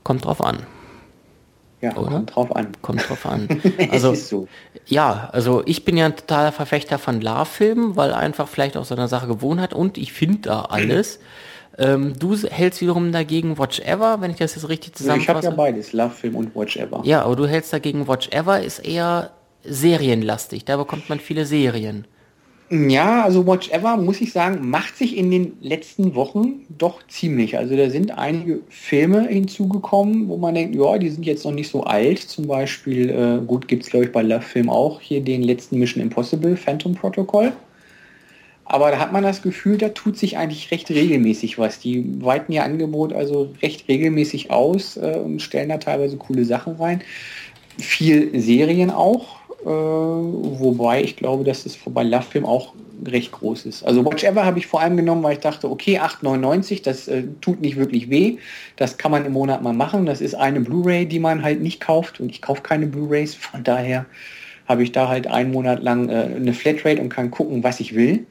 [0.05, 0.65] kommt drauf an.
[1.81, 2.11] Ja, Oder?
[2.11, 2.67] kommt drauf an.
[2.81, 3.47] Kommt drauf an.
[3.91, 4.47] Also, so.
[4.85, 8.95] ja, also ich bin ja ein totaler Verfechter von Love-Filmen, weil einfach vielleicht auch so
[8.95, 11.19] eine Sache Gewohnheit und ich finde da alles.
[11.77, 15.39] Ähm, du hältst wiederum dagegen Watch Ever, wenn ich das jetzt richtig zusammenfasse.
[15.39, 17.01] Ich habe ja beides, Love-Film und Watch Ever.
[17.05, 19.31] Ja, aber du hältst dagegen Watch Ever, ist eher
[19.63, 20.65] serienlastig.
[20.65, 22.05] Da bekommt man viele Serien.
[22.71, 27.57] Ja, also Watch Ever, muss ich sagen, macht sich in den letzten Wochen doch ziemlich.
[27.57, 31.69] Also da sind einige Filme hinzugekommen, wo man denkt, ja, die sind jetzt noch nicht
[31.69, 32.19] so alt.
[32.19, 35.79] Zum Beispiel, äh, gut, gibt es glaube ich bei Love Film auch hier den letzten
[35.79, 37.53] Mission Impossible, Phantom Protocol.
[38.65, 41.79] Aber da hat man das Gefühl, da tut sich eigentlich recht regelmäßig was.
[41.79, 46.75] Die weiten ihr Angebot also recht regelmäßig aus äh, und stellen da teilweise coole Sachen
[46.75, 47.01] rein.
[47.79, 52.73] Viel Serien auch, äh, wobei ich glaube, dass es bei Love Film auch
[53.05, 53.83] recht groß ist.
[53.83, 57.23] Also Watch Ever habe ich vor allem genommen, weil ich dachte, okay, 8,99, das äh,
[57.41, 58.37] tut nicht wirklich weh.
[58.75, 60.05] Das kann man im Monat mal machen.
[60.05, 63.35] Das ist eine Blu-ray, die man halt nicht kauft und ich kaufe keine Blu-rays.
[63.35, 64.05] Von daher
[64.67, 67.95] habe ich da halt einen Monat lang äh, eine Flatrate und kann gucken, was ich
[67.95, 68.25] will.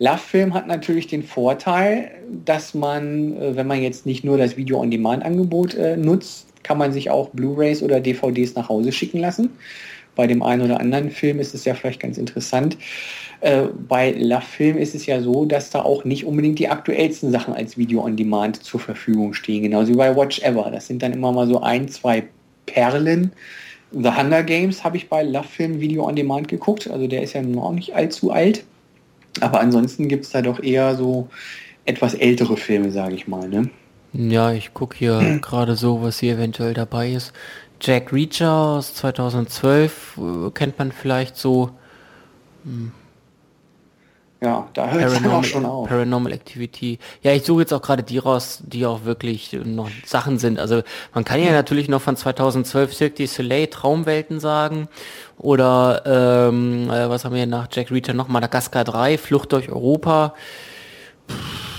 [0.00, 2.10] Love Film hat natürlich den Vorteil,
[2.44, 7.10] dass man, äh, wenn man jetzt nicht nur das Video-on-Demand-Angebot äh, nutzt, kann man sich
[7.10, 9.50] auch Blu-rays oder DVDs nach Hause schicken lassen
[10.18, 12.76] bei dem einen oder anderen Film ist es ja vielleicht ganz interessant.
[13.40, 17.30] Äh, bei La Film ist es ja so, dass da auch nicht unbedingt die aktuellsten
[17.30, 20.72] Sachen als Video on Demand zur Verfügung stehen, genauso wie bei Watch Ever.
[20.72, 22.24] Das sind dann immer mal so ein, zwei
[22.66, 23.30] Perlen.
[23.92, 27.34] The Hunger Games habe ich bei La Film Video on Demand geguckt, also der ist
[27.34, 28.64] ja noch nicht allzu alt.
[29.40, 31.28] Aber ansonsten gibt es da doch eher so
[31.84, 33.48] etwas ältere Filme, sage ich mal.
[33.48, 33.70] Ne?
[34.12, 37.32] Ja, ich gucke hier gerade so, was hier eventuell dabei ist.
[37.80, 41.70] Jack Reacher aus 2012 äh, kennt man vielleicht so.
[42.64, 42.92] Hm.
[44.40, 45.88] Ja, da hört es auch schon auf.
[45.88, 47.00] Paranormal Activity.
[47.22, 50.60] Ja, ich suche jetzt auch gerade die raus, die auch wirklich noch Sachen sind.
[50.60, 50.82] Also
[51.12, 54.88] man kann ja natürlich noch von 2012 Cirque du Soleil Traumwelten sagen
[55.38, 58.28] Oder ähm, äh, was haben wir nach Jack Reacher noch?
[58.28, 60.34] Madagaskar 3, Flucht durch Europa.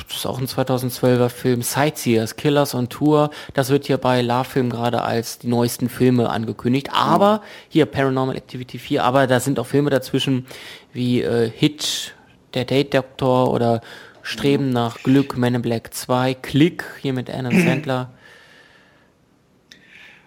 [0.10, 1.62] Das ist auch ein 2012er Film.
[1.62, 3.30] Sightseers, Killers on Tour.
[3.54, 6.90] Das wird hier bei La Film gerade als die neuesten Filme angekündigt.
[6.92, 9.04] Aber hier Paranormal Activity 4.
[9.04, 10.48] Aber da sind auch Filme dazwischen
[10.94, 12.14] wie äh, Hitch,
[12.56, 13.82] der Date Doktor oder
[14.24, 18.10] Streben nach Glück, Men in Black 2, Click hier mit Anna Sandler.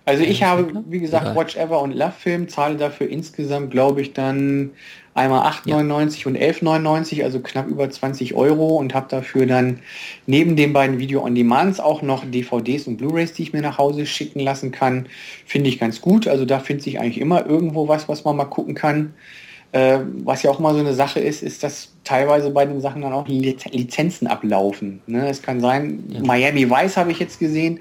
[0.04, 1.36] Also ich habe, wie gesagt.
[1.36, 4.70] Watch Ever und Love Film, zahle dafür insgesamt, glaube ich, dann
[5.14, 6.26] einmal 8,99 ja.
[6.26, 9.80] und 11,99, also knapp über 20 Euro und habe dafür dann
[10.26, 14.40] neben den beiden Video-on-Demands auch noch DVDs und Blu-rays, die ich mir nach Hause schicken
[14.40, 15.06] lassen kann.
[15.44, 16.26] Finde ich ganz gut.
[16.26, 19.14] Also da findet sich eigentlich immer irgendwo was, was man mal gucken kann.
[19.72, 23.02] Äh, was ja auch mal so eine Sache ist, ist, dass teilweise bei den Sachen
[23.02, 25.00] dann auch Lizenzen ablaufen.
[25.06, 25.28] Ne?
[25.28, 26.20] Es kann sein, ja.
[26.22, 27.80] Miami Vice habe ich jetzt gesehen,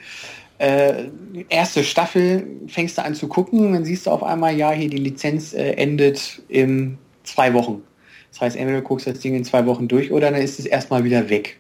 [0.58, 1.06] äh,
[1.50, 4.98] erste Staffel fängst du an zu gucken, dann siehst du auf einmal, ja, hier die
[4.98, 7.82] Lizenz äh, endet in zwei Wochen.
[8.32, 10.66] Das heißt, entweder du guckst das Ding in zwei Wochen durch oder dann ist es
[10.66, 11.58] erstmal wieder weg.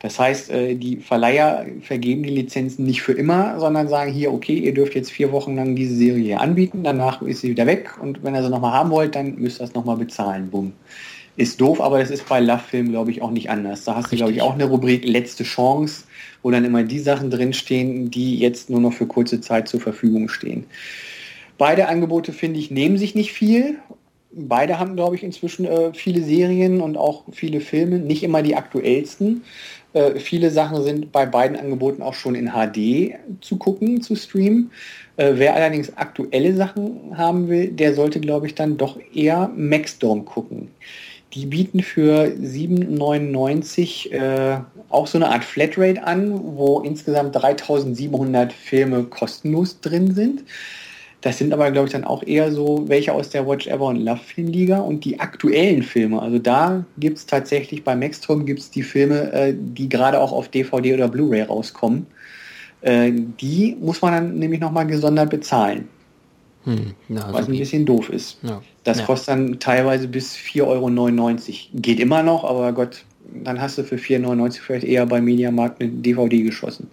[0.00, 4.54] Das heißt, äh, die Verleiher vergeben die Lizenzen nicht für immer, sondern sagen hier, okay,
[4.54, 8.22] ihr dürft jetzt vier Wochen lang diese Serie anbieten, danach ist sie wieder weg und
[8.22, 10.50] wenn ihr sie nochmal haben wollt, dann müsst ihr das nochmal bezahlen.
[10.50, 10.72] Bumm.
[11.36, 13.84] Ist doof, aber das ist bei Love Film, glaube ich, auch nicht anders.
[13.84, 14.18] Da hast Richtig.
[14.18, 16.04] du, glaube ich, auch eine Rubrik letzte Chance
[16.42, 20.28] wo dann immer die Sachen drinstehen, die jetzt nur noch für kurze Zeit zur Verfügung
[20.28, 20.64] stehen.
[21.56, 23.78] Beide Angebote, finde ich, nehmen sich nicht viel.
[24.30, 28.56] Beide haben, glaube ich, inzwischen äh, viele Serien und auch viele Filme, nicht immer die
[28.56, 29.42] aktuellsten.
[29.94, 34.70] Äh, viele Sachen sind bei beiden Angeboten auch schon in HD zu gucken, zu streamen.
[35.16, 40.24] Äh, wer allerdings aktuelle Sachen haben will, der sollte, glaube ich, dann doch eher Maxdome
[40.24, 40.68] gucken.
[41.34, 49.04] Die bieten für 7,99 äh, auch so eine Art Flatrate an, wo insgesamt 3700 Filme
[49.04, 50.44] kostenlos drin sind.
[51.20, 53.96] Das sind aber, glaube ich, dann auch eher so welche aus der Watch Ever und
[53.96, 56.22] Love Filmliga und die aktuellen Filme.
[56.22, 60.30] Also da gibt es tatsächlich bei Maxtrom gibt es die Filme, äh, die gerade auch
[60.30, 62.06] auf DVD oder Blu-ray rauskommen.
[62.82, 65.88] Äh, die muss man dann nämlich nochmal gesondert bezahlen.
[66.64, 68.38] Hm, ja, was ein bisschen doof ist.
[68.42, 68.62] Ja.
[68.84, 69.06] Das ja.
[69.06, 71.80] kostet dann teilweise bis 4,99 Euro.
[71.82, 73.04] Geht immer noch, aber Gott,
[73.42, 76.88] dann hast du für 4,99 Euro vielleicht eher bei Mediamarkt eine DVD geschossen.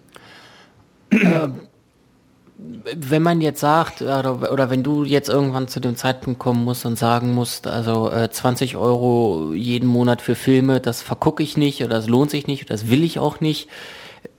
[2.57, 6.85] Wenn man jetzt sagt, oder, oder, wenn du jetzt irgendwann zu dem Zeitpunkt kommen musst
[6.85, 11.81] und sagen musst, also äh, 20 Euro jeden Monat für Filme, das vergucke ich nicht
[11.81, 13.67] oder das lohnt sich nicht oder das will ich auch nicht.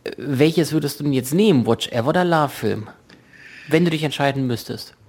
[0.05, 1.67] Äh, welches würdest du denn jetzt nehmen?
[1.67, 2.89] Watch Ever oder Love Film?
[3.69, 4.95] Wenn du dich entscheiden müsstest.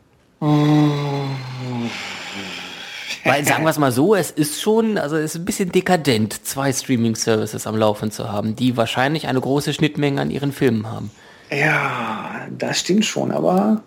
[3.27, 6.45] Weil sagen wir es mal so, es ist schon, also es ist ein bisschen dekadent,
[6.45, 11.11] zwei Streaming-Services am Laufen zu haben, die wahrscheinlich eine große Schnittmenge an ihren Filmen haben.
[11.49, 13.31] Ja, das stimmt schon.
[13.31, 13.83] Aber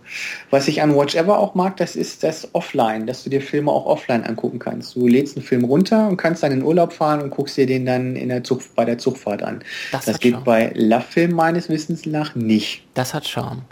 [0.51, 3.71] was ich an Watch Ever auch mag, das ist das Offline, dass du dir Filme
[3.71, 4.97] auch offline angucken kannst.
[4.97, 7.85] Du lädst einen Film runter und kannst dann in Urlaub fahren und guckst dir den
[7.85, 9.63] dann in der Zug, bei der Zugfahrt an.
[9.93, 10.45] Das, das geht Charme.
[10.45, 12.85] bei Love Film meines Wissens nach nicht.
[12.95, 13.63] Das hat Charme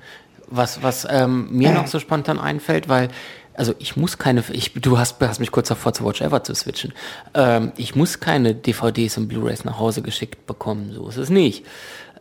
[0.50, 3.08] was, was ähm, mir noch so spontan einfällt, weil
[3.54, 6.54] also ich muss keine, ich, du hast, hast mich kurz davor zu Watch Ever zu
[6.54, 6.92] switchen.
[7.34, 11.66] Ähm, ich muss keine DVDs und Blu-rays nach Hause geschickt bekommen, so ist es nicht.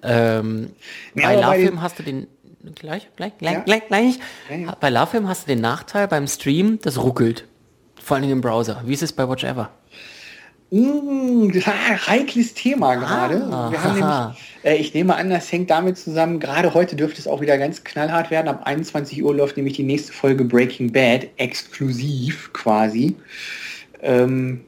[0.03, 0.71] Ähm,
[1.15, 2.27] ja, bei LaFilm hast du den
[2.75, 3.59] gleich, gleich, gleich, ja.
[3.61, 4.19] gleich, gleich.
[4.49, 7.45] Ja, bei LaFilm hast du den Nachteil beim Stream, das ruckelt.
[8.01, 8.81] Vor allem im Browser.
[8.85, 9.69] Wie ist es bei Watch Ever?
[10.69, 11.53] Mmh,
[12.07, 13.41] heikles Thema gerade.
[13.49, 17.21] Ah, Wir haben nämlich, äh, ich nehme an, das hängt damit zusammen, gerade heute dürfte
[17.21, 18.49] es auch wieder ganz knallhart werden.
[18.49, 23.15] Ab 21 Uhr läuft nämlich die nächste Folge Breaking Bad, exklusiv quasi.
[24.01, 24.65] Ähm,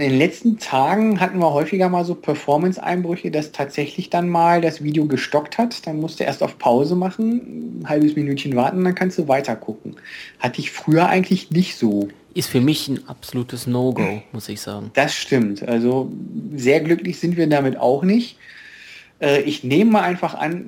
[0.00, 4.82] in den letzten Tagen hatten wir häufiger mal so Performance-Einbrüche, dass tatsächlich dann mal das
[4.82, 5.86] Video gestockt hat.
[5.86, 9.56] Dann musst du erst auf Pause machen, ein halbes Minütchen warten, dann kannst du weiter
[9.56, 9.96] gucken.
[10.38, 14.92] Hatte ich früher eigentlich nicht so ist für mich ein absolutes No-Go, muss ich sagen.
[14.94, 15.66] Das stimmt.
[15.66, 16.12] Also
[16.54, 18.38] sehr glücklich sind wir damit auch nicht.
[19.20, 20.64] Äh, ich nehme mal einfach an,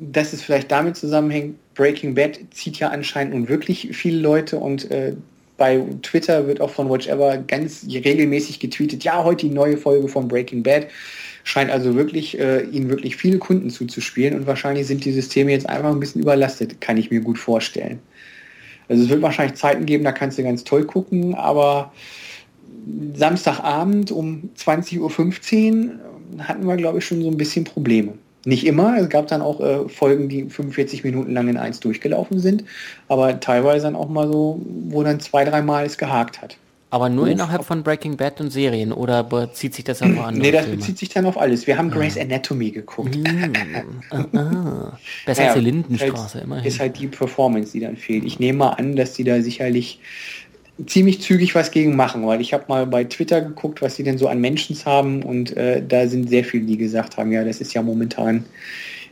[0.00, 4.90] dass es vielleicht damit zusammenhängt, Breaking Bad zieht ja anscheinend nun wirklich viele Leute und
[4.90, 5.14] äh,
[5.60, 10.08] bei Twitter wird auch von Watch Ever ganz regelmäßig getweetet, ja, heute die neue Folge
[10.08, 10.86] von Breaking Bad.
[11.44, 15.68] Scheint also wirklich, äh, ihnen wirklich viele Kunden zuzuspielen und wahrscheinlich sind die Systeme jetzt
[15.68, 17.98] einfach ein bisschen überlastet, kann ich mir gut vorstellen.
[18.88, 21.92] Also es wird wahrscheinlich Zeiten geben, da kannst du ganz toll gucken, aber
[23.14, 25.90] Samstagabend um 20.15 Uhr
[26.38, 28.14] hatten wir, glaube ich, schon so ein bisschen Probleme.
[28.44, 32.38] Nicht immer, es gab dann auch äh, Folgen, die 45 Minuten lang in eins durchgelaufen
[32.38, 32.64] sind,
[33.08, 36.56] aber teilweise dann auch mal so, wo dann zwei, dreimal es gehakt hat.
[36.92, 37.30] Aber nur Uff.
[37.30, 40.78] innerhalb von Breaking Bad und Serien oder bezieht sich das auf andere Nee, das Filme?
[40.78, 41.68] bezieht sich dann auf alles.
[41.68, 43.16] Wir haben Grey's Anatomy geguckt.
[43.16, 43.52] Mm.
[44.10, 44.98] ah, ah.
[45.24, 46.64] Besser ja, als die Lindenstraße, halt, immerhin.
[46.64, 48.24] Ist halt die Performance, die dann fehlt.
[48.24, 50.00] Ich nehme mal an, dass die da sicherlich
[50.86, 54.18] ziemlich zügig was gegen machen, weil ich habe mal bei Twitter geguckt, was sie denn
[54.18, 57.60] so an Menschen haben und äh, da sind sehr viele, die gesagt haben, ja, das
[57.60, 58.44] ist ja momentan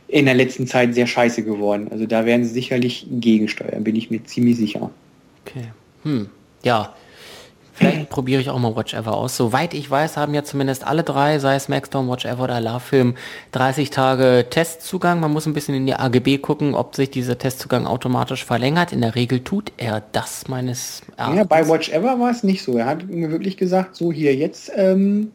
[0.07, 1.87] in der letzten Zeit sehr scheiße geworden.
[1.91, 4.89] Also da werden sie sicherlich gegensteuern, bin ich mir ziemlich sicher.
[5.45, 5.65] Okay.
[6.03, 6.29] Hm.
[6.63, 6.95] Ja,
[7.79, 9.37] Vielleicht probiere ich auch mal Watch Ever aus.
[9.37, 12.81] Soweit ich weiß, haben ja zumindest alle drei, sei es Maxdome, Watch Ever oder Love
[12.81, 13.15] Film,
[13.53, 15.19] 30 Tage Testzugang.
[15.21, 18.91] Man muss ein bisschen in die AGB gucken, ob sich dieser Testzugang automatisch verlängert.
[18.91, 21.37] In der Regel tut er das meines Erachtens.
[21.37, 22.77] Ja, bei Watch Ever war es nicht so.
[22.77, 25.31] Er hat mir wirklich gesagt, so hier jetzt ähm,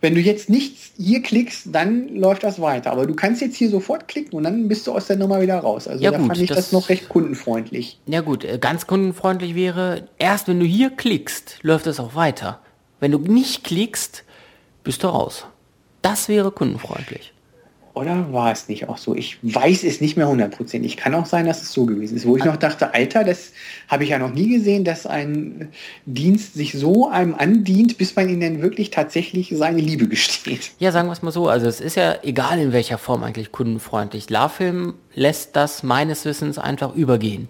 [0.00, 2.90] wenn du jetzt nichts hier klickst, dann läuft das weiter.
[2.90, 5.58] Aber du kannst jetzt hier sofort klicken und dann bist du aus der Nummer wieder
[5.58, 5.86] raus.
[5.86, 7.98] Also ja, da gut, fand ich das, das, noch recht kundenfreundlich.
[8.06, 12.60] Ja gut, äh, ganz kundenfreundlich wäre, erst wenn du hier klickst, läuft es auch weiter.
[12.98, 14.24] Wenn du nicht klickst,
[14.84, 15.44] bist du raus.
[16.02, 17.32] Das wäre kundenfreundlich.
[18.00, 19.14] Oder war es nicht auch so?
[19.14, 20.96] Ich weiß es nicht mehr hundertprozentig.
[20.96, 22.26] Kann auch sein, dass es so gewesen ist.
[22.26, 23.52] Wo ich noch dachte, Alter, das
[23.88, 25.68] habe ich ja noch nie gesehen, dass ein
[26.06, 30.70] Dienst sich so einem andient, bis man ihnen dann wirklich tatsächlich seine Liebe gesteht.
[30.78, 31.48] Ja, sagen wir es mal so.
[31.48, 34.30] Also es ist ja egal in welcher Form eigentlich kundenfreundlich.
[34.30, 37.48] LaFilm lässt das meines Wissens einfach übergehen.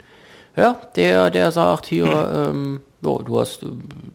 [0.57, 2.07] Ja, der, der sagt hier,
[2.51, 3.67] ähm, ja, du hast äh,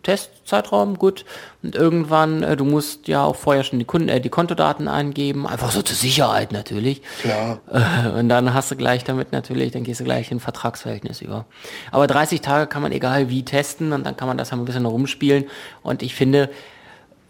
[0.03, 1.25] Testzeitraum, gut.
[1.63, 5.47] Und irgendwann, äh, du musst ja auch vorher schon die Kunden, äh, die Kontodaten eingeben,
[5.47, 7.01] einfach so zur Sicherheit natürlich.
[7.21, 7.59] Klar.
[7.71, 11.45] Äh, und dann hast du gleich damit natürlich, dann gehst du gleich in Vertragsverhältnis über.
[11.91, 14.85] Aber 30 Tage kann man egal wie testen und dann kann man das ein bisschen
[14.85, 15.45] rumspielen.
[15.81, 16.49] Und ich finde,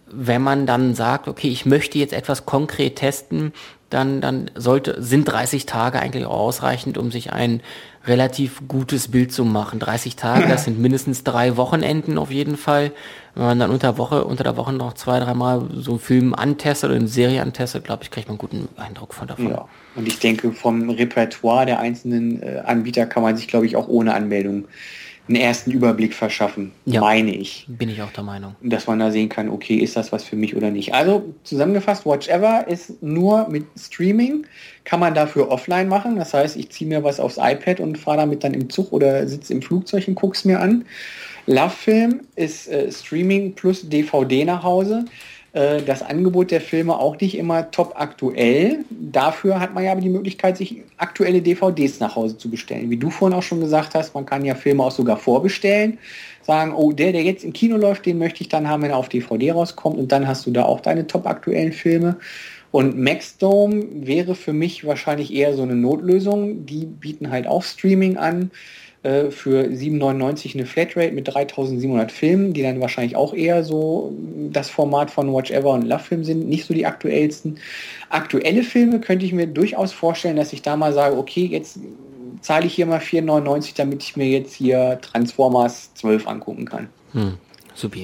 [0.07, 3.53] wenn man dann sagt, okay, ich möchte jetzt etwas konkret testen,
[3.89, 7.61] dann, dann sollte, sind 30 Tage eigentlich auch ausreichend, um sich ein
[8.07, 9.79] relativ gutes Bild zu machen.
[9.79, 12.91] 30 Tage, das sind mindestens drei Wochenenden auf jeden Fall.
[13.33, 16.89] Wenn man dann unter Woche, unter der Woche noch zwei, dreimal so einen Film antestet
[16.89, 19.49] oder eine Serie antestet, glaube ich, kriegt man einen guten Eindruck von davon.
[19.49, 19.67] Ja.
[19.95, 23.87] Und ich denke, vom Repertoire der einzelnen äh, Anbieter kann man sich, glaube ich, auch
[23.87, 24.65] ohne Anmeldung
[25.27, 27.65] einen ersten Überblick verschaffen, ja, meine ich.
[27.67, 28.55] Bin ich auch der Meinung.
[28.61, 30.93] Dass man da sehen kann, okay, ist das was für mich oder nicht.
[30.93, 34.45] Also zusammengefasst, Watch Ever ist nur mit Streaming,
[34.85, 36.15] kann man dafür offline machen.
[36.15, 39.27] Das heißt, ich ziehe mir was aufs iPad und fahre damit dann im Zug oder
[39.27, 40.85] sitze im Flugzeug und gucke es mir an.
[41.47, 45.05] Love Film ist äh, Streaming plus DVD nach Hause.
[45.55, 48.79] Äh, das Angebot der Filme auch nicht immer top aktuell.
[48.89, 52.89] Dafür hat man ja aber die Möglichkeit, sich aktuelle DVDs nach Hause zu bestellen.
[52.89, 55.97] Wie du vorhin auch schon gesagt hast, man kann ja Filme auch sogar vorbestellen.
[56.41, 58.97] Sagen, oh, der, der jetzt im Kino läuft, den möchte ich dann haben, wenn er
[58.97, 59.97] auf DVD rauskommt.
[59.97, 62.17] Und dann hast du da auch deine top aktuellen Filme.
[62.75, 66.65] Und Maxdome wäre für mich wahrscheinlich eher so eine Notlösung.
[66.65, 68.51] Die bieten halt auch Streaming an.
[69.03, 74.13] Äh, für 7,99 eine Flatrate mit 3700 Filmen, die dann wahrscheinlich auch eher so
[74.51, 77.59] das Format von Watch Ever und Love Film sind, nicht so die aktuellsten.
[78.09, 81.79] Aktuelle Filme könnte ich mir durchaus vorstellen, dass ich da mal sage, okay, jetzt
[82.41, 86.89] zahle ich hier mal 4,99, damit ich mir jetzt hier Transformers 12 angucken kann.
[87.13, 87.37] Hm,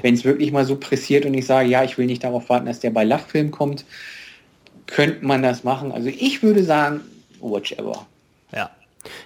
[0.02, 2.68] Wenn es wirklich mal so pressiert und ich sage, ja, ich will nicht darauf warten,
[2.68, 3.84] dass der bei Love Film kommt,
[4.91, 5.91] könnte man das machen.
[5.91, 7.01] Also ich würde sagen,
[7.39, 8.05] Watch Ever.
[8.53, 8.69] Ja,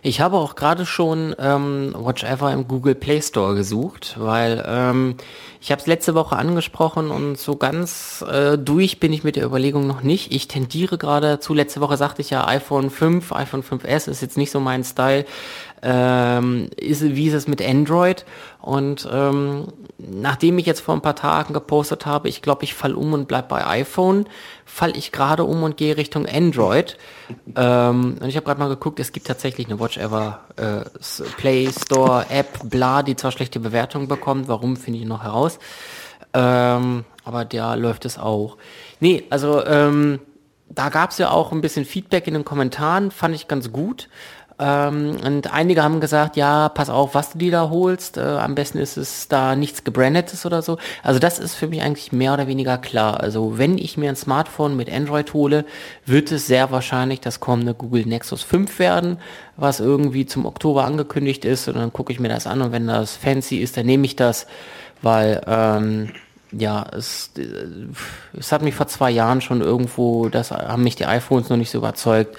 [0.01, 5.15] ich habe auch gerade schon ähm, Watch Ever im Google Play Store gesucht, weil ähm,
[5.59, 9.45] ich habe es letzte Woche angesprochen und so ganz äh, durch bin ich mit der
[9.45, 10.31] Überlegung noch nicht.
[10.31, 11.53] Ich tendiere gerade dazu.
[11.53, 15.25] Letzte Woche sagte ich ja iPhone 5, iPhone 5S ist jetzt nicht so mein Style
[15.87, 18.25] ähm, ist, wie ist es mit Android?
[18.59, 19.67] Und ähm,
[19.99, 23.27] nachdem ich jetzt vor ein paar Tagen gepostet habe, ich glaube, ich fall um und
[23.27, 24.25] bleib bei iPhone,
[24.65, 26.97] fall ich gerade um und gehe Richtung Android.
[27.55, 30.89] ähm, und ich habe gerade mal geguckt, es gibt tatsächlich eine Watch Ever äh,
[31.37, 35.59] Play Store App, bla, die zwar schlechte Bewertungen bekommt, warum finde ich noch heraus.
[36.33, 38.57] Ähm, aber da läuft es auch.
[38.99, 40.19] Nee, also ähm,
[40.67, 44.09] da gab es ja auch ein bisschen Feedback in den Kommentaren, fand ich ganz gut.
[44.57, 48.17] Ähm, und einige haben gesagt, ja, pass auf, was du dir da holst.
[48.17, 50.77] Äh, am besten ist es da nichts gebrandetes oder so.
[51.03, 53.19] Also das ist für mich eigentlich mehr oder weniger klar.
[53.19, 55.65] Also wenn ich mir ein Smartphone mit Android hole,
[56.05, 59.17] wird es sehr wahrscheinlich das kommende Google Nexus 5 werden,
[59.57, 61.67] was irgendwie zum Oktober angekündigt ist.
[61.67, 64.15] Und dann gucke ich mir das an und wenn das fancy ist, dann nehme ich
[64.15, 64.47] das,
[65.01, 66.11] weil ähm,
[66.57, 67.43] ja, es, äh,
[68.37, 71.71] es hat mich vor zwei Jahren schon irgendwo, das haben mich die iPhones noch nicht
[71.71, 72.37] so überzeugt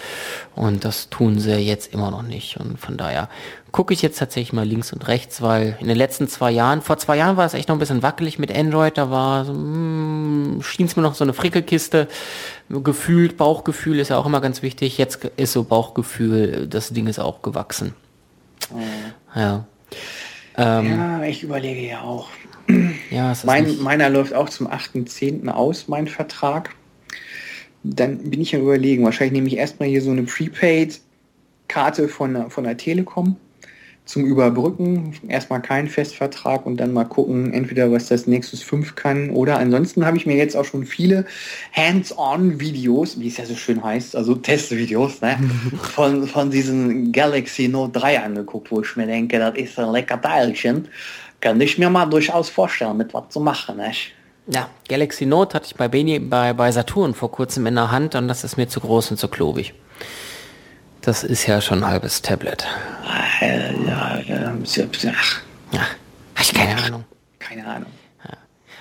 [0.55, 2.59] und das tun sie jetzt immer noch nicht.
[2.59, 3.29] Und von daher
[3.73, 6.97] gucke ich jetzt tatsächlich mal links und rechts, weil in den letzten zwei Jahren, vor
[6.99, 10.61] zwei Jahren war es echt noch ein bisschen wackelig mit Android, da war, so, hm,
[10.63, 12.09] schien es mir noch so eine Frickelkiste,
[12.71, 17.19] gefühlt, Bauchgefühl ist ja auch immer ganz wichtig, jetzt ist so Bauchgefühl, das Ding ist
[17.19, 17.95] auch gewachsen.
[18.73, 19.41] Mhm.
[19.41, 19.67] Ja.
[20.57, 22.29] Ähm, ja, ich überlege ja auch.
[23.11, 25.49] Ja, mein, meiner läuft auch zum 8.10.
[25.49, 26.75] aus, mein Vertrag.
[27.83, 32.65] Dann bin ich ja überlegen, wahrscheinlich nehme ich erstmal hier so eine Prepaid-Karte von, von
[32.65, 33.37] der Telekom
[34.07, 35.13] zum Überbrücken.
[35.29, 40.07] Erstmal keinen Festvertrag und dann mal gucken, entweder was das Nexus 5 kann oder ansonsten
[40.07, 41.27] habe ich mir jetzt auch schon viele
[41.73, 45.39] Hands-on-Videos, wie es ja so schön heißt, also Testvideos, ne,
[45.95, 50.21] von, von diesem Galaxy Note 3 angeguckt, wo ich mir denke, das ist ein lecker
[50.21, 50.89] Teilchen.
[51.41, 53.77] Kann ich mir mal durchaus vorstellen, mit was zu machen.
[53.77, 53.93] Ne?
[54.49, 58.15] Ja, Galaxy Note hatte ich bei, Beni, bei, bei Saturn vor kurzem in der Hand
[58.15, 59.75] und das ist mir zu groß und zu klobig.
[61.01, 62.67] Das ist ja schon ein halbes Tablet.
[63.41, 64.53] Ja, ja, ja,
[66.35, 67.05] ach, ich keine Ahnung.
[67.39, 67.91] Keine Ahnung.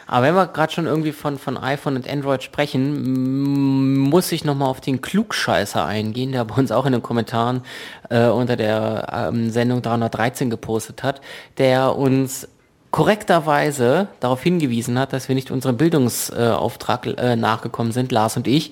[0.08, 4.70] Aber wenn wir gerade schon irgendwie von, von iPhone und Android sprechen, muss ich nochmal
[4.70, 7.62] auf den Klugscheißer eingehen, der bei uns auch in den Kommentaren
[8.10, 11.22] äh, unter der ähm, Sendung 313 gepostet hat,
[11.58, 12.48] der uns
[12.92, 18.72] korrekterweise darauf hingewiesen hat, dass wir nicht unserem Bildungsauftrag äh, nachgekommen sind, Lars und ich,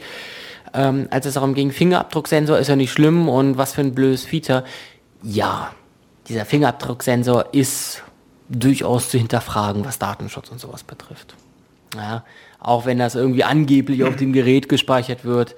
[0.73, 4.23] ähm, als es darum ging, Fingerabdrucksensor ist ja nicht schlimm und was für ein blödes
[4.25, 4.63] Feature.
[5.21, 5.71] Ja,
[6.27, 8.01] dieser Fingerabdrucksensor ist
[8.49, 11.35] durchaus zu hinterfragen, was Datenschutz und sowas betrifft.
[11.95, 12.23] Ja,
[12.59, 15.55] auch wenn das irgendwie angeblich auf dem Gerät gespeichert wird,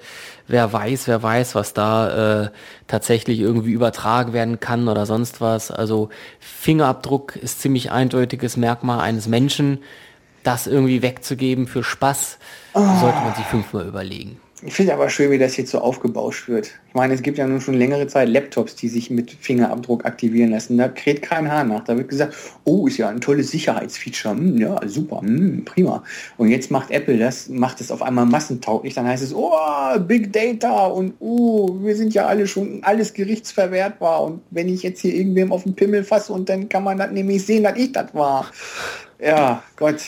[0.48, 2.50] wer weiß, wer weiß, was da äh,
[2.88, 5.70] tatsächlich irgendwie übertragen werden kann oder sonst was.
[5.70, 6.10] Also
[6.40, 9.78] Fingerabdruck ist ziemlich eindeutiges Merkmal eines Menschen.
[10.42, 12.38] Das irgendwie wegzugeben für Spaß,
[12.74, 12.80] oh.
[13.00, 14.40] sollte man sich fünfmal überlegen.
[14.62, 16.70] Ich finde aber schön, wie das jetzt so aufgebauscht wird.
[16.88, 20.50] Ich meine, es gibt ja nun schon längere Zeit Laptops, die sich mit Fingerabdruck aktivieren
[20.50, 20.78] lassen.
[20.78, 21.84] Da kräht kein Haar nach.
[21.84, 22.34] Da wird gesagt,
[22.64, 24.34] oh, ist ja ein tolles Sicherheitsfeature.
[24.34, 26.02] Hm, ja, super, hm, prima.
[26.38, 28.94] Und jetzt macht Apple das, macht es auf einmal massentauglich.
[28.94, 29.52] Dann heißt es, oh,
[29.98, 34.24] Big Data und oh, wir sind ja alle schon alles gerichtsverwertbar.
[34.24, 37.10] Und wenn ich jetzt hier irgendwem auf den Pimmel fasse und dann kann man das
[37.10, 38.50] nämlich sehen, dass ich das war.
[39.20, 40.00] Ja, Gott.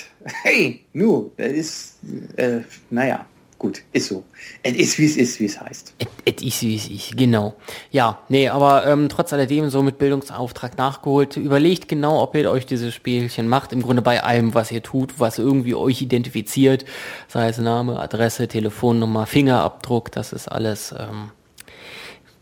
[0.43, 1.99] Hey, nu, das ist,
[2.37, 3.27] äh, naja
[3.59, 4.25] gut, ist so.
[4.63, 5.95] Es ist, wie es ist, wie es heißt.
[6.25, 7.55] Es ist, wie es ist, genau.
[7.91, 11.37] Ja, nee, aber ähm, trotz alledem so mit Bildungsauftrag nachgeholt.
[11.37, 13.73] Überlegt genau, ob ihr euch dieses Spielchen macht.
[13.73, 16.85] Im Grunde bei allem, was ihr tut, was irgendwie euch identifiziert.
[17.27, 20.95] Sei es Name, Adresse, Telefonnummer, Fingerabdruck, das ist alles...
[20.97, 21.31] Ähm,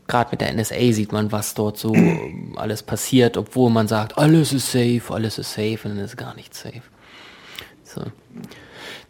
[0.08, 1.92] Gerade mit der NSA sieht man, was dort so
[2.54, 6.36] alles passiert, obwohl man sagt, alles ist safe, alles ist safe und dann ist gar
[6.36, 6.82] nicht safe.
[7.82, 8.02] So.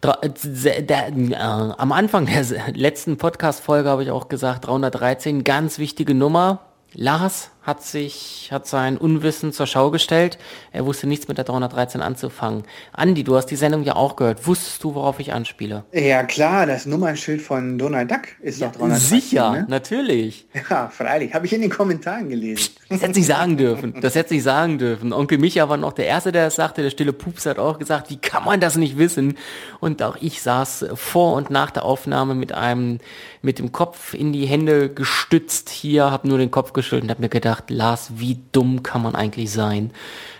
[0.01, 6.59] Äh, am Anfang der letzten Podcast-Folge habe ich auch gesagt, 313, ganz wichtige Nummer.
[6.93, 10.37] Lars hat sich, hat sein Unwissen zur Schau gestellt.
[10.71, 12.63] Er wusste nichts mit der 313 anzufangen.
[12.93, 14.47] Andi, du hast die Sendung ja auch gehört.
[14.47, 15.83] Wusstest du, worauf ich anspiele?
[15.91, 19.19] Ja, klar, das Nummernschild von Donald Duck ist ja, doch 313.
[19.19, 19.65] Sicher, ne?
[19.67, 20.47] natürlich.
[20.69, 21.33] Ja, freilich.
[21.33, 22.69] Habe ich in den Kommentaren gelesen.
[22.87, 23.99] Das hätte ich sagen dürfen.
[23.99, 25.11] Das hätte ich sagen dürfen.
[25.11, 26.83] Onkel Micha war noch der Erste, der das sagte.
[26.83, 29.37] Der stille Pups hat auch gesagt, wie kann man das nicht wissen?
[29.81, 32.99] Und auch ich saß vor und nach der Aufnahme mit einem,
[33.41, 37.21] mit dem Kopf in die Hände gestützt hier, habe nur den Kopf geschüttelt und habe
[37.21, 39.91] mir gedacht, gedacht, Lars, wie dumm kann man eigentlich sein,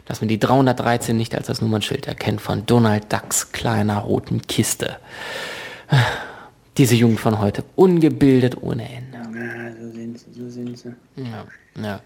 [0.06, 4.98] dass man die 313 nicht als das Nummernschild erkennt von Donald Ducks kleiner roten Kiste.
[6.78, 9.18] Diese Jugend von heute, ungebildet ohne Ende.
[9.18, 10.94] Ja, so sind sie, so sind sie.
[11.16, 11.46] Ja,
[11.82, 12.02] ja.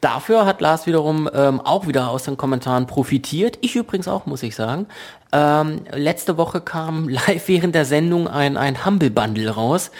[0.00, 3.58] Dafür hat Lars wiederum ähm, auch wieder aus den Kommentaren profitiert.
[3.62, 4.86] Ich übrigens auch, muss ich sagen.
[5.32, 9.90] Ähm, letzte Woche kam live während der Sendung ein, ein Humble Bundle raus.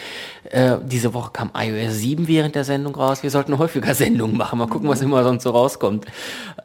[0.51, 3.23] Äh, diese Woche kam iOS 7 während der Sendung raus.
[3.23, 4.59] Wir sollten häufiger Sendungen machen.
[4.59, 6.07] Mal gucken, was immer sonst so rauskommt.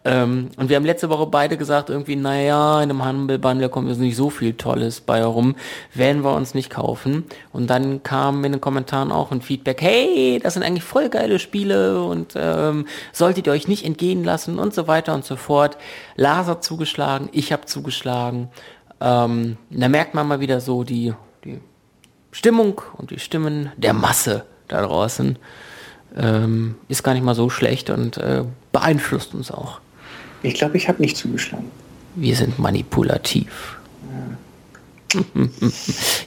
[0.05, 3.89] Ähm, und wir haben letzte Woche beide gesagt, irgendwie, naja, in einem Humble Bundle kommt
[3.89, 5.55] jetzt nicht so viel Tolles bei herum.
[5.93, 7.25] Werden wir uns nicht kaufen.
[7.53, 11.39] Und dann kam in den Kommentaren auch ein Feedback, hey, das sind eigentlich voll geile
[11.39, 15.77] Spiele und ähm, solltet ihr euch nicht entgehen lassen und so weiter und so fort.
[16.15, 18.49] Lars hat zugeschlagen, ich habe zugeschlagen.
[19.01, 21.13] Ähm, da merkt man mal wieder so die,
[21.45, 21.59] die
[22.31, 25.37] Stimmung und die Stimmen der Masse da draußen
[26.15, 29.79] ähm, ist gar nicht mal so schlecht und äh, beeinflusst uns auch.
[30.41, 31.69] Ich glaube, ich habe nicht zugeschlagen.
[32.15, 33.77] Wir sind manipulativ.
[35.13, 35.47] Ja.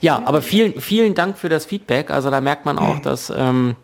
[0.01, 2.11] ja, aber vielen, vielen Dank für das Feedback.
[2.11, 3.77] Also da merkt man auch, dass, ähm,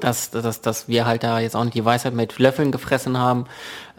[0.00, 3.44] dass, dass, dass wir halt da jetzt auch nicht die Weisheit mit Löffeln gefressen haben.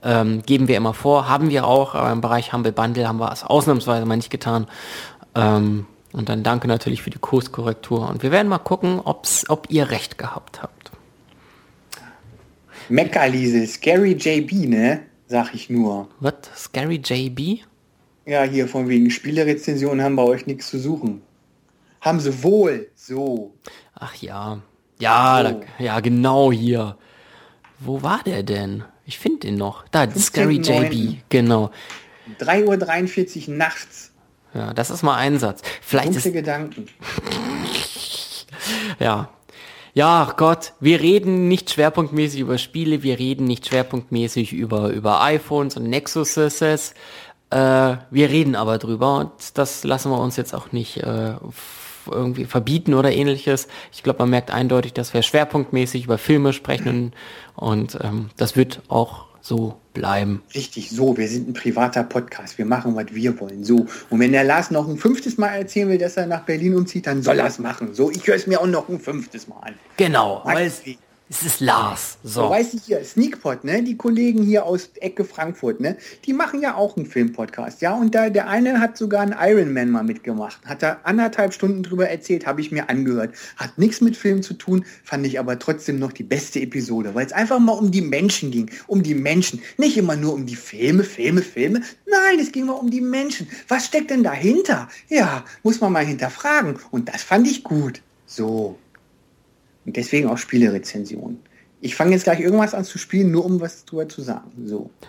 [0.03, 3.31] Ähm, geben wir immer vor, haben wir auch, aber im Bereich Humble Bundle haben wir
[3.31, 4.65] es ausnahmsweise mal nicht getan.
[5.35, 8.09] Ähm, und dann danke natürlich für die Kurskorrektur.
[8.09, 10.91] Und wir werden mal gucken, ob's, ob ihr recht gehabt habt.
[12.89, 15.03] Meckerliese, Scary JB, ne?
[15.27, 16.09] Sag ich nur.
[16.19, 16.33] Was?
[16.55, 17.61] Scary JB?
[18.25, 21.21] Ja, hier von wegen Spielerezensionen haben bei euch nichts zu suchen.
[22.01, 23.53] Haben sie wohl, so.
[23.93, 24.61] Ach ja.
[24.99, 25.59] Ja, so.
[25.59, 26.97] da, ja, genau hier.
[27.79, 28.83] Wo war der denn?
[29.05, 29.85] Ich finde den noch.
[29.89, 31.71] Da, Scary JB, genau.
[32.39, 34.10] 3.43 Uhr nachts.
[34.53, 35.61] Ja, das ist mal ein Satz.
[35.81, 36.87] Vielleicht Dunkle ist, Gedanken.
[38.99, 39.29] ja.
[39.93, 45.75] Ja, Gott, wir reden nicht schwerpunktmäßig über Spiele, wir reden nicht schwerpunktmäßig über, über iPhones
[45.75, 46.61] und Nexuses.
[46.61, 47.55] Äh,
[48.09, 51.33] wir reden aber drüber und das lassen wir uns jetzt auch nicht äh,
[52.09, 53.67] irgendwie verbieten oder ähnliches.
[53.91, 57.13] Ich glaube, man merkt eindeutig, dass wir schwerpunktmäßig über Filme sprechen
[57.55, 60.43] und ähm, das wird auch so bleiben.
[60.53, 63.87] Richtig, so, wir sind ein privater Podcast, wir machen, was wir wollen, so.
[64.09, 67.07] Und wenn der Lars noch ein fünftes Mal erzählen will, dass er nach Berlin umzieht,
[67.07, 67.93] dann soll er es machen.
[67.93, 69.73] So, ich höre es mir auch noch ein fünftes Mal an.
[69.97, 70.81] Genau, weil es.
[71.31, 72.17] Es ist Lars.
[72.23, 72.41] So.
[72.41, 72.49] So.
[72.49, 73.81] Weißt hier, Sneakpot, ne?
[73.81, 75.95] Die Kollegen hier aus Ecke Frankfurt, ne?
[76.25, 77.95] Die machen ja auch einen Filmpodcast, ja?
[77.95, 80.59] Und da der eine hat sogar einen Iron Man mal mitgemacht.
[80.65, 83.33] Hat da anderthalb Stunden drüber erzählt, habe ich mir angehört.
[83.55, 87.25] Hat nichts mit Film zu tun, fand ich aber trotzdem noch die beste Episode, weil
[87.25, 88.69] es einfach mal um die Menschen ging.
[88.87, 89.61] Um die Menschen.
[89.77, 91.81] Nicht immer nur um die Filme, Filme, Filme.
[92.07, 93.47] Nein, es ging mal um die Menschen.
[93.69, 94.89] Was steckt denn dahinter?
[95.07, 96.77] Ja, muss man mal hinterfragen.
[96.91, 98.01] Und das fand ich gut.
[98.25, 98.77] So.
[99.85, 101.39] Und deswegen auch Spielerezensionen.
[101.83, 104.51] Ich fange jetzt gleich irgendwas an zu spielen, nur um was drüber zu sagen.
[104.65, 104.91] So.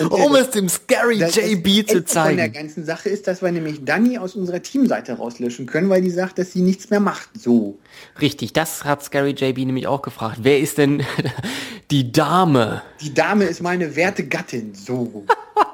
[0.00, 2.52] Und, Um äh, es dem Scary JB zu Von der zeigen.
[2.52, 6.38] ganzen Sache ist, dass wir nämlich Dani aus unserer Teamseite rauslöschen können, weil die sagt,
[6.38, 7.30] dass sie nichts mehr macht.
[7.38, 7.78] So.
[8.20, 10.40] Richtig, das hat Scary JB nämlich auch gefragt.
[10.42, 11.04] Wer ist denn
[11.90, 12.82] die Dame?
[13.00, 14.74] Die Dame ist meine werte Gattin.
[14.74, 15.24] So.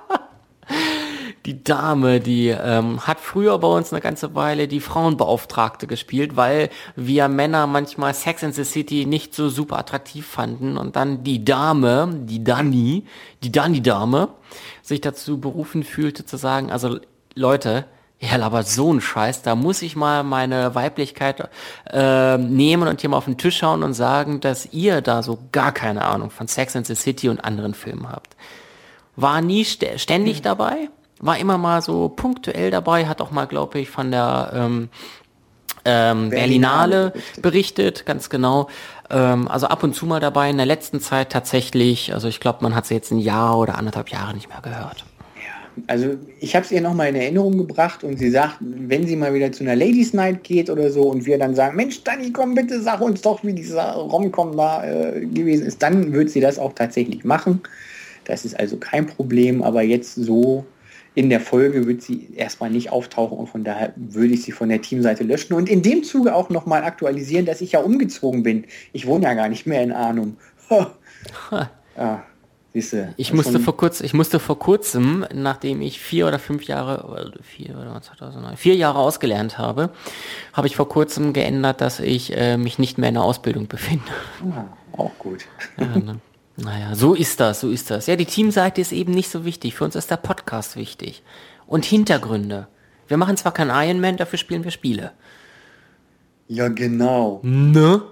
[1.47, 6.71] Die Dame, die ähm, hat früher bei uns eine ganze Weile die Frauenbeauftragte gespielt, weil
[6.97, 10.79] wir Männer manchmal Sex in the City nicht so super attraktiv fanden.
[10.79, 13.05] Und dann die Dame, die Dani,
[13.43, 14.29] die Dani-Dame,
[14.81, 16.99] sich dazu berufen fühlte zu sagen, also
[17.35, 17.85] Leute,
[18.21, 21.47] ja, aber so ein Scheiß, da muss ich mal meine Weiblichkeit
[21.91, 25.39] äh, nehmen und hier mal auf den Tisch schauen und sagen, dass ihr da so
[25.53, 28.35] gar keine Ahnung von Sex in the City und anderen Filmen habt.
[29.17, 30.89] War nie st ständig dabei,
[31.25, 34.89] war immer mal so punktuell dabei, hat auch mal, glaube ich, von der ähm,
[35.87, 37.43] ähm, Berlinale berichtet.
[37.43, 38.69] berichtet, ganz genau.
[39.09, 42.59] Ähm, also ab und zu mal dabei, in der letzten Zeit tatsächlich, also ich glaube,
[42.61, 45.05] man hat sie jetzt ein Jahr oder anderthalb Jahre nicht mehr gehört.
[45.87, 49.35] Also ich habe es ihr nochmal in Erinnerung gebracht und sie sagt, wenn sie mal
[49.35, 52.55] wieder zu einer Ladies Night geht oder so und wir dann sagen, Mensch, Dani, komm
[52.55, 56.59] bitte, sag uns doch, wie dieser Romcom da äh, gewesen ist, dann wird sie das
[56.59, 57.63] auch tatsächlich machen.
[58.25, 60.65] Das ist also kein Problem, aber jetzt so
[61.15, 64.69] in der Folge wird sie erstmal nicht auftauchen und von daher würde ich sie von
[64.69, 68.65] der Teamseite löschen und in dem Zuge auch nochmal aktualisieren, dass ich ja umgezogen bin.
[68.93, 70.37] Ich wohne ja gar nicht mehr in Arnum.
[71.97, 72.23] Ah,
[72.73, 77.33] siehste, Ich musste vor kurz, ich musste vor kurzem, nachdem ich vier oder fünf Jahre,
[77.43, 79.91] vier oder 2009, vier Jahre ausgelernt habe,
[80.53, 84.03] habe ich vor kurzem geändert, dass ich äh, mich nicht mehr in der Ausbildung befinde.
[84.51, 84.65] Ah,
[84.99, 85.47] auch gut.
[85.79, 86.21] Ja, ne?
[86.57, 88.07] Naja, so ist das, so ist das.
[88.07, 89.75] Ja, die Teamseite ist eben nicht so wichtig.
[89.75, 91.23] Für uns ist der Podcast wichtig.
[91.67, 92.69] Und Hintergründe.
[93.09, 95.13] Wir machen zwar kein Iron Man, dafür spielen wir Spiele.
[96.49, 97.41] Ja, genau.
[97.43, 98.03] Ne?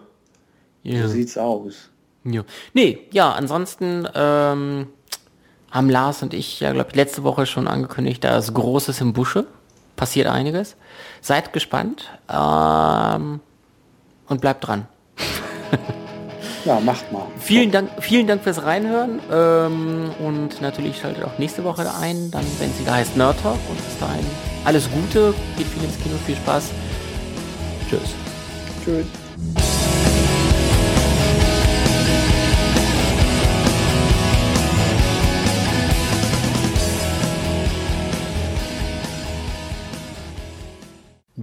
[0.85, 1.06] So Ja.
[1.09, 1.90] sieht's aus.
[2.24, 2.43] ja.
[2.74, 4.89] Nee, ja, ansonsten ähm,
[5.70, 9.12] haben Lars und ich ja, glaube ich, letzte Woche schon angekündigt, da ist Großes im
[9.12, 9.47] Busche.
[9.97, 10.77] Passiert einiges.
[11.20, 12.10] Seid gespannt.
[12.28, 13.40] Ähm,
[14.27, 14.89] und bleibt dran.
[16.64, 17.26] Ja, macht mal.
[17.39, 19.20] Vielen Dank, vielen Dank fürs Reinhören.
[19.32, 23.59] Ähm, und natürlich schaltet auch nächste Woche ein, dann, wenn es wieder heißt Nerd Talk.
[23.68, 24.24] Und bis dahin
[24.64, 26.70] alles Gute, geht viel ins Kino, viel Spaß.
[27.89, 28.14] Tschüss.
[28.84, 29.22] Tschüss.